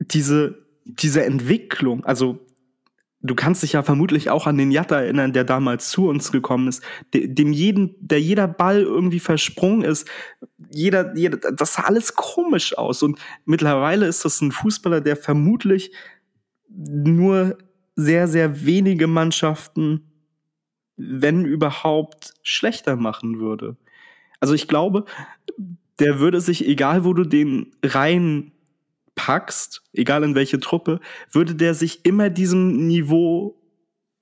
diese, 0.00 0.66
diese 0.84 1.24
Entwicklung, 1.24 2.04
also 2.04 2.40
du 3.22 3.34
kannst 3.34 3.62
dich 3.62 3.72
ja 3.72 3.82
vermutlich 3.82 4.30
auch 4.30 4.46
an 4.46 4.58
den 4.58 4.70
Jatta 4.70 5.00
erinnern, 5.00 5.32
der 5.32 5.44
damals 5.44 5.90
zu 5.90 6.08
uns 6.08 6.32
gekommen 6.32 6.68
ist, 6.68 6.82
de- 7.14 7.28
dem 7.28 7.52
jeden, 7.52 7.94
der 8.00 8.20
jeder 8.20 8.48
Ball 8.48 8.82
irgendwie 8.82 9.20
versprungen 9.20 9.82
ist, 9.82 10.08
jeder, 10.70 11.16
jeder, 11.16 11.38
das 11.52 11.74
sah 11.74 11.82
alles 11.82 12.14
komisch 12.14 12.76
aus. 12.76 13.02
Und 13.02 13.18
mittlerweile 13.44 14.06
ist 14.06 14.24
das 14.24 14.40
ein 14.40 14.52
Fußballer, 14.52 15.00
der 15.00 15.16
vermutlich 15.16 15.92
nur 16.68 17.58
sehr, 17.94 18.26
sehr 18.26 18.64
wenige 18.64 19.06
Mannschaften, 19.06 20.10
wenn 20.96 21.44
überhaupt, 21.44 22.34
schlechter 22.42 22.96
machen 22.96 23.38
würde. 23.38 23.76
Also 24.40 24.54
ich 24.54 24.66
glaube, 24.68 25.04
der 25.98 26.18
würde 26.18 26.40
sich, 26.40 26.66
egal 26.66 27.04
wo 27.04 27.12
du 27.12 27.24
den 27.24 27.72
rein 27.84 28.52
packst, 29.14 29.82
egal 29.92 30.24
in 30.24 30.34
welche 30.34 30.60
Truppe, 30.60 31.00
würde 31.30 31.54
der 31.54 31.74
sich 31.74 32.04
immer 32.04 32.30
diesem 32.30 32.86
Niveau, 32.86 33.60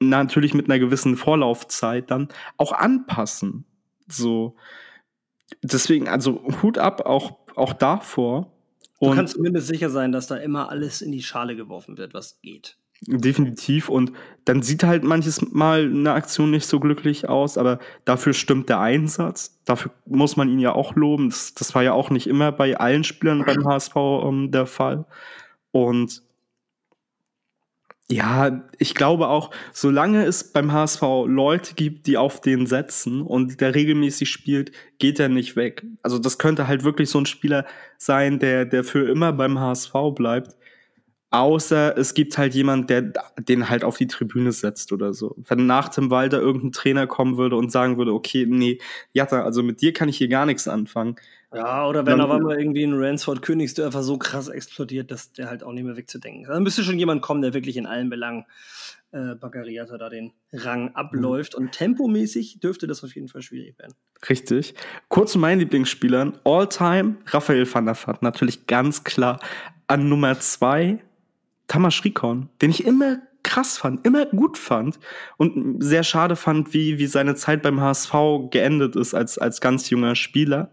natürlich 0.00 0.54
mit 0.54 0.66
einer 0.66 0.78
gewissen 0.78 1.16
Vorlaufzeit 1.16 2.10
dann, 2.10 2.28
auch 2.56 2.72
anpassen. 2.72 3.66
So. 4.08 4.56
Deswegen, 5.62 6.08
also 6.08 6.42
Hut 6.62 6.78
ab 6.78 7.06
auch, 7.06 7.38
auch 7.54 7.72
davor. 7.72 8.52
Du 9.00 9.06
Und 9.06 9.16
kannst 9.16 9.34
zumindest 9.34 9.66
sicher 9.66 9.90
sein, 9.90 10.12
dass 10.12 10.26
da 10.26 10.36
immer 10.36 10.70
alles 10.70 11.02
in 11.02 11.12
die 11.12 11.22
Schale 11.22 11.56
geworfen 11.56 11.98
wird, 11.98 12.14
was 12.14 12.40
geht. 12.40 12.76
Definitiv. 13.06 13.88
Und 13.88 14.12
dann 14.44 14.62
sieht 14.62 14.84
halt 14.84 15.04
manches 15.04 15.52
Mal 15.52 15.84
eine 15.84 16.12
Aktion 16.12 16.50
nicht 16.50 16.66
so 16.66 16.80
glücklich 16.80 17.28
aus, 17.28 17.58
aber 17.58 17.78
dafür 18.04 18.32
stimmt 18.32 18.68
der 18.68 18.80
Einsatz. 18.80 19.60
Dafür 19.64 19.92
muss 20.06 20.36
man 20.36 20.48
ihn 20.48 20.58
ja 20.58 20.72
auch 20.74 20.94
loben. 20.94 21.30
Das, 21.30 21.54
das 21.54 21.74
war 21.74 21.82
ja 21.82 21.92
auch 21.92 22.10
nicht 22.10 22.26
immer 22.26 22.52
bei 22.52 22.76
allen 22.76 23.04
Spielern 23.04 23.44
beim 23.44 23.66
HSV 23.66 23.96
ähm, 23.96 24.50
der 24.50 24.66
Fall. 24.66 25.06
Und 25.72 26.22
ja, 28.10 28.68
ich 28.78 28.96
glaube 28.96 29.28
auch, 29.28 29.52
solange 29.72 30.24
es 30.24 30.52
beim 30.52 30.72
HSV 30.72 31.02
Leute 31.26 31.74
gibt, 31.74 32.08
die 32.08 32.16
auf 32.16 32.40
den 32.40 32.66
setzen 32.66 33.22
und 33.22 33.60
der 33.60 33.74
regelmäßig 33.76 34.28
spielt, 34.28 34.72
geht 34.98 35.20
er 35.20 35.28
nicht 35.28 35.54
weg. 35.54 35.86
Also 36.02 36.18
das 36.18 36.38
könnte 36.38 36.66
halt 36.66 36.82
wirklich 36.82 37.08
so 37.08 37.20
ein 37.20 37.26
Spieler 37.26 37.66
sein, 37.98 38.40
der, 38.40 38.64
der 38.64 38.82
für 38.82 39.08
immer 39.08 39.32
beim 39.32 39.60
HSV 39.60 39.92
bleibt. 40.16 40.56
Außer 41.32 41.96
es 41.96 42.14
gibt 42.14 42.36
halt 42.38 42.54
jemand, 42.54 42.90
der 42.90 43.12
den 43.38 43.68
halt 43.68 43.84
auf 43.84 43.96
die 43.96 44.08
Tribüne 44.08 44.50
setzt 44.50 44.92
oder 44.92 45.14
so. 45.14 45.36
Wenn 45.38 45.66
nach 45.66 45.88
dem 45.88 46.10
Walter 46.10 46.40
irgendein 46.40 46.72
Trainer 46.72 47.06
kommen 47.06 47.36
würde 47.36 47.54
und 47.56 47.70
sagen 47.70 47.98
würde, 47.98 48.12
okay, 48.12 48.46
nee, 48.48 48.78
Jatta, 49.12 49.44
also 49.44 49.62
mit 49.62 49.80
dir 49.80 49.92
kann 49.92 50.08
ich 50.08 50.16
hier 50.16 50.28
gar 50.28 50.44
nichts 50.44 50.66
anfangen. 50.66 51.16
Ja, 51.54 51.86
oder 51.86 52.06
wenn 52.06 52.20
auf 52.20 52.30
einmal 52.30 52.58
irgendwie 52.58 52.84
ein 52.84 52.94
Ransford 52.94 53.42
Königsdörfer 53.42 54.02
so 54.02 54.18
krass 54.18 54.48
explodiert, 54.48 55.10
dass 55.10 55.32
der 55.32 55.48
halt 55.48 55.64
auch 55.64 55.72
nicht 55.72 55.84
mehr 55.84 55.96
wegzudenken 55.96 56.42
ist. 56.42 56.48
Dann 56.48 56.62
müsste 56.62 56.84
schon 56.84 56.98
jemand 56.98 57.22
kommen, 57.22 57.42
der 57.42 57.54
wirklich 57.54 57.76
in 57.76 57.86
allen 57.86 58.08
Belangen 58.08 58.44
äh, 59.12 59.34
Baccariata 59.34 59.98
da 59.98 60.08
den 60.08 60.32
Rang 60.52 60.94
abläuft. 60.94 61.56
Und 61.56 61.72
tempomäßig 61.72 62.60
dürfte 62.60 62.86
das 62.86 63.02
auf 63.02 63.14
jeden 63.14 63.28
Fall 63.28 63.42
schwierig 63.42 63.78
werden. 63.78 63.94
Richtig. 64.28 64.74
Kurz 65.08 65.32
zu 65.32 65.38
meinen 65.38 65.58
Lieblingsspielern. 65.58 66.38
All-time 66.44 67.16
Raphael 67.26 67.72
van 67.72 67.86
der 67.86 67.96
Vaart. 67.96 68.22
Natürlich 68.22 68.66
ganz 68.66 69.02
klar 69.02 69.40
an 69.88 70.08
Nummer 70.08 70.38
zwei 70.38 71.00
Tamas 71.70 72.02
Rikon, 72.04 72.48
den 72.60 72.70
ich 72.70 72.84
immer 72.84 73.18
krass 73.44 73.78
fand, 73.78 74.04
immer 74.04 74.26
gut 74.26 74.58
fand 74.58 74.98
und 75.36 75.80
sehr 75.80 76.02
schade 76.02 76.34
fand, 76.34 76.74
wie, 76.74 76.98
wie 76.98 77.06
seine 77.06 77.36
Zeit 77.36 77.62
beim 77.62 77.80
HSV 77.80 78.12
geendet 78.50 78.96
ist 78.96 79.14
als, 79.14 79.38
als 79.38 79.60
ganz 79.60 79.88
junger 79.88 80.16
Spieler. 80.16 80.72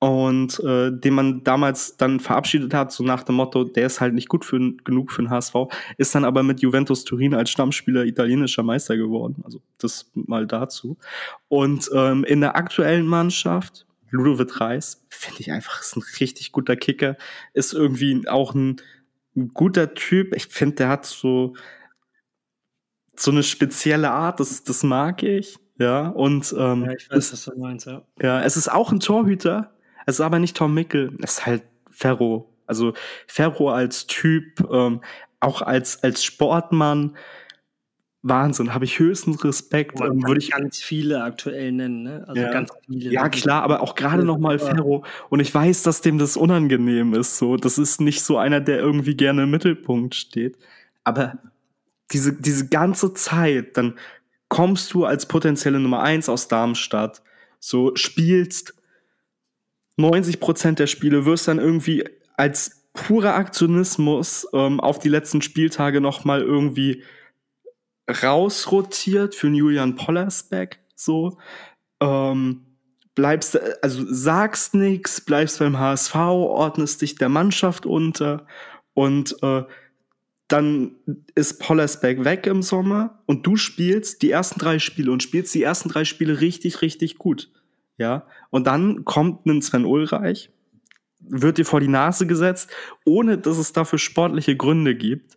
Und 0.00 0.58
äh, 0.60 0.90
den 0.92 1.14
man 1.14 1.44
damals 1.44 1.96
dann 1.96 2.18
verabschiedet 2.18 2.74
hat, 2.74 2.90
so 2.92 3.04
nach 3.04 3.22
dem 3.22 3.36
Motto, 3.36 3.62
der 3.62 3.86
ist 3.86 4.00
halt 4.00 4.14
nicht 4.14 4.28
gut 4.28 4.44
für, 4.44 4.58
genug 4.84 5.12
für 5.12 5.22
den 5.22 5.30
HSV, 5.30 5.54
ist 5.98 6.14
dann 6.14 6.24
aber 6.24 6.42
mit 6.42 6.60
Juventus 6.60 7.04
Turin 7.04 7.34
als 7.34 7.50
Stammspieler 7.50 8.04
italienischer 8.04 8.64
Meister 8.64 8.96
geworden. 8.96 9.42
Also 9.44 9.60
das 9.78 10.10
mal 10.14 10.48
dazu. 10.48 10.98
Und 11.48 11.90
ähm, 11.94 12.24
in 12.24 12.40
der 12.40 12.56
aktuellen 12.56 13.06
Mannschaft, 13.06 13.86
Ludovic 14.10 14.60
Reis, 14.60 15.04
finde 15.10 15.40
ich 15.40 15.52
einfach, 15.52 15.80
ist 15.80 15.96
ein 15.96 16.02
richtig 16.20 16.52
guter 16.52 16.76
Kicker, 16.76 17.16
ist 17.52 17.72
irgendwie 17.72 18.26
auch 18.28 18.54
ein, 18.54 18.80
ein 19.38 19.48
guter 19.54 19.94
Typ. 19.94 20.34
Ich 20.34 20.46
finde, 20.46 20.76
der 20.76 20.88
hat 20.88 21.06
so, 21.06 21.54
so 23.16 23.30
eine 23.30 23.42
spezielle 23.42 24.10
Art, 24.10 24.40
das, 24.40 24.64
das 24.64 24.82
mag 24.82 25.22
ich. 25.22 25.58
Ja, 25.78 26.08
und 26.08 26.54
ähm, 26.58 26.84
Ja, 26.84 26.92
ich 26.92 27.10
weiß, 27.10 27.32
was 27.32 27.44
du 27.44 27.58
meinst, 27.58 27.86
ja. 27.86 28.02
ja, 28.20 28.42
es 28.42 28.56
ist 28.56 28.68
auch 28.68 28.90
ein 28.90 29.00
Torhüter. 29.00 29.72
Es 30.06 30.16
ist 30.16 30.20
aber 30.20 30.38
nicht 30.38 30.56
Tom 30.56 30.74
Mickel. 30.74 31.16
Es 31.22 31.38
ist 31.38 31.46
halt 31.46 31.62
Ferro. 31.90 32.52
Also 32.66 32.94
Ferro 33.26 33.70
als 33.70 34.06
Typ, 34.06 34.68
ähm, 34.70 35.02
auch 35.40 35.62
als, 35.62 36.02
als 36.02 36.24
Sportmann. 36.24 37.16
Wahnsinn, 38.22 38.74
habe 38.74 38.84
ich 38.84 38.98
höchsten 38.98 39.34
Respekt. 39.34 39.98
Man 40.00 40.12
ähm, 40.12 40.26
würde 40.26 40.40
ich 40.40 40.50
ganz 40.50 40.78
viele 40.78 41.22
aktuell 41.22 41.70
nennen, 41.70 42.02
ne? 42.02 42.24
Also 42.26 42.40
ja. 42.40 42.50
ganz 42.50 42.72
viele. 42.86 43.12
Ja, 43.12 43.28
klar, 43.28 43.62
aber 43.62 43.80
auch 43.80 43.94
gerade 43.94 44.24
noch 44.24 44.38
mal 44.38 44.58
Ferro. 44.58 45.04
Und 45.28 45.40
ich 45.40 45.54
weiß, 45.54 45.84
dass 45.84 46.00
dem 46.00 46.18
das 46.18 46.36
unangenehm 46.36 47.14
ist. 47.14 47.38
So, 47.38 47.56
das 47.56 47.78
ist 47.78 48.00
nicht 48.00 48.22
so 48.22 48.36
einer, 48.36 48.60
der 48.60 48.78
irgendwie 48.78 49.16
gerne 49.16 49.44
im 49.44 49.50
Mittelpunkt 49.50 50.16
steht. 50.16 50.58
Aber 51.04 51.38
diese, 52.10 52.32
diese 52.32 52.68
ganze 52.68 53.14
Zeit, 53.14 53.76
dann 53.76 53.94
kommst 54.48 54.94
du 54.94 55.04
als 55.04 55.26
potenzielle 55.26 55.78
Nummer 55.78 56.02
eins 56.02 56.28
aus 56.28 56.48
Darmstadt, 56.48 57.22
so 57.60 57.94
spielst 57.94 58.74
90 59.96 60.40
Prozent 60.40 60.78
der 60.78 60.86
Spiele, 60.86 61.24
wirst 61.24 61.48
dann 61.48 61.58
irgendwie 61.58 62.04
als 62.36 62.84
purer 62.94 63.34
Aktionismus 63.34 64.46
ähm, 64.52 64.80
auf 64.80 64.98
die 64.98 65.08
letzten 65.08 65.42
Spieltage 65.42 66.00
noch 66.00 66.24
mal 66.24 66.40
irgendwie 66.40 67.02
rausrotiert 68.08 69.34
für 69.34 69.48
Julian 69.48 69.96
Pollersbeck, 69.96 70.80
so. 70.94 71.38
Ähm, 72.00 72.64
bleibst, 73.14 73.58
also 73.82 74.04
sagst 74.08 74.74
nix, 74.74 75.20
bleibst 75.20 75.58
beim 75.58 75.78
HSV, 75.78 76.14
ordnest 76.14 77.02
dich 77.02 77.16
der 77.16 77.28
Mannschaft 77.28 77.84
unter 77.84 78.46
und 78.94 79.36
äh, 79.42 79.64
dann 80.46 80.96
ist 81.34 81.60
Pollersbeck 81.60 82.24
weg 82.24 82.46
im 82.46 82.62
Sommer 82.62 83.22
und 83.26 83.46
du 83.46 83.56
spielst 83.56 84.22
die 84.22 84.30
ersten 84.30 84.58
drei 84.58 84.78
Spiele 84.78 85.12
und 85.12 85.22
spielst 85.22 85.54
die 85.54 85.62
ersten 85.62 85.90
drei 85.90 86.04
Spiele 86.04 86.40
richtig, 86.40 86.80
richtig 86.80 87.18
gut. 87.18 87.50
Ja, 87.98 88.26
und 88.50 88.66
dann 88.66 89.04
kommt 89.04 89.44
ein 89.46 89.60
Sven 89.60 89.84
Ulreich, 89.84 90.50
wird 91.18 91.58
dir 91.58 91.64
vor 91.64 91.80
die 91.80 91.88
Nase 91.88 92.26
gesetzt, 92.26 92.70
ohne 93.04 93.36
dass 93.36 93.58
es 93.58 93.72
dafür 93.72 93.98
sportliche 93.98 94.56
Gründe 94.56 94.94
gibt 94.94 95.36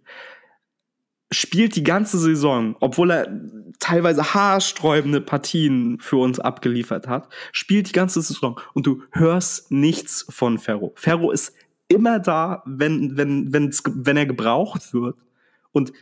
spielt 1.32 1.76
die 1.76 1.84
ganze 1.84 2.18
Saison, 2.18 2.76
obwohl 2.80 3.12
er 3.12 3.42
teilweise 3.80 4.34
haarsträubende 4.34 5.22
Partien 5.22 6.00
für 6.00 6.18
uns 6.18 6.40
abgeliefert 6.40 7.08
hat, 7.08 7.30
spielt 7.52 7.90
die 7.90 7.94
ganze 7.94 8.22
Saison 8.22 8.60
und 8.74 8.86
du 8.86 9.04
hörst 9.12 9.72
nichts 9.72 10.26
von 10.30 10.60
Ferro. 10.60 10.94
Ferro 10.96 11.32
ist 11.32 11.54
immer 11.88 12.20
da, 12.20 12.64
wenn, 12.66 13.18
wenn, 13.18 13.54
wenn's, 13.54 13.84
wenn 13.86 14.18
er 14.18 14.26
gebraucht 14.26 14.94
wird. 14.94 15.16
Und 15.72 15.94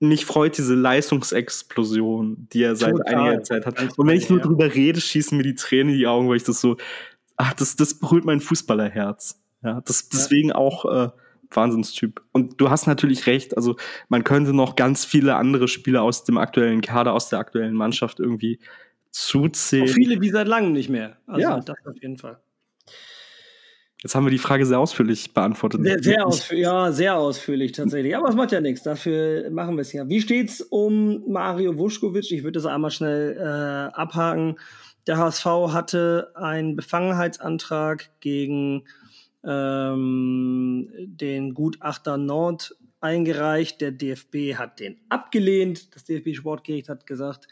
mich 0.00 0.24
freut 0.24 0.58
diese 0.58 0.74
Leistungsexplosion, 0.74 2.48
die 2.52 2.62
er 2.62 2.74
seit 2.74 2.96
Total. 2.96 3.14
einiger 3.14 3.42
Zeit 3.42 3.66
hat. 3.66 3.98
Und 3.98 4.06
wenn 4.06 4.16
ich 4.16 4.28
nur 4.28 4.40
drüber 4.40 4.74
rede, 4.74 5.00
schießen 5.00 5.36
mir 5.36 5.44
die 5.44 5.54
Tränen 5.54 5.92
in 5.92 5.98
die 5.98 6.06
Augen, 6.06 6.28
weil 6.28 6.36
ich 6.36 6.44
das 6.44 6.60
so, 6.60 6.76
ach, 7.36 7.54
das, 7.54 7.76
das 7.76 7.98
berührt 7.98 8.24
mein 8.24 8.40
Fußballerherz. 8.40 9.40
Ja, 9.62 9.80
das, 9.80 10.08
deswegen 10.08 10.50
auch 10.52 10.84
äh, 10.86 11.10
Wahnsinnstyp. 11.56 12.20
Und 12.32 12.60
du 12.60 12.70
hast 12.70 12.86
natürlich 12.86 13.26
recht, 13.26 13.56
also 13.56 13.76
man 14.08 14.24
könnte 14.24 14.52
noch 14.52 14.76
ganz 14.76 15.04
viele 15.04 15.36
andere 15.36 15.68
Spieler 15.68 16.02
aus 16.02 16.24
dem 16.24 16.38
aktuellen 16.38 16.80
Kader, 16.80 17.12
aus 17.12 17.28
der 17.28 17.38
aktuellen 17.38 17.74
Mannschaft 17.74 18.20
irgendwie 18.20 18.58
zuzählen. 19.10 19.88
Auch 19.88 19.92
viele 19.92 20.20
wie 20.20 20.30
seit 20.30 20.48
langem 20.48 20.72
nicht 20.72 20.88
mehr. 20.88 21.18
Also 21.26 21.40
ja. 21.40 21.60
das 21.60 21.76
auf 21.86 22.00
jeden 22.00 22.18
Fall. 22.18 22.40
Jetzt 24.02 24.16
haben 24.16 24.26
wir 24.26 24.30
die 24.30 24.38
Frage 24.38 24.66
sehr 24.66 24.80
ausführlich 24.80 25.32
beantwortet. 25.32 25.80
Sehr, 25.84 26.02
sehr 26.02 26.26
ausführlich, 26.26 26.64
ja, 26.64 26.90
sehr 26.90 27.16
ausführlich 27.16 27.70
tatsächlich. 27.70 28.16
Aber 28.16 28.28
es 28.28 28.34
macht 28.34 28.50
ja 28.50 28.60
nichts. 28.60 28.82
Dafür 28.82 29.48
machen 29.50 29.76
wir 29.76 29.82
es 29.82 29.92
ja. 29.92 30.08
Wie 30.08 30.20
steht's 30.20 30.60
um 30.60 31.22
Mario 31.30 31.78
Vuskovic? 31.78 32.32
Ich 32.32 32.42
würde 32.42 32.58
das 32.58 32.66
einmal 32.66 32.90
schnell 32.90 33.36
äh, 33.38 33.94
abhaken. 33.94 34.56
Der 35.06 35.18
HSV 35.18 35.44
hatte 35.68 36.32
einen 36.34 36.74
Befangenheitsantrag 36.74 38.10
gegen 38.18 38.84
ähm, 39.44 40.88
den 40.98 41.54
Gutachter 41.54 42.16
Nord 42.16 42.76
eingereicht. 43.00 43.80
Der 43.80 43.92
DFB 43.92 44.56
hat 44.56 44.80
den 44.80 45.00
abgelehnt. 45.08 45.94
Das 45.94 46.04
DFB 46.04 46.34
Sportgericht 46.34 46.88
hat 46.88 47.06
gesagt, 47.06 47.48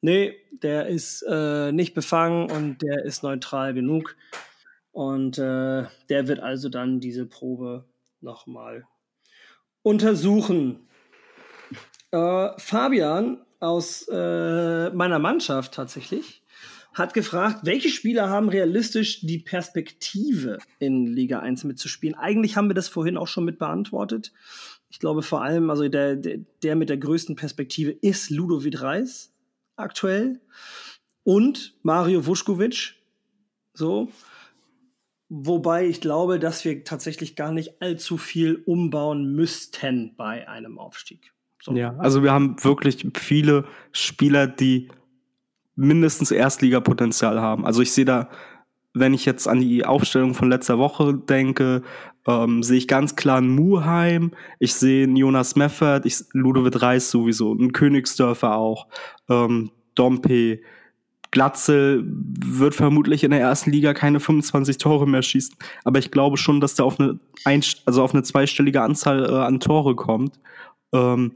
nee, 0.00 0.34
der 0.50 0.86
ist 0.86 1.24
äh, 1.28 1.72
nicht 1.72 1.94
befangen 1.94 2.50
und 2.50 2.82
der 2.82 3.04
ist 3.04 3.22
neutral 3.22 3.74
genug. 3.74 4.16
Und 4.92 5.38
äh, 5.38 5.84
der 6.08 6.28
wird 6.28 6.40
also 6.40 6.68
dann 6.68 7.00
diese 7.00 7.26
Probe 7.26 7.86
nochmal 8.20 8.86
untersuchen. 9.82 10.86
Äh, 12.10 12.50
Fabian 12.58 13.44
aus 13.58 14.06
äh, 14.08 14.90
meiner 14.90 15.18
Mannschaft 15.18 15.74
tatsächlich 15.74 16.41
hat 16.94 17.14
gefragt, 17.14 17.60
welche 17.64 17.88
Spieler 17.88 18.28
haben 18.28 18.48
realistisch 18.48 19.20
die 19.20 19.38
Perspektive 19.38 20.58
in 20.78 21.06
Liga 21.06 21.40
1 21.40 21.64
mitzuspielen? 21.64 22.16
Eigentlich 22.16 22.56
haben 22.56 22.68
wir 22.68 22.74
das 22.74 22.88
vorhin 22.88 23.16
auch 23.16 23.28
schon 23.28 23.44
mit 23.44 23.58
beantwortet. 23.58 24.32
Ich 24.90 24.98
glaube 24.98 25.22
vor 25.22 25.42
allem, 25.42 25.70
also 25.70 25.88
der, 25.88 26.16
der, 26.16 26.40
der 26.62 26.76
mit 26.76 26.90
der 26.90 26.98
größten 26.98 27.34
Perspektive 27.34 27.92
ist 27.92 28.30
Ludovic 28.30 28.82
Reis 28.82 29.32
aktuell 29.76 30.40
und 31.24 31.74
Mario 31.82 32.26
Vuskovic. 32.26 32.94
So. 33.74 34.10
Wobei 35.30 35.86
ich 35.86 36.02
glaube, 36.02 36.38
dass 36.38 36.62
wir 36.64 36.84
tatsächlich 36.84 37.36
gar 37.36 37.52
nicht 37.52 37.80
allzu 37.80 38.18
viel 38.18 38.62
umbauen 38.66 39.34
müssten 39.34 40.14
bei 40.16 40.46
einem 40.46 40.78
Aufstieg. 40.78 41.32
So. 41.62 41.74
Ja, 41.74 41.96
also 41.96 42.22
wir 42.22 42.32
haben 42.32 42.62
wirklich 42.62 43.06
viele 43.14 43.64
Spieler, 43.92 44.46
die 44.46 44.88
mindestens 45.74 46.30
Erstligapotenzial 46.30 47.40
haben. 47.40 47.64
Also 47.64 47.82
ich 47.82 47.92
sehe 47.92 48.04
da, 48.04 48.28
wenn 48.94 49.14
ich 49.14 49.24
jetzt 49.24 49.48
an 49.48 49.60
die 49.60 49.84
Aufstellung 49.84 50.34
von 50.34 50.50
letzter 50.50 50.78
Woche 50.78 51.14
denke, 51.14 51.82
ähm, 52.26 52.62
sehe 52.62 52.78
ich 52.78 52.88
ganz 52.88 53.16
klar 53.16 53.38
einen 53.38 53.54
Muheim, 53.54 54.32
ich 54.58 54.74
sehe 54.74 55.04
einen 55.04 55.16
Jonas 55.16 55.56
Meffert, 55.56 56.06
ich, 56.06 56.24
Ludovic 56.32 56.80
Reis 56.82 57.10
sowieso, 57.10 57.52
einen 57.52 57.72
Königsdörfer 57.72 58.54
auch, 58.56 58.86
ähm, 59.28 59.70
Dompe, 59.94 60.60
Glatzel 61.30 62.04
wird 62.06 62.74
vermutlich 62.74 63.24
in 63.24 63.30
der 63.30 63.40
ersten 63.40 63.70
Liga 63.70 63.94
keine 63.94 64.20
25 64.20 64.76
Tore 64.76 65.08
mehr 65.08 65.22
schießen, 65.22 65.56
aber 65.84 65.98
ich 65.98 66.10
glaube 66.10 66.36
schon, 66.36 66.60
dass 66.60 66.74
der 66.74 66.84
auf 66.84 67.00
eine, 67.00 67.18
ein, 67.44 67.62
also 67.86 68.02
auf 68.02 68.12
eine 68.12 68.22
zweistellige 68.22 68.82
Anzahl 68.82 69.24
äh, 69.24 69.34
an 69.34 69.58
Tore 69.58 69.96
kommt. 69.96 70.38
Ähm, 70.92 71.32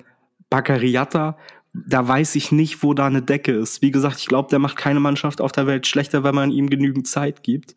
Baccariata 0.50 1.36
da 1.86 2.06
weiß 2.06 2.36
ich 2.36 2.52
nicht, 2.52 2.82
wo 2.82 2.94
da 2.94 3.06
eine 3.06 3.22
Decke 3.22 3.52
ist. 3.52 3.82
Wie 3.82 3.90
gesagt, 3.90 4.18
ich 4.18 4.26
glaube, 4.26 4.48
der 4.50 4.58
macht 4.58 4.76
keine 4.76 5.00
Mannschaft 5.00 5.40
auf 5.40 5.52
der 5.52 5.66
Welt 5.66 5.86
schlechter, 5.86 6.24
wenn 6.24 6.34
man 6.34 6.50
ihm 6.50 6.70
genügend 6.70 7.06
Zeit 7.06 7.42
gibt. 7.42 7.74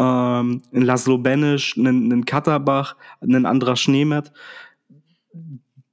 Ähm, 0.00 0.62
ein 0.72 0.82
Laszlo 0.82 1.18
Benisch, 1.18 1.76
einen, 1.76 2.12
einen 2.12 2.24
Katterbach, 2.24 2.96
einen 3.20 3.46
anderer 3.46 3.76
Schneemet, 3.76 4.32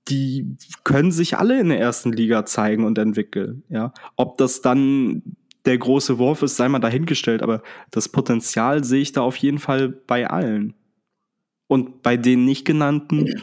die 0.08 0.58
können 0.84 1.12
sich 1.12 1.38
alle 1.38 1.60
in 1.60 1.70
der 1.70 1.80
ersten 1.80 2.12
Liga 2.12 2.46
zeigen 2.46 2.86
und 2.86 2.98
entwickeln. 2.98 3.64
Ja, 3.70 3.94
ob 4.16 4.38
das 4.38 4.62
dann 4.62 5.24
der 5.66 5.78
große 5.80 6.20
Wurf 6.20 6.44
ist, 6.44 6.58
sei 6.58 6.70
mal 6.70 6.80
dahingestellt, 6.80 7.42
aber 7.42 7.64
das 7.90 8.10
Potenzial 8.10 8.84
sehe 8.84 9.02
ich 9.02 9.14
da 9.14 9.22
auf 9.22 9.36
jeden 9.38 9.58
Fall 9.58 9.90
bei 9.90 10.30
allen. 10.30 10.76
Und 11.68 12.04
bei 12.04 12.18
den 12.18 12.46
nicht 12.46 12.66
genannten 12.66 13.34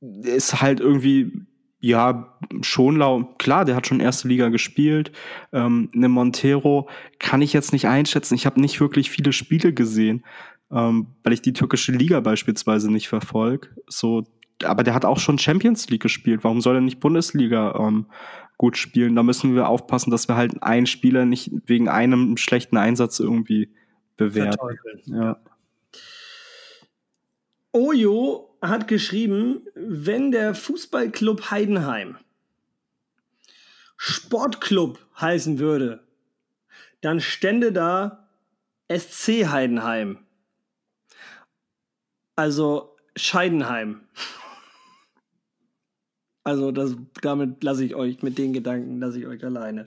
ist 0.00 0.62
halt 0.62 0.80
irgendwie 0.80 1.46
ja, 1.80 2.36
Schonlau, 2.62 3.34
klar, 3.38 3.64
der 3.64 3.76
hat 3.76 3.86
schon 3.86 4.00
erste 4.00 4.26
Liga 4.28 4.48
gespielt. 4.48 5.12
Ähm, 5.52 5.90
eine 5.94 6.08
Montero 6.08 6.88
kann 7.18 7.40
ich 7.40 7.52
jetzt 7.52 7.72
nicht 7.72 7.86
einschätzen. 7.86 8.34
Ich 8.34 8.46
habe 8.46 8.60
nicht 8.60 8.80
wirklich 8.80 9.10
viele 9.10 9.32
Spiele 9.32 9.72
gesehen, 9.72 10.24
ähm, 10.72 11.08
weil 11.22 11.32
ich 11.32 11.42
die 11.42 11.52
türkische 11.52 11.92
Liga 11.92 12.18
beispielsweise 12.20 12.90
nicht 12.90 13.08
verfolge. 13.08 13.68
So, 13.86 14.24
aber 14.64 14.82
der 14.82 14.94
hat 14.94 15.04
auch 15.04 15.20
schon 15.20 15.38
Champions 15.38 15.88
League 15.88 16.02
gespielt. 16.02 16.42
Warum 16.42 16.60
soll 16.60 16.76
er 16.76 16.80
nicht 16.80 16.98
Bundesliga 16.98 17.74
ähm, 17.78 18.06
gut 18.56 18.76
spielen? 18.76 19.14
Da 19.14 19.22
müssen 19.22 19.54
wir 19.54 19.68
aufpassen, 19.68 20.10
dass 20.10 20.26
wir 20.26 20.34
halt 20.34 20.60
einen 20.62 20.86
Spieler 20.86 21.26
nicht 21.26 21.52
wegen 21.66 21.88
einem 21.88 22.36
schlechten 22.36 22.76
Einsatz 22.76 23.20
irgendwie 23.20 23.70
bewerten. 24.16 24.58
Ja. 25.06 25.36
Ojo 27.70 28.47
hat 28.60 28.88
geschrieben, 28.88 29.62
wenn 29.74 30.30
der 30.30 30.54
Fußballclub 30.54 31.50
Heidenheim 31.50 32.16
Sportclub 33.98 35.04
heißen 35.20 35.58
würde, 35.58 36.04
dann 37.00 37.20
stände 37.20 37.72
da 37.72 38.28
SC 38.90 39.48
Heidenheim. 39.48 40.18
Also 42.36 42.96
Scheidenheim. 43.16 44.02
Also 46.44 46.70
das, 46.70 46.96
damit 47.20 47.62
lasse 47.62 47.84
ich 47.84 47.94
euch, 47.94 48.22
mit 48.22 48.38
den 48.38 48.54
Gedanken 48.54 49.00
lasse 49.00 49.18
ich 49.18 49.26
euch 49.26 49.44
alleine. 49.44 49.84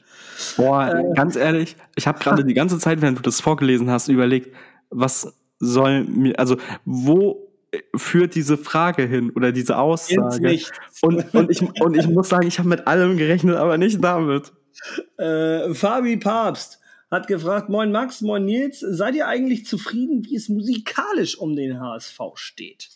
Boah, 0.58 0.94
äh, 0.94 1.16
ganz 1.16 1.36
ehrlich, 1.36 1.76
ich 1.96 2.06
habe 2.06 2.20
gerade 2.20 2.46
die 2.46 2.54
ganze 2.54 2.78
Zeit, 2.78 3.02
während 3.02 3.18
du 3.18 3.24
das 3.24 3.42
vorgelesen 3.42 3.90
hast, 3.90 4.10
überlegt, 4.10 4.54
was 4.90 5.34
soll 5.60 6.04
mir, 6.04 6.38
also 6.38 6.58
wo 6.86 7.51
führt 7.96 8.36
diese 8.36 8.58
Frage 8.58 9.04
hin 9.04 9.32
oder 9.32 9.52
diese 9.52 9.78
Aussage. 9.78 10.60
Und, 11.02 11.34
und, 11.34 11.52
ich, 11.52 11.62
und 11.82 11.96
ich 11.96 12.08
muss 12.08 12.30
sagen, 12.30 12.48
ich 12.48 12.60
habe 12.60 12.70
mit 12.70 12.88
allem 12.88 13.18
gerechnet, 13.18 13.56
aber 13.56 13.78
nicht 13.78 14.04
damit. 14.04 14.52
Äh, 15.18 15.74
Fabi 15.74 16.18
Papst 16.18 16.80
hat 17.10 17.28
gefragt, 17.28 17.70
moin 17.70 17.92
Max, 17.92 18.22
moin 18.22 18.46
Nils, 18.46 18.80
seid 18.80 19.16
ihr 19.16 19.28
eigentlich 19.28 19.66
zufrieden, 19.66 20.26
wie 20.26 20.36
es 20.36 20.50
musikalisch 20.50 21.38
um 21.38 21.56
den 21.56 21.80
HSV 21.80 22.20
steht? 22.36 22.90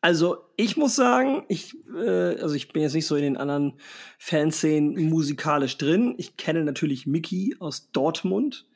Also 0.00 0.38
ich 0.56 0.76
muss 0.76 0.94
sagen, 0.94 1.44
ich, 1.48 1.76
äh, 1.94 2.40
also 2.40 2.54
ich 2.54 2.72
bin 2.72 2.82
jetzt 2.82 2.94
nicht 2.94 3.06
so 3.06 3.16
in 3.16 3.22
den 3.22 3.36
anderen 3.36 3.74
Fanszenen 4.18 5.08
musikalisch 5.08 5.76
drin. 5.76 6.14
Ich 6.18 6.36
kenne 6.36 6.64
natürlich 6.64 7.06
Mickey 7.06 7.56
aus 7.58 7.90
Dortmund, 7.90 8.66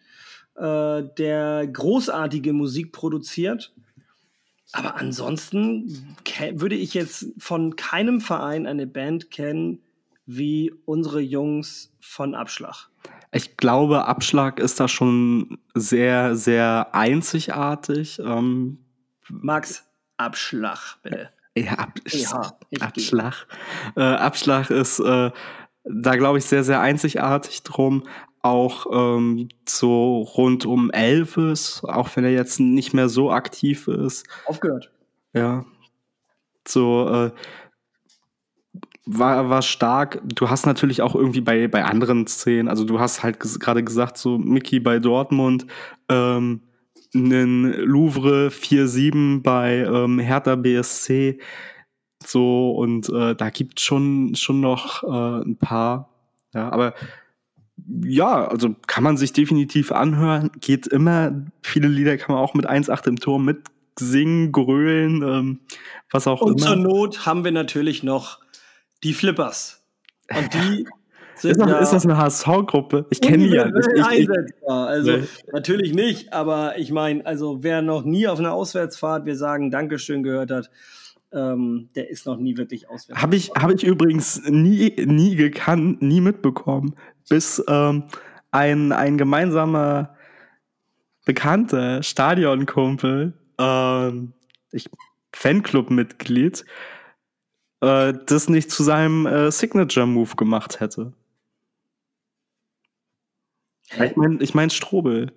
äh, 0.57 1.03
der 1.18 1.66
großartige 1.66 2.53
Musik 2.53 2.93
produziert. 2.93 3.72
Aber 4.73 4.97
ansonsten 4.97 6.16
würde 6.55 6.75
ich 6.75 6.95
jetzt 6.95 7.27
von 7.39 7.77
keinem 7.77 8.20
Verein 8.20 8.66
eine 8.66 8.87
Band 8.87 9.31
kennen 9.31 9.81
wie 10.25 10.73
unsere 10.85 11.20
Jungs 11.20 11.93
von 12.01 12.35
Abschlag. 12.35 12.89
Ich 13.33 13.57
glaube, 13.57 14.07
Abschlag 14.07 14.61
ist 14.61 14.79
da 14.81 14.89
schon 14.89 15.59
sehr, 15.75 16.37
sehr 16.37 16.95
einzigartig. 16.95 18.18
Ähm, 18.18 18.79
Max, 19.29 19.85
Abschlag, 20.16 20.99
bitte. 21.03 21.31
Ja, 21.57 21.73
Ab 21.79 22.01
ja 22.07 22.53
Abschlag. 22.81 23.47
Äh, 23.97 24.01
Abschlag 24.03 24.70
ist 24.70 25.01
äh, 25.01 25.31
da, 25.85 26.16
glaube 26.16 26.39
ich, 26.39 26.45
sehr, 26.45 26.64
sehr 26.64 26.81
einzigartig 26.81 27.62
drum. 27.62 28.05
Auch 28.43 28.86
ähm, 28.93 29.49
so 29.68 30.22
rund 30.22 30.66
um 30.66 30.90
Elvis, 30.90 31.82
auch 31.84 32.11
wenn 32.16 32.24
er 32.24 32.32
jetzt 32.32 32.59
nicht 32.59 32.93
mehr 32.93 33.09
so 33.09 33.30
aktiv 33.30 33.86
ist. 33.86 34.26
Aufgehört. 34.47 34.90
Ja. 35.32 35.64
So, 36.66 37.09
äh, 37.09 37.30
war, 39.05 39.51
war 39.51 39.62
stark. 39.62 40.20
Du 40.24 40.49
hast 40.51 40.66
natürlich 40.66 41.03
auch 41.03 41.14
irgendwie 41.14 41.40
bei, 41.40 41.68
bei 41.68 41.84
anderen 41.84 42.26
Szenen, 42.26 42.68
also 42.68 42.84
du 42.84 43.01
hast 43.01 43.22
halt 43.22 43.40
gerade 43.40 43.82
gesagt, 43.82 44.16
so 44.16 44.38
Mickey 44.38 44.80
bei 44.80 44.99
Dortmund, 44.99 45.66
ähm, 46.09 46.62
einen 47.14 47.72
Louvre 47.72 48.49
4-7 48.49 49.43
bei 49.43 49.78
ähm, 49.78 50.18
Hertha 50.18 50.57
BSC. 50.57 51.38
So, 52.24 52.70
und 52.70 53.09
äh, 53.09 53.34
da 53.34 53.51
gibt 53.51 53.80
schon, 53.80 54.34
schon 54.34 54.61
noch 54.61 55.03
äh, 55.03 55.43
ein 55.45 55.57
paar. 55.57 56.09
Ja, 56.55 56.70
aber 56.70 56.95
ja, 58.05 58.47
also 58.47 58.74
kann 58.87 59.05
man 59.05 59.16
sich 59.16 59.33
definitiv 59.33 59.93
anhören. 59.93 60.51
Geht 60.61 60.87
immer. 60.87 61.33
Viele 61.62 61.89
Lieder 61.89 62.16
kann 62.16 62.35
man 62.35 62.45
auch 62.45 62.55
mit 62.55 62.68
1-8 62.68 63.09
im 63.09 63.16
Tor 63.18 63.41
mitsingen, 63.41 64.53
grölen, 64.53 65.22
ähm, 65.22 65.61
was 66.11 66.26
auch 66.26 66.41
und 66.41 66.61
immer. 66.61 66.72
Und 66.72 66.76
zur 66.76 66.76
Not 66.76 67.26
haben 67.26 67.45
wir 67.45 67.53
natürlich 67.53 68.03
noch 68.03 68.41
die 69.03 69.12
Flippers. 69.12 69.83
Und 70.35 70.55
die 70.55 70.87
ist, 71.49 71.61
das, 71.61 71.68
ja 71.68 71.78
ist 71.78 71.93
das 71.93 72.05
eine 72.05 72.16
HSV-Gruppe? 72.16 73.07
Ich 73.11 73.20
kenne 73.20 73.49
die 73.49 73.55
ja 73.55 73.66
nicht. 73.66 73.89
Ich, 73.97 74.18
ich, 74.20 74.28
also 74.66 75.16
nee. 75.18 75.24
natürlich 75.53 75.93
nicht, 75.95 76.33
aber 76.33 76.78
ich 76.78 76.91
meine, 76.93 77.24
also 77.26 77.62
wer 77.62 77.83
noch 77.83 78.05
nie 78.05 78.28
auf 78.28 78.39
einer 78.39 78.53
Auswärtsfahrt, 78.53 79.26
wir 79.26 79.37
sagen 79.37 79.70
Dankeschön 79.70 80.22
gehört 80.22 80.51
hat, 80.51 80.70
ähm, 81.33 81.89
der 81.95 82.11
ist 82.11 82.26
noch 82.26 82.37
nie 82.37 82.57
wirklich 82.57 82.89
auswärts. 82.89 83.20
Habe 83.20 83.37
ich, 83.37 83.51
hab 83.51 83.70
ich 83.70 83.85
übrigens 83.85 84.43
nie, 84.49 84.95
nie 85.05 85.37
gekannt, 85.37 86.03
nie 86.03 86.20
mitbekommen, 86.20 86.95
bis 87.28 87.62
ähm, 87.68 88.05
ein, 88.51 88.93
ein 88.93 89.18
gemeinsamer 89.18 90.16
Bekannter, 91.24 92.03
Stadionkumpel, 92.03 93.33
ähm, 93.59 94.33
Fanclub-Mitglied, 95.35 96.64
äh, 97.80 98.12
das 98.26 98.49
nicht 98.49 98.70
zu 98.70 98.83
seinem 98.83 99.26
äh, 99.26 99.51
Signature-Move 99.51 100.37
gemacht 100.37 100.80
hätte. 100.80 101.12
Hä? 103.91 104.07
Ich 104.07 104.16
meine 104.16 104.43
ich 104.43 104.55
mein 104.55 104.70
Strobel. 104.70 105.33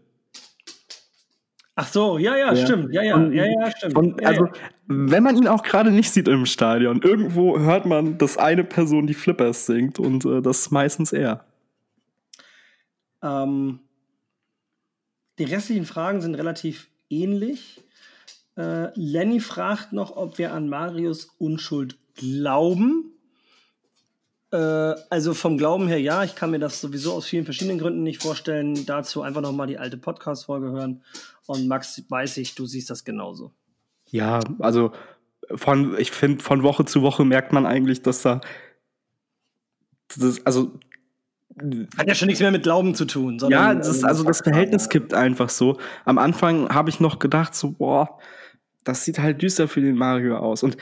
Ach 1.77 1.87
so, 1.87 2.17
ja, 2.17 2.37
ja, 2.37 2.53
ja. 2.53 2.65
stimmt. 2.65 2.93
Ja, 2.93 3.03
ja, 3.03 3.15
und, 3.15 3.33
ja, 3.33 3.45
ja, 3.45 3.71
stimmt. 3.71 3.97
Und 3.97 4.21
ja, 4.21 4.29
also, 4.29 4.45
ja. 4.45 4.53
wenn 4.87 5.23
man 5.23 5.35
ihn 5.35 5.47
auch 5.47 5.61
gerade 5.61 5.91
nicht 5.91 6.09
sieht 6.09 6.29
im 6.29 6.45
Stadion, 6.45 7.01
irgendwo 7.01 7.59
hört 7.59 7.85
man, 7.85 8.17
dass 8.17 8.37
eine 8.37 8.63
Person 8.63 9.07
die 9.07 9.13
Flippers 9.13 9.65
singt 9.65 9.99
und 9.99 10.23
äh, 10.23 10.41
das 10.41 10.61
ist 10.61 10.71
meistens 10.71 11.11
er. 11.11 11.45
Ähm, 13.21 13.79
die 15.37 15.43
restlichen 15.43 15.85
Fragen 15.85 16.21
sind 16.21 16.35
relativ 16.35 16.87
ähnlich. 17.09 17.83
Äh, 18.57 18.87
Lenny 18.97 19.41
fragt 19.41 19.91
noch, 19.91 20.15
ob 20.15 20.37
wir 20.37 20.53
an 20.53 20.69
Marius 20.69 21.35
Unschuld 21.39 21.97
glauben. 22.15 23.14
Äh, 24.55 24.95
also 25.09 25.33
vom 25.33 25.57
Glauben 25.57 25.87
her 25.87 25.99
ja, 25.99 26.23
ich 26.23 26.35
kann 26.35 26.51
mir 26.51 26.59
das 26.59 26.79
sowieso 26.79 27.11
aus 27.13 27.25
vielen 27.25 27.43
verschiedenen 27.43 27.77
Gründen 27.77 28.03
nicht 28.03 28.21
vorstellen. 28.21 28.85
Dazu 28.85 29.21
einfach 29.21 29.41
nochmal 29.41 29.67
die 29.67 29.77
alte 29.77 29.97
Podcast-Folge 29.97 30.71
hören. 30.71 31.03
Und 31.45 31.67
Max, 31.67 32.01
weiß 32.07 32.37
ich, 32.37 32.55
du 32.55 32.65
siehst 32.65 32.89
das 32.89 33.03
genauso. 33.03 33.51
Ja, 34.09 34.39
also 34.59 34.91
von, 35.53 35.97
ich 35.99 36.11
finde, 36.11 36.41
von 36.41 36.63
Woche 36.63 36.85
zu 36.85 37.01
Woche 37.01 37.25
merkt 37.25 37.51
man 37.51 37.65
eigentlich, 37.65 38.01
dass 38.01 38.21
da, 38.21 38.39
das, 40.17 40.45
also 40.45 40.79
hat 41.97 42.07
ja 42.07 42.15
schon 42.15 42.27
nichts 42.27 42.41
mehr 42.41 42.51
mit 42.51 42.63
Glauben 42.63 42.95
zu 42.95 43.05
tun. 43.05 43.37
ja, 43.49 43.75
das, 43.75 44.03
also 44.03 44.23
das 44.23 44.41
Verhältnis 44.41 44.89
kippt 44.89 45.13
einfach 45.13 45.49
so. 45.49 45.77
Am 46.05 46.17
Anfang 46.17 46.69
habe 46.69 46.89
ich 46.89 46.99
noch 46.99 47.19
gedacht, 47.19 47.55
so, 47.55 47.71
boah, 47.71 48.19
das 48.83 49.03
sieht 49.03 49.19
halt 49.19 49.41
düster 49.41 49.67
für 49.67 49.81
den 49.81 49.95
Mario 49.95 50.37
aus. 50.37 50.63
Und 50.63 50.77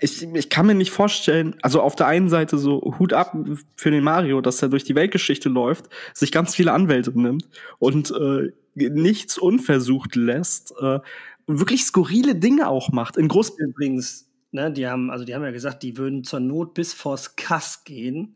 ich, 0.00 0.22
ich 0.22 0.50
kann 0.50 0.66
mir 0.66 0.74
nicht 0.74 0.90
vorstellen, 0.90 1.56
also 1.62 1.80
auf 1.80 1.96
der 1.96 2.06
einen 2.06 2.28
Seite 2.28 2.58
so 2.58 2.80
Hut 2.98 3.12
ab 3.12 3.36
für 3.76 3.90
den 3.90 4.04
Mario, 4.04 4.40
dass 4.40 4.62
er 4.62 4.68
durch 4.68 4.84
die 4.84 4.94
Weltgeschichte 4.94 5.48
läuft, 5.48 5.86
sich 6.12 6.32
ganz 6.32 6.54
viele 6.54 6.72
Anwälte 6.72 7.18
nimmt 7.18 7.48
und 7.78 8.10
äh, 8.10 8.52
nichts 8.74 9.38
unversucht 9.38 10.16
lässt, 10.16 10.74
äh, 10.80 11.00
wirklich 11.46 11.84
skurrile 11.84 12.34
Dinge 12.34 12.68
auch 12.68 12.90
macht. 12.90 13.16
In 13.16 13.28
Groß 13.28 13.58
übrigens, 13.58 14.28
ne, 14.50 14.72
die 14.72 14.86
haben, 14.86 15.10
also 15.10 15.24
die 15.24 15.34
haben 15.34 15.44
ja 15.44 15.52
gesagt, 15.52 15.82
die 15.82 15.96
würden 15.96 16.24
zur 16.24 16.40
Not 16.40 16.74
bis 16.74 16.92
vors 16.92 17.36
Kass 17.36 17.84
gehen, 17.84 18.35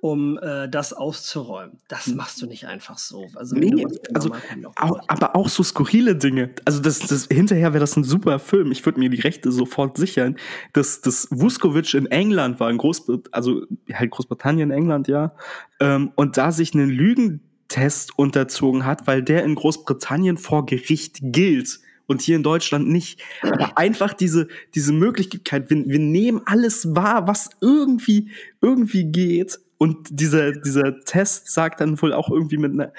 um 0.00 0.38
äh, 0.38 0.68
das 0.68 0.92
auszuräumen. 0.92 1.78
Das 1.88 2.06
hm. 2.06 2.16
machst 2.16 2.40
du 2.40 2.46
nicht 2.46 2.66
einfach 2.66 2.98
so. 2.98 3.26
Also, 3.34 3.56
nee, 3.56 3.86
also 4.14 4.30
auch, 4.76 5.00
aber 5.08 5.36
auch 5.36 5.48
so 5.48 5.62
skurrile 5.62 6.16
Dinge. 6.16 6.50
Also 6.64 6.80
das, 6.80 7.00
das 7.00 7.26
hinterher 7.30 7.72
wäre 7.72 7.80
das 7.80 7.96
ein 7.96 8.04
super 8.04 8.38
Film. 8.38 8.72
Ich 8.72 8.84
würde 8.84 9.00
mir 9.00 9.10
die 9.10 9.20
Rechte 9.20 9.50
sofort 9.50 9.96
sichern. 9.96 10.36
Dass 10.72 11.00
das 11.00 11.28
Vuskovic 11.30 11.94
in 11.94 12.06
England 12.06 12.60
war, 12.60 12.70
in 12.70 12.78
Großbritannien, 12.78 13.32
also 13.32 13.62
halt 13.92 14.10
Großbritannien, 14.10 14.70
England, 14.70 15.08
ja, 15.08 15.34
ähm, 15.80 16.12
und 16.14 16.36
da 16.36 16.52
sich 16.52 16.74
einen 16.74 16.90
Lügentest 16.90 18.18
unterzogen 18.18 18.84
hat, 18.84 19.06
weil 19.06 19.22
der 19.22 19.44
in 19.44 19.54
Großbritannien 19.54 20.36
vor 20.36 20.66
Gericht 20.66 21.18
gilt 21.20 21.80
und 22.06 22.22
hier 22.22 22.36
in 22.36 22.42
Deutschland 22.42 22.88
nicht. 22.88 23.20
Aber 23.42 23.76
einfach 23.76 24.14
diese, 24.14 24.48
diese 24.74 24.92
Möglichkeit, 24.92 25.70
wir, 25.70 25.84
wir 25.86 25.98
nehmen 25.98 26.40
alles 26.46 26.94
wahr, 26.94 27.26
was 27.26 27.50
irgendwie, 27.60 28.30
irgendwie 28.60 29.04
geht 29.04 29.58
und 29.78 30.08
dieser, 30.10 30.52
dieser 30.52 31.00
Test 31.00 31.52
sagt 31.52 31.80
dann 31.80 32.00
wohl 32.02 32.12
auch 32.12 32.28
irgendwie 32.30 32.58
mit 32.58 32.72
einer 32.72 32.92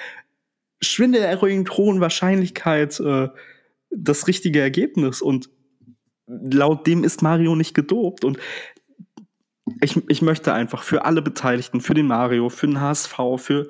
schwindelerregend 0.82 1.78
hohen 1.78 2.00
Wahrscheinlichkeit 2.00 3.00
äh, 3.02 3.28
das 3.92 4.28
richtige 4.28 4.62
Ergebnis. 4.62 5.22
Und 5.22 5.50
laut 6.26 6.88
dem 6.88 7.04
ist 7.04 7.22
Mario 7.22 7.56
nicht 7.56 7.74
gedopt. 7.74 8.24
Und 8.24 8.40
ich, 9.82 10.02
ich 10.08 10.22
möchte 10.22 10.54
einfach 10.54 10.84
für 10.84 11.04
alle 11.04 11.22
Beteiligten, 11.22 11.82
für 11.82 11.94
den 11.94 12.08
Mario, 12.08 12.48
für 12.48 12.68
den 12.68 12.80
HSV, 12.80 13.18
für, 13.38 13.70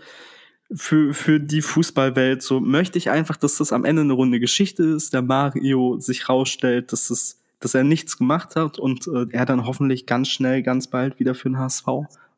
für, 0.72 1.14
für 1.16 1.40
die 1.40 1.64
Fußballwelt, 1.64 2.44
so 2.44 2.60
möchte 2.60 3.00
ich 3.00 3.10
einfach, 3.10 3.38
dass 3.38 3.58
das 3.58 3.74
am 3.74 3.86
Ende 3.86 4.04
eine 4.04 4.14
runde 4.14 4.40
Geschichte 4.40 4.84
ist, 4.84 5.14
der 5.14 5.24
Mario 5.24 5.98
sich 6.00 6.30
rausstellt, 6.30 6.94
dass 6.94 7.10
es, 7.10 7.42
dass 7.60 7.74
er 7.74 7.84
nichts 7.84 8.18
gemacht 8.18 8.56
hat 8.56 8.78
und 8.78 9.08
äh, 9.08 9.26
er 9.32 9.46
dann 9.46 9.66
hoffentlich 9.66 10.06
ganz 10.06 10.30
schnell, 10.30 10.62
ganz 10.62 10.88
bald 10.88 11.20
wieder 11.20 11.34
für 11.34 11.50
den 11.50 11.58
HSV 11.58 11.88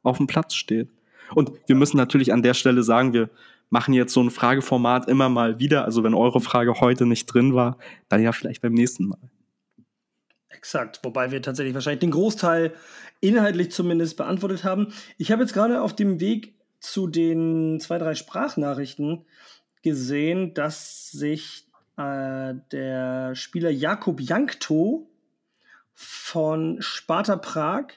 auf 0.04 0.18
dem 0.18 0.28
Platz 0.28 0.56
steht. 0.56 0.90
Und 1.34 1.52
wir 1.68 1.76
müssen 1.76 1.98
natürlich 1.98 2.34
an 2.34 2.44
der 2.44 2.54
Stelle 2.54 2.84
sagen, 2.84 3.14
wir 3.14 3.30
machen 3.70 3.94
jetzt 3.94 4.14
so 4.14 4.22
ein 4.22 4.30
Frageformat 4.30 5.08
immer 5.08 5.30
mal 5.30 5.60
wieder. 5.60 5.86
Also 5.86 6.04
wenn 6.04 6.14
eure 6.14 6.42
Frage 6.42 6.80
heute 6.82 7.06
nicht 7.06 7.26
drin 7.28 7.56
war, 7.56 7.78
dann 8.10 8.22
ja 8.22 8.32
vielleicht 8.32 8.62
beim 8.62 8.74
nächsten 8.74 9.08
Mal. 9.08 9.20
Exakt, 10.50 11.00
wobei 11.04 11.32
wir 11.32 11.42
tatsächlich 11.42 11.74
wahrscheinlich 11.74 12.02
den 12.02 12.12
Großteil 12.12 12.74
inhaltlich 13.22 13.72
zumindest 13.72 14.18
beantwortet 14.18 14.64
haben. 14.64 14.94
Ich 15.18 15.32
habe 15.32 15.42
jetzt 15.42 15.54
gerade 15.54 15.82
auf 15.82 15.96
dem 15.96 16.20
Weg 16.20 16.54
zu 16.80 17.08
den 17.08 17.80
zwei, 17.80 17.98
drei 17.98 18.16
Sprachnachrichten 18.16 19.26
gesehen, 19.84 20.54
dass 20.54 21.12
sich 21.12 21.68
äh, 21.98 22.56
der 22.72 23.36
Spieler 23.36 23.70
Jakub 23.70 24.20
Jankto 24.20 25.10
von 25.94 26.82
Sparta 26.82 27.38
Prag 27.38 27.94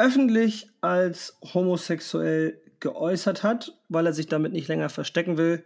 öffentlich 0.00 0.70
als 0.80 1.38
homosexuell 1.52 2.58
geäußert 2.80 3.42
hat, 3.42 3.78
weil 3.90 4.06
er 4.06 4.14
sich 4.14 4.26
damit 4.26 4.52
nicht 4.52 4.66
länger 4.66 4.88
verstecken 4.88 5.36
will. 5.36 5.62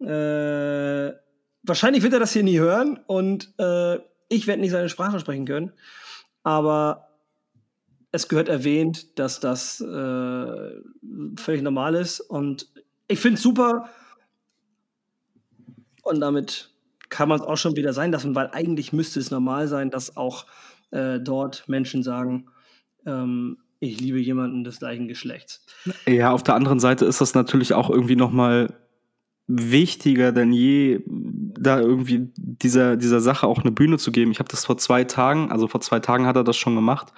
Äh, 0.00 1.14
wahrscheinlich 1.62 2.02
wird 2.02 2.12
er 2.12 2.18
das 2.18 2.32
hier 2.32 2.42
nie 2.42 2.58
hören 2.58 2.98
und 3.06 3.54
äh, 3.58 3.98
ich 4.28 4.48
werde 4.48 4.60
nicht 4.60 4.72
seine 4.72 4.88
Sprache 4.88 5.20
sprechen 5.20 5.46
können. 5.46 5.72
Aber 6.42 7.10
es 8.10 8.26
gehört 8.26 8.48
erwähnt, 8.48 9.18
dass 9.20 9.38
das 9.38 9.80
äh, 9.80 10.70
völlig 11.36 11.62
normal 11.62 11.94
ist 11.94 12.18
und 12.18 12.68
ich 13.06 13.20
finde 13.20 13.36
es 13.36 13.42
super. 13.42 13.88
Und 16.02 16.18
damit 16.20 16.70
kann 17.08 17.28
man 17.28 17.38
es 17.38 17.46
auch 17.46 17.56
schon 17.56 17.76
wieder 17.76 17.92
sein 17.92 18.10
lassen, 18.10 18.34
weil 18.34 18.48
eigentlich 18.48 18.92
müsste 18.92 19.20
es 19.20 19.30
normal 19.30 19.68
sein, 19.68 19.90
dass 19.90 20.16
auch 20.16 20.46
äh, 20.90 21.20
dort 21.20 21.68
Menschen 21.68 22.02
sagen, 22.02 22.50
ähm, 23.06 23.58
ich 23.80 24.00
liebe 24.00 24.18
jemanden 24.18 24.64
des 24.64 24.78
gleichen 24.78 25.08
Geschlechts. 25.08 25.64
Ja, 26.06 26.32
auf 26.32 26.42
der 26.42 26.54
anderen 26.54 26.80
Seite 26.80 27.06
ist 27.06 27.20
das 27.20 27.34
natürlich 27.34 27.72
auch 27.74 27.90
irgendwie 27.90 28.16
nochmal 28.16 28.74
wichtiger 29.52 30.30
denn 30.30 30.52
je, 30.52 31.00
da 31.06 31.80
irgendwie 31.80 32.30
dieser, 32.36 32.96
dieser 32.96 33.20
Sache 33.20 33.48
auch 33.48 33.58
eine 33.58 33.72
Bühne 33.72 33.98
zu 33.98 34.12
geben. 34.12 34.30
Ich 34.30 34.38
habe 34.38 34.48
das 34.48 34.64
vor 34.64 34.78
zwei 34.78 35.02
Tagen, 35.04 35.50
also 35.50 35.66
vor 35.66 35.80
zwei 35.80 35.98
Tagen 35.98 36.26
hat 36.26 36.36
er 36.36 36.44
das 36.44 36.56
schon 36.56 36.76
gemacht 36.76 37.12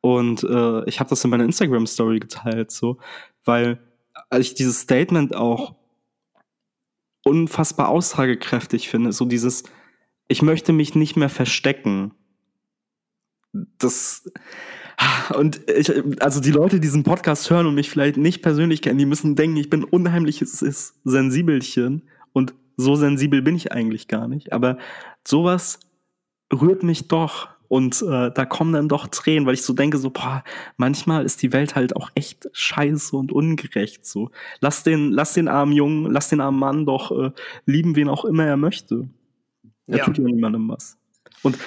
und 0.00 0.42
äh, 0.42 0.84
ich 0.88 0.98
habe 0.98 1.10
das 1.10 1.22
in 1.22 1.30
meiner 1.30 1.44
Instagram-Story 1.44 2.18
geteilt, 2.18 2.72
so, 2.72 2.98
weil 3.44 3.78
ich 4.36 4.54
dieses 4.54 4.80
Statement 4.80 5.36
auch 5.36 5.76
unfassbar 7.24 7.88
aussagekräftig 7.88 8.88
finde. 8.88 9.12
So 9.12 9.24
dieses, 9.24 9.64
ich 10.28 10.42
möchte 10.42 10.72
mich 10.72 10.94
nicht 10.94 11.16
mehr 11.16 11.28
verstecken. 11.28 12.14
Das, 13.52 14.30
und 15.36 15.60
ich, 15.70 15.92
also 16.20 16.40
die 16.40 16.50
Leute, 16.50 16.76
die 16.76 16.80
diesen 16.80 17.04
Podcast 17.04 17.50
hören 17.50 17.66
und 17.66 17.74
mich 17.74 17.90
vielleicht 17.90 18.16
nicht 18.16 18.42
persönlich 18.42 18.82
kennen, 18.82 18.98
die 18.98 19.06
müssen 19.06 19.36
denken, 19.36 19.56
ich 19.56 19.70
bin 19.70 19.84
unheimliches 19.84 20.94
Sensibelchen 21.04 22.02
und 22.32 22.54
so 22.76 22.94
sensibel 22.94 23.42
bin 23.42 23.56
ich 23.56 23.72
eigentlich 23.72 24.08
gar 24.08 24.28
nicht. 24.28 24.52
Aber 24.52 24.78
sowas 25.26 25.80
rührt 26.52 26.82
mich 26.82 27.08
doch. 27.08 27.48
Und 27.66 28.00
äh, 28.00 28.30
da 28.32 28.46
kommen 28.46 28.72
dann 28.72 28.88
doch 28.88 29.08
Tränen, 29.08 29.44
weil 29.44 29.52
ich 29.52 29.62
so 29.62 29.74
denke, 29.74 29.98
so, 29.98 30.08
boah, 30.08 30.42
manchmal 30.78 31.26
ist 31.26 31.42
die 31.42 31.52
Welt 31.52 31.74
halt 31.76 31.94
auch 31.94 32.10
echt 32.14 32.48
scheiße 32.52 33.14
und 33.14 33.30
ungerecht. 33.30 34.06
So, 34.06 34.30
lass 34.60 34.84
den, 34.84 35.10
lass 35.10 35.34
den 35.34 35.48
armen 35.48 35.72
Jungen, 35.72 36.10
lass 36.10 36.30
den 36.30 36.40
armen 36.40 36.58
Mann 36.58 36.86
doch 36.86 37.10
äh, 37.10 37.30
lieben, 37.66 37.94
wen 37.94 38.08
auch 38.08 38.24
immer 38.24 38.46
er 38.46 38.56
möchte. 38.56 39.10
Er 39.86 39.98
ja. 39.98 40.04
tut 40.04 40.16
ja 40.16 40.24
niemandem 40.24 40.66
was. 40.68 40.97
Und 41.42 41.58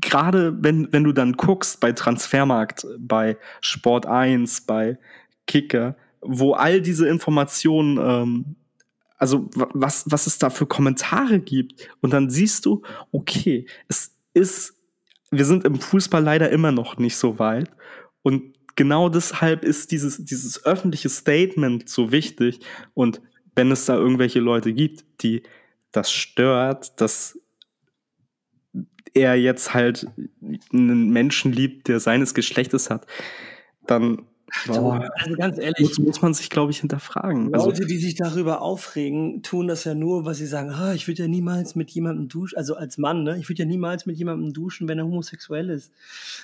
gerade 0.00 0.56
wenn, 0.62 0.92
wenn 0.92 1.04
du 1.04 1.12
dann 1.12 1.34
guckst 1.34 1.80
bei 1.80 1.92
Transfermarkt, 1.92 2.86
bei 2.98 3.36
Sport 3.60 4.06
1, 4.06 4.62
bei 4.62 4.98
Kicker, 5.46 5.96
wo 6.20 6.52
all 6.54 6.80
diese 6.80 7.06
Informationen, 7.08 7.98
ähm, 7.98 8.56
also 9.18 9.48
was, 9.52 10.04
was 10.10 10.26
es 10.26 10.38
da 10.38 10.50
für 10.50 10.66
Kommentare 10.66 11.38
gibt, 11.38 11.88
und 12.00 12.12
dann 12.12 12.30
siehst 12.30 12.66
du, 12.66 12.82
okay, 13.12 13.66
es 13.88 14.14
ist 14.32 14.74
wir 15.38 15.44
sind 15.44 15.64
im 15.64 15.80
Fußball 15.80 16.22
leider 16.22 16.50
immer 16.50 16.72
noch 16.72 16.98
nicht 16.98 17.16
so 17.16 17.38
weit. 17.38 17.70
Und 18.22 18.54
genau 18.76 19.08
deshalb 19.08 19.64
ist 19.64 19.90
dieses, 19.90 20.24
dieses 20.24 20.64
öffentliche 20.64 21.08
Statement 21.08 21.88
so 21.88 22.12
wichtig. 22.12 22.60
Und 22.94 23.20
wenn 23.54 23.70
es 23.70 23.86
da 23.86 23.96
irgendwelche 23.96 24.40
Leute 24.40 24.72
gibt, 24.72 25.04
die 25.22 25.42
das 25.92 26.10
stört, 26.10 27.00
dass 27.00 27.38
er 29.14 29.36
jetzt 29.36 29.74
halt 29.74 30.06
einen 30.72 31.10
Menschen 31.10 31.52
liebt, 31.52 31.88
der 31.88 32.00
seines 32.00 32.34
Geschlechtes 32.34 32.90
hat, 32.90 33.06
dann 33.86 34.26
Boah. 34.66 35.10
Also 35.16 35.34
ganz 35.36 35.58
ehrlich. 35.58 35.80
Muss, 35.80 35.98
muss 35.98 36.22
man 36.22 36.34
sich, 36.34 36.48
glaube 36.48 36.70
ich, 36.70 36.78
hinterfragen. 36.78 37.52
Also 37.52 37.66
Leute, 37.66 37.82
also, 37.82 37.88
die 37.88 37.98
sich 37.98 38.14
darüber 38.14 38.62
aufregen, 38.62 39.42
tun 39.42 39.66
das 39.66 39.84
ja 39.84 39.94
nur, 39.94 40.24
weil 40.24 40.34
sie 40.34 40.46
sagen, 40.46 40.70
ah, 40.70 40.94
ich 40.94 41.08
würde 41.08 41.22
ja 41.22 41.28
niemals 41.28 41.74
mit 41.74 41.90
jemandem 41.90 42.28
duschen, 42.28 42.56
also 42.56 42.76
als 42.76 42.96
Mann, 42.98 43.24
ne? 43.24 43.36
Ich 43.38 43.48
würde 43.48 43.62
ja 43.62 43.68
niemals 43.68 44.06
mit 44.06 44.16
jemandem 44.16 44.52
duschen, 44.52 44.86
wenn 44.86 44.98
er 44.98 45.06
homosexuell 45.06 45.70
ist. 45.70 45.92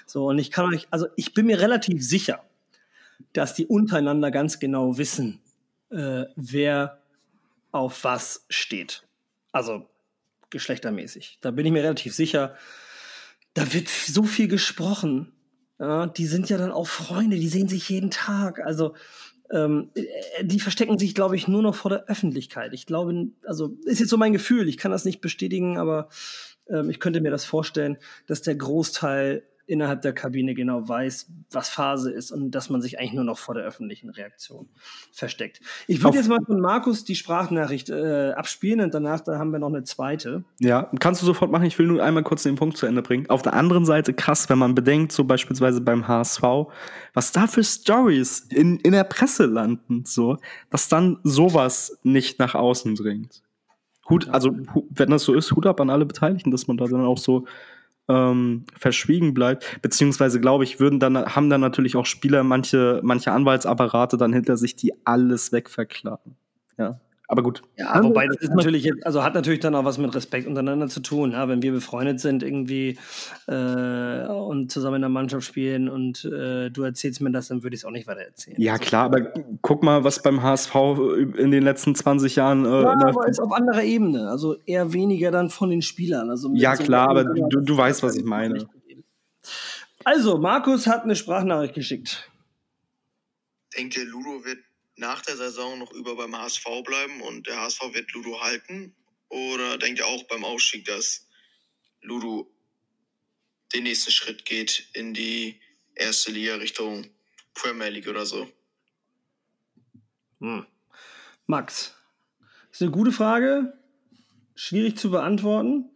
So, 0.07 0.27
und 0.27 0.39
ich 0.39 0.51
kann 0.51 0.73
euch, 0.73 0.89
also 0.91 1.07
ich 1.17 1.35
bin 1.35 1.47
mir 1.47 1.61
relativ 1.61 2.03
sicher, 2.05 2.43
dass 3.33 3.55
die 3.55 3.67
untereinander 3.67 4.31
ganz 4.31 4.59
genau 4.59 4.99
wissen, 4.99 5.41
äh, 5.91 6.25
wer 6.35 6.99
auf 7.71 8.03
was 8.03 8.45
steht. 8.49 9.05
Also 9.53 9.87
geschlechtermäßig. 10.51 11.39
Da 11.41 11.51
bin 11.51 11.67
ich 11.67 11.73
mir 11.73 11.83
relativ 11.83 12.15
sicher. 12.15 12.57
Da 13.55 13.73
wird 13.73 13.89
so 13.89 14.23
viel 14.25 14.49
gesprochen 14.49 15.33
ja, 15.81 16.07
die 16.07 16.27
sind 16.27 16.51
ja 16.51 16.59
dann 16.59 16.73
auch 16.73 16.87
Freunde, 16.87 17.39
die 17.39 17.49
sehen 17.49 17.67
sich 17.67 17.89
jeden 17.89 18.11
Tag. 18.11 18.61
Also 18.61 18.95
ähm, 19.51 19.91
äh, 19.95 20.45
die 20.45 20.61
verstecken 20.61 20.99
sich, 20.99 21.15
glaube 21.15 21.37
ich, 21.37 21.49
nur 21.49 21.63
noch 21.63 21.75
vor 21.75 21.91
der 21.91 22.05
Öffentlichkeit. 22.05 22.75
Ich 22.75 22.85
glaube, 22.85 23.29
also 23.45 23.79
ist 23.85 23.99
jetzt 23.99 24.11
so 24.11 24.19
mein 24.19 24.35
Gefühl, 24.35 24.69
ich 24.69 24.77
kann 24.77 24.91
das 24.91 25.07
nicht 25.07 25.23
bestätigen, 25.23 25.79
aber 25.79 26.11
ähm, 26.69 26.91
ich 26.91 27.01
könnte 27.01 27.23
mir 27.23 27.31
das 27.31 27.47
vorstellen, 27.47 27.97
dass 28.27 28.43
der 28.43 28.57
Großteil 28.57 29.43
innerhalb 29.71 30.03
der 30.03 30.13
Kabine 30.13 30.55
genau 30.55 30.89
weiß, 30.89 31.31
was 31.51 31.69
Phase 31.69 32.11
ist 32.11 32.33
und 32.33 32.51
dass 32.51 32.71
man 32.71 32.83
sich 32.83 32.99
eigentlich 32.99 33.13
nur 33.13 33.25
noch 33.25 33.39
vor 33.39 33.55
der 33.55 33.65
öffentlichen 33.65 34.11
Reaktion 34.11 34.69
versteckt. 35.13 35.61
Ich 35.87 36.03
würde 36.03 36.19
jetzt 36.19 36.29
mal 36.29 36.41
von 36.45 36.61
Markus 36.61 37.05
die 37.05 37.15
Sprachnachricht 37.15 37.89
äh, 37.89 38.33
abspielen 38.33 38.81
und 38.81 38.93
danach 38.93 39.21
da 39.21 39.39
haben 39.39 39.53
wir 39.53 39.59
noch 39.59 39.69
eine 39.69 39.85
zweite. 39.85 40.45
Ja, 40.59 40.91
kannst 40.99 41.23
du 41.23 41.27
sofort 41.27 41.51
machen. 41.51 41.65
Ich 41.65 41.79
will 41.79 41.87
nur 41.87 42.03
einmal 42.03 42.25
kurz 42.25 42.43
den 42.43 42.57
Punkt 42.57 42.77
zu 42.77 42.87
Ende 42.87 43.03
bringen. 43.03 43.31
Auf 43.31 43.43
der 43.43 43.55
anderen 43.55 43.85
Seite 43.85 44.13
krass, 44.13 44.49
wenn 44.49 44.59
man 44.59 44.75
bedenkt, 44.75 45.13
so 45.13 45.25
beispielsweise 45.25 45.81
beim 45.81 46.09
HSV, 46.09 46.43
was 47.15 47.33
da 47.33 47.47
für 47.47 47.65
Stories 47.65 48.41
in, 48.51 48.79
in 48.81 48.93
der 48.93 49.05
Presse 49.05 49.47
landen, 49.47 50.05
so, 50.05 50.37
dass 50.71 50.89
dann 50.89 51.19
sowas 51.23 51.99
nicht 52.03 52.39
nach 52.39 52.55
außen 52.55 52.97
dringt. 52.97 53.43
Hut, 54.09 54.29
also 54.29 54.51
wenn 54.91 55.11
das 55.11 55.23
so 55.23 55.35
ist, 55.35 55.53
Hut 55.53 55.67
ab 55.67 55.81
an 55.81 55.89
alle 55.89 56.05
Beteiligten, 56.05 56.51
dass 56.51 56.67
man 56.67 56.77
da 56.77 56.87
dann 56.87 57.05
auch 57.05 57.19
so 57.19 57.47
ähm, 58.11 58.65
verschwiegen 58.77 59.35
bleibt. 59.35 59.81
Beziehungsweise, 59.83 60.41
glaube 60.41 60.65
ich, 60.65 60.81
würden 60.81 60.99
dann, 60.99 61.17
haben 61.17 61.49
dann 61.49 61.61
natürlich 61.61 61.97
auch 61.97 62.07
Spieler 62.07 62.43
manche, 62.43 63.01
manche 63.05 63.31
Anwaltsapparate 63.33 64.17
dann 64.17 64.33
hinter 64.33 64.57
sich, 64.57 64.75
die 64.75 64.93
alles 65.07 65.53
wegverklagen. 65.53 66.37
Ja. 66.77 67.01
Aber 67.31 67.45
gut. 67.45 67.63
Ja, 67.77 68.03
wobei 68.03 68.27
das 68.27 68.39
ist 68.39 68.53
natürlich 68.53 68.83
jetzt, 68.83 69.07
also 69.07 69.23
hat 69.23 69.35
natürlich 69.35 69.61
dann 69.61 69.77
auch 69.77 69.85
was 69.85 69.99
mit 69.99 70.13
Respekt 70.17 70.49
untereinander 70.49 70.89
zu 70.89 70.99
tun. 70.99 71.31
Ja? 71.31 71.47
Wenn 71.47 71.63
wir 71.63 71.71
befreundet 71.71 72.19
sind 72.19 72.43
irgendwie 72.43 72.99
äh, 73.47 74.27
und 74.27 74.73
zusammen 74.73 74.97
in 74.97 75.03
der 75.03 75.11
Mannschaft 75.11 75.47
spielen 75.47 75.89
und 75.89 76.25
äh, 76.25 76.71
du 76.71 76.83
erzählst 76.83 77.21
mir 77.21 77.31
das, 77.31 77.47
dann 77.47 77.63
würde 77.63 77.77
ich 77.77 77.83
es 77.83 77.85
auch 77.85 77.93
nicht 77.93 78.09
weiter 78.09 78.23
erzählen. 78.23 78.61
Ja, 78.61 78.73
also, 78.73 78.85
klar, 78.85 79.05
aber 79.05 79.33
guck 79.63 79.85
mal, 79.85 80.03
was 80.03 80.21
beim 80.23 80.43
HSV 80.43 80.75
in 81.37 81.53
den 81.53 81.63
letzten 81.63 81.95
20 81.95 82.35
Jahren. 82.35 82.65
Äh, 82.65 82.83
ja, 82.83 82.95
aber 82.95 83.29
ist 83.29 83.39
auf 83.39 83.53
anderer 83.53 83.85
Ebene. 83.85 84.29
Also 84.29 84.57
eher 84.67 84.93
weniger 84.93 85.31
dann 85.31 85.51
von 85.51 85.71
den 85.71 85.83
Spielern. 85.83 86.31
Also 86.31 86.51
ja, 86.55 86.75
so 86.75 86.83
klar, 86.83 87.11
aber 87.11 87.23
du, 87.23 87.61
du 87.61 87.77
weißt, 87.77 88.03
was 88.03 88.17
ich 88.17 88.25
meine. 88.25 88.67
Also, 90.03 90.37
Markus 90.39 90.89
hat 90.89 91.05
eine 91.05 91.15
Sprachnachricht 91.15 91.75
geschickt. 91.75 92.29
Denkt 93.79 93.97
ihr, 93.97 94.05
Ludo 94.05 94.45
wird 94.45 94.59
nach 95.01 95.23
der 95.23 95.37
Saison 95.37 95.79
noch 95.79 95.93
über 95.93 96.15
beim 96.15 96.37
HSV 96.37 96.65
bleiben 96.85 97.23
und 97.23 97.47
der 97.47 97.59
HSV 97.61 97.95
wird 97.95 98.13
Ludo 98.13 98.41
halten? 98.41 98.95
Oder 99.29 99.79
denkt 99.79 99.99
ihr 99.99 100.07
auch 100.07 100.25
beim 100.25 100.45
Ausstieg, 100.45 100.85
dass 100.85 101.27
Ludo 102.03 102.53
den 103.75 103.85
nächsten 103.85 104.11
Schritt 104.11 104.45
geht 104.45 104.89
in 104.93 105.15
die 105.15 105.61
erste 105.95 106.31
Liga 106.31 106.57
Richtung 106.57 107.07
Premier 107.55 107.89
League 107.89 108.09
oder 108.09 108.27
so? 108.27 108.47
Hm. 110.41 110.67
Max, 111.47 111.95
ist 112.71 112.83
eine 112.83 112.91
gute 112.91 113.13
Frage, 113.13 113.73
schwierig 114.55 114.99
zu 114.99 115.11
beantworten. 115.11 115.91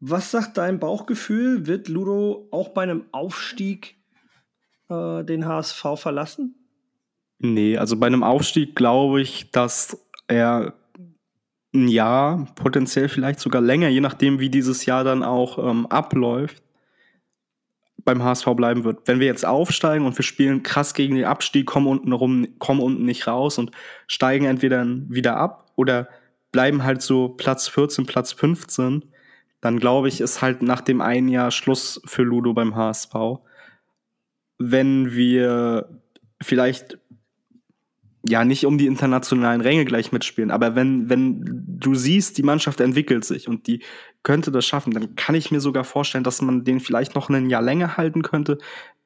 Was 0.00 0.30
sagt 0.30 0.56
dein 0.56 0.78
Bauchgefühl? 0.78 1.66
Wird 1.66 1.88
Ludo 1.88 2.48
auch 2.50 2.68
bei 2.70 2.82
einem 2.82 3.06
Aufstieg 3.12 3.96
äh, 4.88 5.24
den 5.24 5.44
HSV 5.44 5.84
verlassen? 5.96 6.67
Nee, 7.40 7.76
also 7.76 7.96
bei 7.96 8.06
einem 8.06 8.22
Aufstieg 8.22 8.74
glaube 8.74 9.20
ich, 9.20 9.50
dass 9.52 9.96
er 10.26 10.74
ein 11.74 11.88
Jahr, 11.88 12.46
potenziell 12.56 13.08
vielleicht 13.08 13.40
sogar 13.40 13.62
länger, 13.62 13.88
je 13.88 14.00
nachdem, 14.00 14.40
wie 14.40 14.50
dieses 14.50 14.86
Jahr 14.86 15.04
dann 15.04 15.22
auch 15.22 15.58
ähm, 15.58 15.86
abläuft, 15.86 16.62
beim 18.04 18.22
HSV 18.22 18.46
bleiben 18.56 18.84
wird. 18.84 19.06
Wenn 19.06 19.20
wir 19.20 19.26
jetzt 19.26 19.44
aufsteigen 19.44 20.06
und 20.06 20.16
wir 20.16 20.22
spielen 20.24 20.62
krass 20.62 20.94
gegen 20.94 21.16
den 21.16 21.26
Abstieg, 21.26 21.66
kommen 21.66 21.86
unten 21.86 22.12
rum, 22.12 22.48
kommen 22.58 22.80
unten 22.80 23.04
nicht 23.04 23.26
raus 23.26 23.58
und 23.58 23.70
steigen 24.06 24.46
entweder 24.46 24.86
wieder 25.08 25.36
ab 25.36 25.70
oder 25.76 26.08
bleiben 26.50 26.84
halt 26.84 27.02
so 27.02 27.28
Platz 27.28 27.68
14, 27.68 28.06
Platz 28.06 28.32
15, 28.32 29.04
dann 29.60 29.78
glaube 29.78 30.08
ich, 30.08 30.20
ist 30.20 30.40
halt 30.40 30.62
nach 30.62 30.80
dem 30.80 31.00
einen 31.00 31.28
Jahr 31.28 31.50
Schluss 31.50 32.00
für 32.06 32.22
Ludo 32.22 32.54
beim 32.54 32.74
HSV. 32.74 33.12
Wenn 34.58 35.12
wir 35.12 36.00
vielleicht 36.40 36.98
ja 38.26 38.44
nicht 38.44 38.66
um 38.66 38.78
die 38.78 38.86
internationalen 38.86 39.60
Ränge 39.60 39.84
gleich 39.84 40.12
mitspielen, 40.12 40.50
aber 40.50 40.74
wenn, 40.74 41.08
wenn 41.08 41.64
du 41.66 41.94
siehst, 41.94 42.38
die 42.38 42.42
Mannschaft 42.42 42.80
entwickelt 42.80 43.24
sich 43.24 43.48
und 43.48 43.66
die 43.66 43.82
könnte 44.22 44.50
das 44.50 44.66
schaffen, 44.66 44.92
dann 44.92 45.14
kann 45.14 45.34
ich 45.34 45.50
mir 45.50 45.60
sogar 45.60 45.84
vorstellen, 45.84 46.24
dass 46.24 46.42
man 46.42 46.64
den 46.64 46.80
vielleicht 46.80 47.14
noch 47.14 47.28
ein 47.30 47.50
Jahr 47.50 47.62
länger 47.62 47.96
halten 47.96 48.22
könnte. 48.22 48.58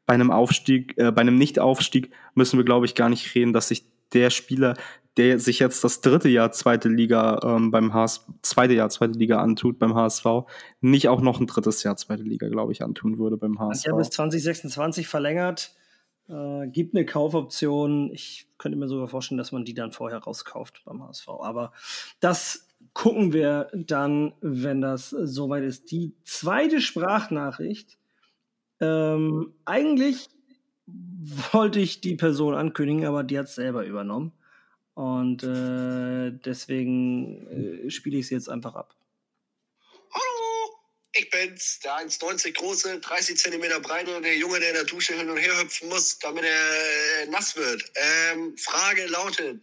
Bei 0.07 0.15
einem 0.15 0.31
Aufstieg, 0.31 0.95
äh, 0.97 1.13
bei 1.13 1.21
einem 1.21 1.37
Nicht-Aufstieg 1.37 2.11
müssen 2.35 2.59
wir, 2.59 2.65
glaube 2.65 2.87
ich, 2.87 2.95
gar 2.95 3.09
nicht 3.09 3.35
reden, 3.35 3.53
dass 3.53 3.69
sich 3.69 3.87
der 4.13 4.31
Spieler, 4.31 4.75
der 5.17 5.39
sich 5.39 5.59
jetzt 5.59 5.85
das 5.85 6.01
dritte 6.01 6.29
Jahr 6.29 6.53
zweite 6.53 6.89
Liga 6.89 7.39
ähm, 7.45 7.71
beim 7.71 7.93
HSV, 7.93 8.23
zweite 8.41 8.75
Jahr 8.75 8.89
zweite 8.89 9.19
Liga 9.19 9.41
antut 9.41 9.79
beim 9.79 9.95
HSV, 9.95 10.27
nicht 10.81 11.09
auch 11.09 11.21
noch 11.21 11.39
ein 11.39 11.47
drittes 11.47 11.83
Jahr 11.83 11.97
zweite 11.97 12.23
Liga, 12.23 12.49
glaube 12.49 12.73
ich, 12.73 12.83
antun 12.83 13.19
würde 13.19 13.37
beim 13.37 13.59
HSV. 13.59 13.87
Er 13.87 13.97
bis 13.97 14.11
2026 14.11 15.07
verlängert 15.07 15.75
äh, 16.29 16.67
gibt 16.69 16.95
eine 16.95 17.05
Kaufoption. 17.05 18.11
Ich 18.13 18.47
könnte 18.59 18.79
mir 18.79 18.89
sogar 18.89 19.09
vorstellen, 19.09 19.39
dass 19.39 19.53
man 19.53 19.65
die 19.65 19.75
dann 19.75 19.93
vorher 19.93 20.19
rauskauft 20.19 20.83
beim 20.85 21.03
HSV. 21.03 21.29
Aber 21.29 21.73
das 22.21 22.69
gucken 22.95 23.33
wir 23.33 23.69
dann, 23.73 24.35
wenn 24.41 24.81
das 24.81 25.11
soweit 25.11 25.65
ist. 25.65 25.91
Die 25.91 26.15
zweite 26.23 26.81
Sprachnachricht. 26.81 27.99
Ähm, 28.81 29.53
eigentlich 29.65 30.29
wollte 31.53 31.81
ich 31.81 32.01
die 32.01 32.17
Person 32.17 32.55
ankündigen, 32.55 33.07
aber 33.07 33.23
die 33.23 33.39
hat 33.39 33.47
es 33.47 33.55
selber 33.55 33.85
übernommen. 33.85 34.33
Und 34.95 35.43
äh, 35.43 36.33
deswegen 36.45 37.47
äh, 37.87 37.91
spiele 37.91 38.19
ich 38.19 38.29
sie 38.29 38.35
jetzt 38.35 38.51
einfach 38.51 38.75
ab. 38.75 38.95
Ich 41.15 41.29
bin's, 41.29 41.79
der 41.81 41.93
1,90 41.99 42.55
große, 42.55 43.01
30 43.01 43.37
Zentimeter 43.37 43.81
breite, 43.81 44.21
der 44.23 44.37
Junge, 44.37 44.61
der 44.61 44.71
in 44.71 44.75
der 44.77 44.85
Dusche 44.85 45.15
hin 45.15 45.29
und 45.29 45.37
her 45.37 45.61
hüpfen 45.61 45.91
muss, 45.91 46.19
damit 46.19 46.45
er 46.45 47.23
äh, 47.23 47.31
nass 47.31 47.55
wird. 47.55 47.85
Ähm, 47.95 48.57
Frage 48.57 49.07
lautet, 49.09 49.63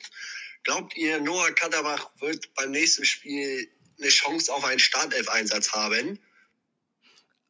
glaubt 0.63 0.95
ihr, 0.95 1.19
Noah 1.19 1.51
Katterbach 1.51 2.11
wird 2.19 2.53
beim 2.53 2.69
nächsten 2.69 3.03
Spiel 3.03 3.67
eine 3.99 4.09
Chance 4.09 4.53
auf 4.53 4.63
einen 4.63 4.79
Startelf-Einsatz 4.79 5.71
haben? 5.73 6.19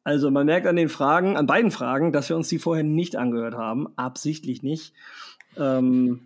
Also 0.02 0.30
man 0.30 0.46
merkt 0.46 0.66
an 0.66 0.76
den 0.76 0.88
Fragen, 0.88 1.36
an 1.36 1.46
beiden 1.46 1.70
Fragen, 1.70 2.12
dass 2.12 2.30
wir 2.30 2.36
uns 2.36 2.48
die 2.48 2.58
vorher 2.58 2.84
nicht 2.84 3.16
angehört 3.16 3.54
haben, 3.54 3.86
absichtlich 3.96 4.62
nicht. 4.62 4.94
Ähm, 5.58 6.24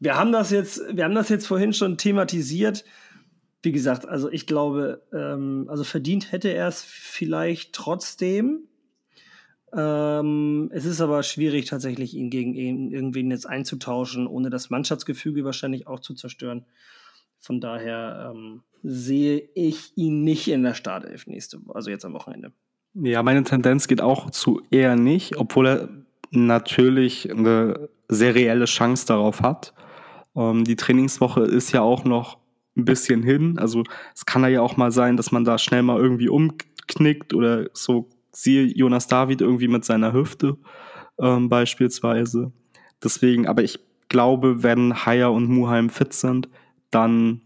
wir 0.00 0.16
haben 0.16 0.32
das 0.32 0.50
jetzt, 0.50 0.80
wir 0.90 1.04
haben 1.04 1.14
das 1.14 1.28
jetzt 1.28 1.46
vorhin 1.46 1.72
schon 1.72 1.96
thematisiert. 1.96 2.84
Wie 3.62 3.72
gesagt, 3.72 4.06
also 4.06 4.30
ich 4.30 4.46
glaube, 4.46 5.02
ähm, 5.12 5.66
also 5.68 5.84
verdient 5.84 6.32
hätte 6.32 6.48
er 6.48 6.68
es 6.68 6.82
vielleicht 6.82 7.72
trotzdem. 7.72 8.68
Ähm, 9.72 10.70
es 10.72 10.84
ist 10.84 11.00
aber 11.00 11.22
schwierig, 11.22 11.66
tatsächlich 11.66 12.14
ihn 12.14 12.30
gegen 12.30 12.54
ihn, 12.54 12.90
irgendwen 12.90 13.30
jetzt 13.30 13.46
einzutauschen, 13.46 14.26
ohne 14.26 14.48
das 14.48 14.70
Mannschaftsgefüge 14.70 15.44
wahrscheinlich 15.44 15.86
auch 15.86 16.00
zu 16.00 16.14
zerstören. 16.14 16.64
Von 17.40 17.60
daher 17.60 18.32
ähm, 18.34 18.62
sehe 18.82 19.48
ich 19.54 19.92
ihn 19.96 20.22
nicht 20.22 20.48
in 20.48 20.62
der 20.62 20.74
Startelf 20.74 21.26
nächste, 21.26 21.60
also 21.68 21.90
jetzt 21.90 22.04
am 22.04 22.14
Wochenende. 22.14 22.52
Ja, 22.94 23.22
meine 23.22 23.44
Tendenz 23.44 23.86
geht 23.86 24.00
auch 24.00 24.30
zu 24.30 24.62
eher 24.70 24.96
nicht, 24.96 25.36
obwohl 25.36 25.66
er 25.68 25.88
natürlich 26.30 27.30
eine 27.30 27.88
sehr 28.08 28.34
reelle 28.34 28.64
Chance 28.64 29.06
darauf 29.06 29.42
hat. 29.42 29.74
Ähm, 30.34 30.64
die 30.64 30.76
Trainingswoche 30.76 31.42
ist 31.42 31.72
ja 31.72 31.82
auch 31.82 32.04
noch 32.04 32.38
ein 32.78 32.84
bisschen 32.84 33.22
hin. 33.22 33.58
Also 33.58 33.84
es 34.14 34.24
kann 34.24 34.48
ja 34.50 34.62
auch 34.62 34.76
mal 34.76 34.90
sein, 34.90 35.16
dass 35.16 35.32
man 35.32 35.44
da 35.44 35.58
schnell 35.58 35.82
mal 35.82 36.00
irgendwie 36.00 36.28
umknickt 36.28 37.34
oder 37.34 37.68
so 37.72 38.08
siehe 38.32 38.64
Jonas 38.64 39.08
David 39.08 39.40
irgendwie 39.40 39.68
mit 39.68 39.84
seiner 39.84 40.12
Hüfte 40.12 40.56
ähm, 41.18 41.48
beispielsweise. 41.48 42.52
Deswegen, 43.02 43.46
aber 43.46 43.62
ich 43.62 43.80
glaube, 44.08 44.62
wenn 44.62 45.04
Haya 45.04 45.28
und 45.28 45.48
Muheim 45.48 45.90
fit 45.90 46.12
sind, 46.12 46.48
dann 46.90 47.42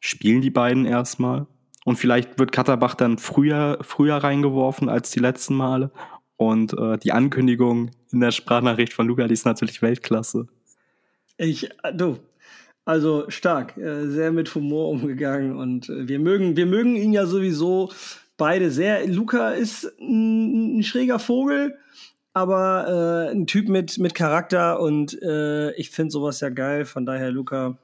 spielen 0.00 0.40
die 0.40 0.50
beiden 0.50 0.84
erstmal. 0.84 1.46
Und 1.84 1.96
vielleicht 1.96 2.38
wird 2.38 2.52
Katterbach 2.52 2.94
dann 2.94 3.18
früher, 3.18 3.78
früher 3.82 4.16
reingeworfen 4.16 4.88
als 4.88 5.10
die 5.10 5.20
letzten 5.20 5.54
Male. 5.54 5.90
Und 6.36 6.76
äh, 6.78 6.98
die 6.98 7.12
Ankündigung 7.12 7.90
in 8.10 8.20
der 8.20 8.30
Sprachnachricht 8.30 8.92
von 8.92 9.06
Luca, 9.06 9.26
die 9.26 9.34
ist 9.34 9.46
natürlich 9.46 9.82
Weltklasse. 9.82 10.48
Ich, 11.36 11.68
du, 11.94 12.18
also 12.84 13.28
stark, 13.28 13.76
äh, 13.76 14.06
sehr 14.06 14.32
mit 14.32 14.54
Humor 14.54 14.88
umgegangen 14.88 15.56
und 15.56 15.88
äh, 15.88 16.08
wir 16.08 16.18
mögen, 16.18 16.56
wir 16.56 16.66
mögen 16.66 16.96
ihn 16.96 17.12
ja 17.12 17.26
sowieso 17.26 17.90
beide 18.36 18.70
sehr. 18.70 19.06
Luca 19.06 19.50
ist 19.50 19.84
ein, 20.00 20.78
ein 20.78 20.82
schräger 20.82 21.18
Vogel, 21.18 21.78
aber 22.32 23.28
äh, 23.28 23.32
ein 23.32 23.46
Typ 23.46 23.68
mit, 23.68 23.98
mit 23.98 24.14
Charakter 24.14 24.80
und 24.80 25.20
äh, 25.22 25.72
ich 25.74 25.90
finde 25.90 26.10
sowas 26.10 26.40
ja 26.40 26.48
geil. 26.48 26.84
Von 26.84 27.06
daher, 27.06 27.30
Luca, 27.30 27.78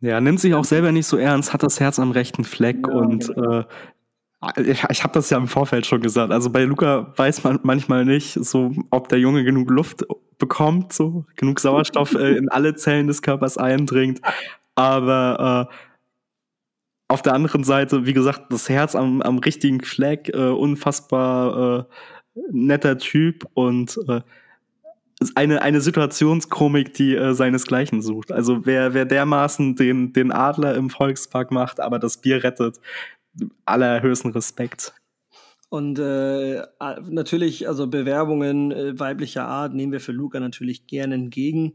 ja, 0.00 0.20
nimmt 0.20 0.40
sich 0.40 0.54
auch 0.54 0.64
selber 0.64 0.90
nicht 0.90 1.06
so 1.06 1.16
ernst, 1.16 1.52
hat 1.52 1.62
das 1.62 1.78
Herz 1.78 1.98
am 1.98 2.10
rechten 2.10 2.44
Fleck 2.44 2.86
ja, 2.88 2.92
und 2.92 3.28
genau. 3.34 3.64
Ich, 4.56 4.84
ich 4.90 5.02
habe 5.02 5.14
das 5.14 5.30
ja 5.30 5.38
im 5.38 5.48
Vorfeld 5.48 5.86
schon 5.86 6.00
gesagt. 6.00 6.32
Also 6.32 6.50
bei 6.50 6.64
Luca 6.64 7.12
weiß 7.16 7.44
man 7.44 7.60
manchmal 7.62 8.04
nicht, 8.04 8.32
so 8.34 8.72
ob 8.90 9.08
der 9.08 9.18
Junge 9.18 9.44
genug 9.44 9.70
Luft 9.70 10.04
bekommt, 10.38 10.92
so 10.92 11.24
genug 11.36 11.60
Sauerstoff 11.60 12.14
äh, 12.14 12.36
in 12.36 12.48
alle 12.48 12.74
Zellen 12.74 13.06
des 13.06 13.22
Körpers 13.22 13.56
eindringt. 13.56 14.20
Aber 14.74 15.68
äh, 15.70 15.74
auf 17.08 17.22
der 17.22 17.34
anderen 17.34 17.62
Seite, 17.62 18.06
wie 18.06 18.14
gesagt, 18.14 18.46
das 18.50 18.68
Herz 18.68 18.94
am, 18.94 19.22
am 19.22 19.38
richtigen 19.38 19.82
Fleck, 19.82 20.30
äh, 20.34 20.48
unfassbar 20.48 21.86
äh, 22.34 22.40
netter 22.50 22.98
Typ 22.98 23.46
und 23.54 23.98
äh, 24.08 24.22
eine, 25.36 25.62
eine 25.62 25.80
Situationskomik, 25.80 26.94
die 26.94 27.14
äh, 27.14 27.34
seinesgleichen 27.34 28.02
sucht. 28.02 28.32
Also 28.32 28.66
wer, 28.66 28.94
wer 28.94 29.04
dermaßen 29.04 29.76
den, 29.76 30.12
den 30.12 30.32
Adler 30.32 30.74
im 30.74 30.90
Volkspark 30.90 31.52
macht, 31.52 31.78
aber 31.78 31.98
das 31.98 32.16
Bier 32.16 32.42
rettet, 32.42 32.80
allerhöchsten 33.64 34.32
Respekt. 34.32 34.92
Und 35.68 35.98
äh, 35.98 36.62
natürlich, 37.08 37.66
also 37.66 37.86
Bewerbungen 37.86 38.72
äh, 38.72 38.98
weiblicher 38.98 39.46
Art 39.46 39.72
nehmen 39.72 39.92
wir 39.92 40.00
für 40.00 40.12
Luca 40.12 40.38
natürlich 40.38 40.86
gerne 40.86 41.14
entgegen. 41.14 41.74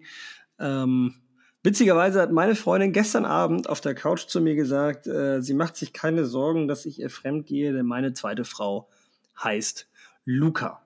Ähm, 0.60 1.16
witzigerweise 1.64 2.22
hat 2.22 2.32
meine 2.32 2.54
Freundin 2.54 2.94
gestern 2.94 3.26
Abend 3.26 3.68
auf 3.68 3.82
der 3.82 3.96
Couch 3.96 4.28
zu 4.28 4.40
mir 4.40 4.54
gesagt, 4.54 5.08
äh, 5.08 5.42
sie 5.42 5.56
macht 5.56 5.76
sich 5.76 5.94
keine 5.94 6.26
Sorgen, 6.26 6.68
dass 6.68 6.86
ich 6.86 7.00
ihr 7.00 7.10
fremd 7.10 7.48
gehe, 7.48 7.74
denn 7.74 7.88
meine 7.88 8.14
zweite 8.14 8.44
Frau 8.44 8.88
heißt 9.44 9.90
Luca. 10.26 10.86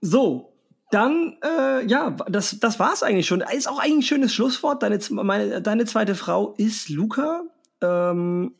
So, 0.00 0.54
dann, 0.90 1.36
äh, 1.44 1.84
ja, 1.86 2.16
das, 2.28 2.58
das 2.58 2.78
war 2.80 2.94
es 2.94 3.02
eigentlich 3.02 3.26
schon. 3.26 3.42
Ist 3.42 3.68
auch 3.68 3.78
eigentlich 3.78 3.98
ein 3.98 4.02
schönes 4.02 4.34
Schlusswort. 4.34 4.82
Deine, 4.82 4.98
meine, 5.10 5.60
deine 5.60 5.84
zweite 5.84 6.14
Frau 6.14 6.54
ist 6.56 6.88
Luca. 6.88 7.42
Ähm, 7.82 8.54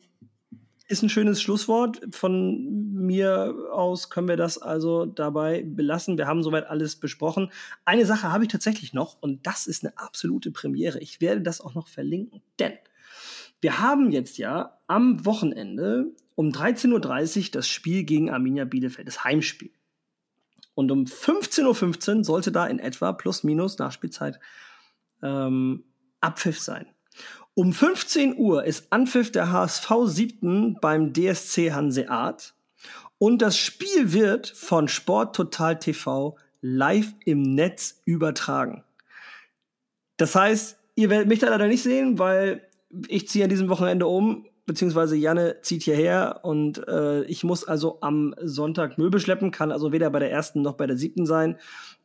ist 0.91 1.01
ein 1.01 1.09
schönes 1.09 1.41
Schlusswort. 1.41 2.01
Von 2.11 2.93
mir 2.93 3.55
aus 3.71 4.09
können 4.09 4.27
wir 4.27 4.37
das 4.37 4.57
also 4.57 5.05
dabei 5.05 5.63
belassen. 5.65 6.17
Wir 6.17 6.27
haben 6.27 6.43
soweit 6.43 6.67
alles 6.67 6.97
besprochen. 6.97 7.51
Eine 7.85 8.05
Sache 8.05 8.31
habe 8.31 8.43
ich 8.43 8.51
tatsächlich 8.51 8.93
noch 8.93 9.21
und 9.21 9.47
das 9.47 9.67
ist 9.67 9.83
eine 9.83 9.97
absolute 9.97 10.51
Premiere. 10.51 10.99
Ich 10.99 11.21
werde 11.21 11.41
das 11.41 11.61
auch 11.61 11.73
noch 11.73 11.87
verlinken, 11.87 12.41
denn 12.59 12.73
wir 13.61 13.79
haben 13.79 14.11
jetzt 14.11 14.37
ja 14.37 14.77
am 14.87 15.25
Wochenende 15.25 16.11
um 16.35 16.49
13.30 16.49 17.45
Uhr 17.45 17.49
das 17.51 17.67
Spiel 17.67 18.03
gegen 18.03 18.29
Arminia 18.29 18.65
Bielefeld, 18.65 19.07
das 19.07 19.23
Heimspiel. 19.23 19.71
Und 20.73 20.91
um 20.91 21.05
15.15 21.05 22.17
Uhr 22.17 22.23
sollte 22.23 22.51
da 22.51 22.65
in 22.65 22.79
etwa 22.79 23.13
plus 23.13 23.43
minus 23.43 23.77
Nachspielzeit 23.77 24.39
ähm, 25.21 25.83
Abpfiff 26.21 26.59
sein. 26.59 26.87
Um 27.53 27.73
15 27.73 28.37
Uhr 28.37 28.63
ist 28.63 28.87
Anpfiff 28.91 29.31
der 29.31 29.51
HSV 29.51 29.91
7. 30.05 30.77
beim 30.79 31.11
DSC 31.11 31.73
Hanseat. 31.73 32.53
Und 33.17 33.41
das 33.41 33.57
Spiel 33.57 34.13
wird 34.13 34.47
von 34.47 34.87
Sport 34.87 35.35
Total 35.35 35.77
TV 35.77 36.37
live 36.61 37.13
im 37.25 37.41
Netz 37.41 38.01
übertragen. 38.05 38.83
Das 40.15 40.33
heißt, 40.33 40.77
ihr 40.95 41.09
werdet 41.09 41.27
mich 41.27 41.39
da 41.39 41.49
leider 41.49 41.67
nicht 41.67 41.83
sehen, 41.83 42.19
weil 42.19 42.67
ich 43.07 43.27
ziehe 43.27 43.43
an 43.43 43.49
diesem 43.49 43.69
Wochenende 43.69 44.07
um 44.07 44.45
beziehungsweise 44.65 45.17
Janne 45.17 45.57
zieht 45.61 45.83
hierher 45.83 46.39
und 46.43 46.87
äh, 46.87 47.23
ich 47.23 47.43
muss 47.43 47.65
also 47.65 47.97
am 48.01 48.33
Sonntag 48.41 48.97
Möbel 48.97 49.19
schleppen, 49.19 49.51
kann 49.51 49.71
also 49.71 49.91
weder 49.91 50.09
bei 50.09 50.19
der 50.19 50.31
ersten 50.31 50.61
noch 50.61 50.75
bei 50.75 50.87
der 50.87 50.95
siebten 50.95 51.25
sein. 51.25 51.57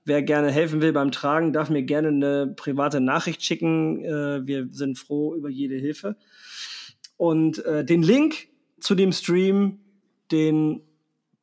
Wer 0.07 0.22
gerne 0.22 0.52
helfen 0.52 0.80
will 0.80 0.92
beim 0.92 1.11
Tragen, 1.11 1.52
darf 1.52 1.68
mir 1.68 1.82
gerne 1.82 2.09
eine 2.09 2.54
private 2.57 3.00
Nachricht 3.00 3.42
schicken. 3.42 4.04
Äh, 4.04 4.46
wir 4.46 4.68
sind 4.70 4.98
froh 4.98 5.34
über 5.34 5.50
jede 5.50 5.74
Hilfe. 5.74 6.16
Und 7.16 7.64
äh, 7.64 7.84
den 7.84 8.02
Link 8.02 8.46
zu 8.78 8.94
dem 8.94 9.11
Stream, 9.11 9.80
den 10.30 10.80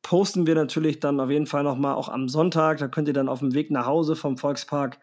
posten 0.00 0.46
wir 0.46 0.54
natürlich 0.54 0.98
dann 0.98 1.20
auf 1.20 1.30
jeden 1.30 1.46
Fall 1.46 1.62
noch 1.62 1.76
mal 1.76 1.92
auch 1.92 2.08
am 2.08 2.28
Sonntag. 2.28 2.78
Da 2.78 2.88
könnt 2.88 3.06
ihr 3.06 3.14
dann 3.14 3.28
auf 3.28 3.40
dem 3.40 3.52
Weg 3.52 3.70
nach 3.70 3.84
Hause 3.84 4.16
vom 4.16 4.38
Volkspark 4.38 4.98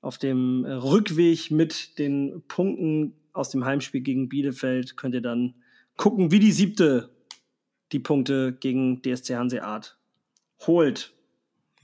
auf 0.00 0.16
dem 0.16 0.64
Rückweg 0.64 1.50
mit 1.50 1.98
den 1.98 2.42
Punkten 2.48 3.14
aus 3.34 3.50
dem 3.50 3.64
Heimspiel 3.64 4.00
gegen 4.00 4.28
Bielefeld 4.30 4.96
könnt 4.96 5.14
ihr 5.14 5.20
dann 5.20 5.54
gucken, 5.96 6.30
wie 6.30 6.38
die 6.38 6.52
siebte 6.52 7.10
die 7.92 7.98
Punkte 7.98 8.56
gegen 8.58 9.02
DSC 9.02 9.36
Hanseat 9.36 9.98
holt. 10.66 11.12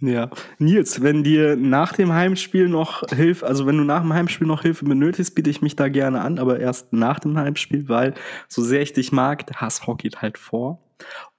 Ja, 0.01 0.29
Nils, 0.59 1.01
wenn 1.03 1.25
dir 1.25 1.57
nach 1.57 1.95
dem 1.95 2.13
Heimspiel 2.13 2.69
noch 2.69 3.03
Hilfe, 3.09 3.47
also 3.47 3.67
wenn 3.67 3.79
du 3.79 3.85
nach 3.85 4.03
dem 4.03 4.13
Heimspiel 4.13 4.47
noch 4.47 4.61
Hilfe 4.61 4.85
benötigst, 4.85 5.35
biete 5.35 5.49
ich 5.49 5.63
mich 5.63 5.75
da 5.75 5.89
gerne 5.89 6.21
an, 6.21 6.39
aber 6.39 6.61
erst 6.61 6.93
nach 6.93 7.19
dem 7.19 7.39
Heimspiel, 7.39 7.89
weil 7.89 8.13
so 8.47 8.63
sehr 8.63 8.83
ich 8.83 8.93
dich 8.93 9.11
mag, 9.11 9.47
der 9.47 9.57
geht 9.97 10.21
halt 10.21 10.37
vor. 10.37 10.83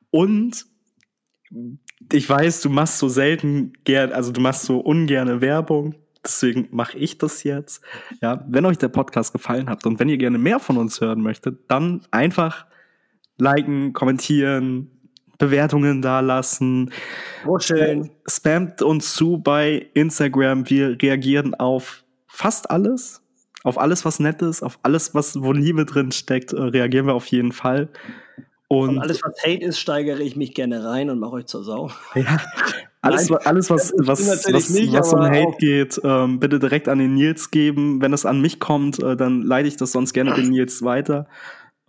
Und 0.10 0.66
ich 2.12 2.28
weiß, 2.28 2.62
du 2.62 2.70
machst 2.72 2.98
so 2.98 3.10
selten 3.10 3.74
gern, 3.84 4.12
also 4.12 4.32
du 4.32 4.42
machst 4.42 4.64
so 4.64 4.80
ungerne 4.80 5.40
Werbung. 5.42 5.94
Deswegen 6.24 6.68
mache 6.72 6.98
ich 6.98 7.20
das 7.20 7.44
jetzt. 7.44 7.84
Ja, 8.22 8.44
wenn 8.50 8.66
euch 8.66 8.80
der 8.80 8.90
Podcast 8.90 9.34
gefallen 9.34 9.70
hat 9.70 9.86
und 9.86 10.00
wenn 10.00 10.10
ihr 10.10 10.18
gerne 10.18 10.40
mehr 10.40 10.60
von 10.60 10.78
uns 10.78 11.00
hören 11.00 11.22
möchtet, 11.22 11.70
dann 11.70 12.02
einfach 12.12 12.66
liken, 13.38 13.94
kommentieren, 13.94 14.97
Bewertungen 15.38 16.02
dalassen. 16.02 16.92
Wurscheln. 17.44 18.10
Spamt 18.28 18.82
uns 18.82 19.14
zu 19.14 19.38
bei 19.38 19.88
Instagram. 19.94 20.70
Wir 20.70 20.98
reagieren 21.02 21.56
auf 21.56 22.04
fast 22.28 22.70
alles. 22.72 23.22
Auf 23.64 23.78
alles, 23.80 24.06
was 24.06 24.20
nett 24.20 24.42
ist, 24.42 24.64
auf 24.64 24.80
alles, 24.84 25.14
was 25.14 25.42
wo 25.42 25.52
Liebe 25.52 25.84
drin 25.86 26.12
steckt, 26.12 26.54
äh, 26.54 26.62
reagieren 26.62 27.06
wir 27.08 27.14
auf 27.16 27.26
jeden 27.26 27.52
Fall. 27.52 27.90
Und, 28.70 28.90
Und 28.90 29.00
alles, 29.00 29.22
was 29.24 29.42
Hate 29.44 29.64
ist, 29.66 29.80
steigere 29.80 30.22
ich 30.22 30.36
mich 30.36 30.54
gerne 30.54 30.86
rein 30.86 31.10
und 31.10 31.20
mache 31.20 31.34
euch 31.34 31.46
zur 31.48 31.64
Sau. 31.64 31.90
Ja, 32.16 32.38
alles, 33.02 33.30
Nein, 33.30 33.40
alles 33.46 33.70
was, 33.70 33.94
was, 33.98 34.28
was, 34.52 34.70
nicht, 34.70 34.94
was 34.94 35.14
um 35.14 35.22
Hate 35.22 35.48
auch- 35.48 35.58
geht, 35.58 36.00
ähm, 36.04 36.40
bitte 36.40 36.60
direkt 36.60 36.88
an 36.88 37.00
den 37.00 37.14
Nils 37.16 37.52
geben. 37.52 38.02
Wenn 38.02 38.14
es 38.14 38.26
an 38.26 38.42
mich 38.42 38.60
kommt, 38.60 39.02
äh, 39.02 39.16
dann 39.18 39.42
leite 39.42 39.68
ich 39.68 39.78
das 39.78 39.92
sonst 39.92 40.14
gerne 40.14 40.34
den 40.34 40.50
Nils 40.50 40.84
weiter. 40.84 41.28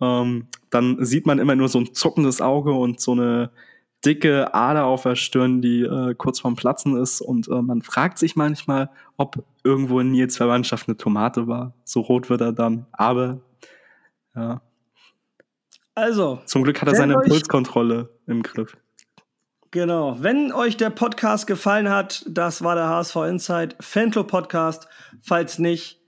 Ähm, 0.01 0.47
dann 0.69 1.03
sieht 1.03 1.25
man 1.25 1.39
immer 1.39 1.55
nur 1.55 1.69
so 1.69 1.79
ein 1.79 1.93
zuckendes 1.93 2.41
Auge 2.41 2.71
und 2.71 2.99
so 2.99 3.11
eine 3.13 3.51
dicke 4.05 4.53
Ader 4.53 4.85
auf 4.85 5.03
der 5.03 5.15
Stirn, 5.15 5.61
die 5.61 5.81
äh, 5.81 6.15
kurz 6.15 6.39
vorm 6.39 6.55
Platzen 6.55 6.95
ist. 6.97 7.21
Und 7.21 7.47
äh, 7.49 7.61
man 7.61 7.81
fragt 7.81 8.17
sich 8.17 8.35
manchmal, 8.35 8.89
ob 9.17 9.43
irgendwo 9.63 9.99
in 9.99 10.11
Nils 10.11 10.37
Verwandtschaft 10.37 10.87
eine 10.87 10.97
Tomate 10.97 11.47
war. 11.47 11.73
So 11.83 12.01
rot 12.01 12.29
wird 12.29 12.41
er 12.41 12.53
dann. 12.53 12.85
Aber 12.91 13.41
ja, 14.35 14.61
Also, 15.95 16.39
zum 16.45 16.63
Glück 16.63 16.81
hat 16.81 16.87
er 16.87 16.95
seine 16.95 17.15
Impulskontrolle 17.15 18.09
im 18.25 18.41
Griff. 18.41 18.77
Genau. 19.71 20.17
Wenn 20.19 20.51
euch 20.51 20.77
der 20.77 20.89
Podcast 20.89 21.45
gefallen 21.45 21.89
hat, 21.89 22.25
das 22.27 22.63
war 22.63 22.75
der 22.75 22.87
HSV 22.87 23.15
Insight 23.27 23.75
Fanclub 23.79 24.27
Podcast. 24.27 24.87
Falls 25.21 25.59
nicht, 25.59 25.99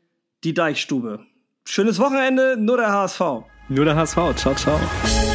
die 0.44 0.54
Deichstube. 0.54 1.20
Schönes 1.66 2.00
Wochenende, 2.00 2.58
nur 2.58 2.78
der 2.78 2.92
HSV. 2.92 3.22
Nur 3.72 3.86
der 3.86 3.95
HSV. 3.95 4.36
Ciao, 4.36 4.53
ciao. 4.53 5.30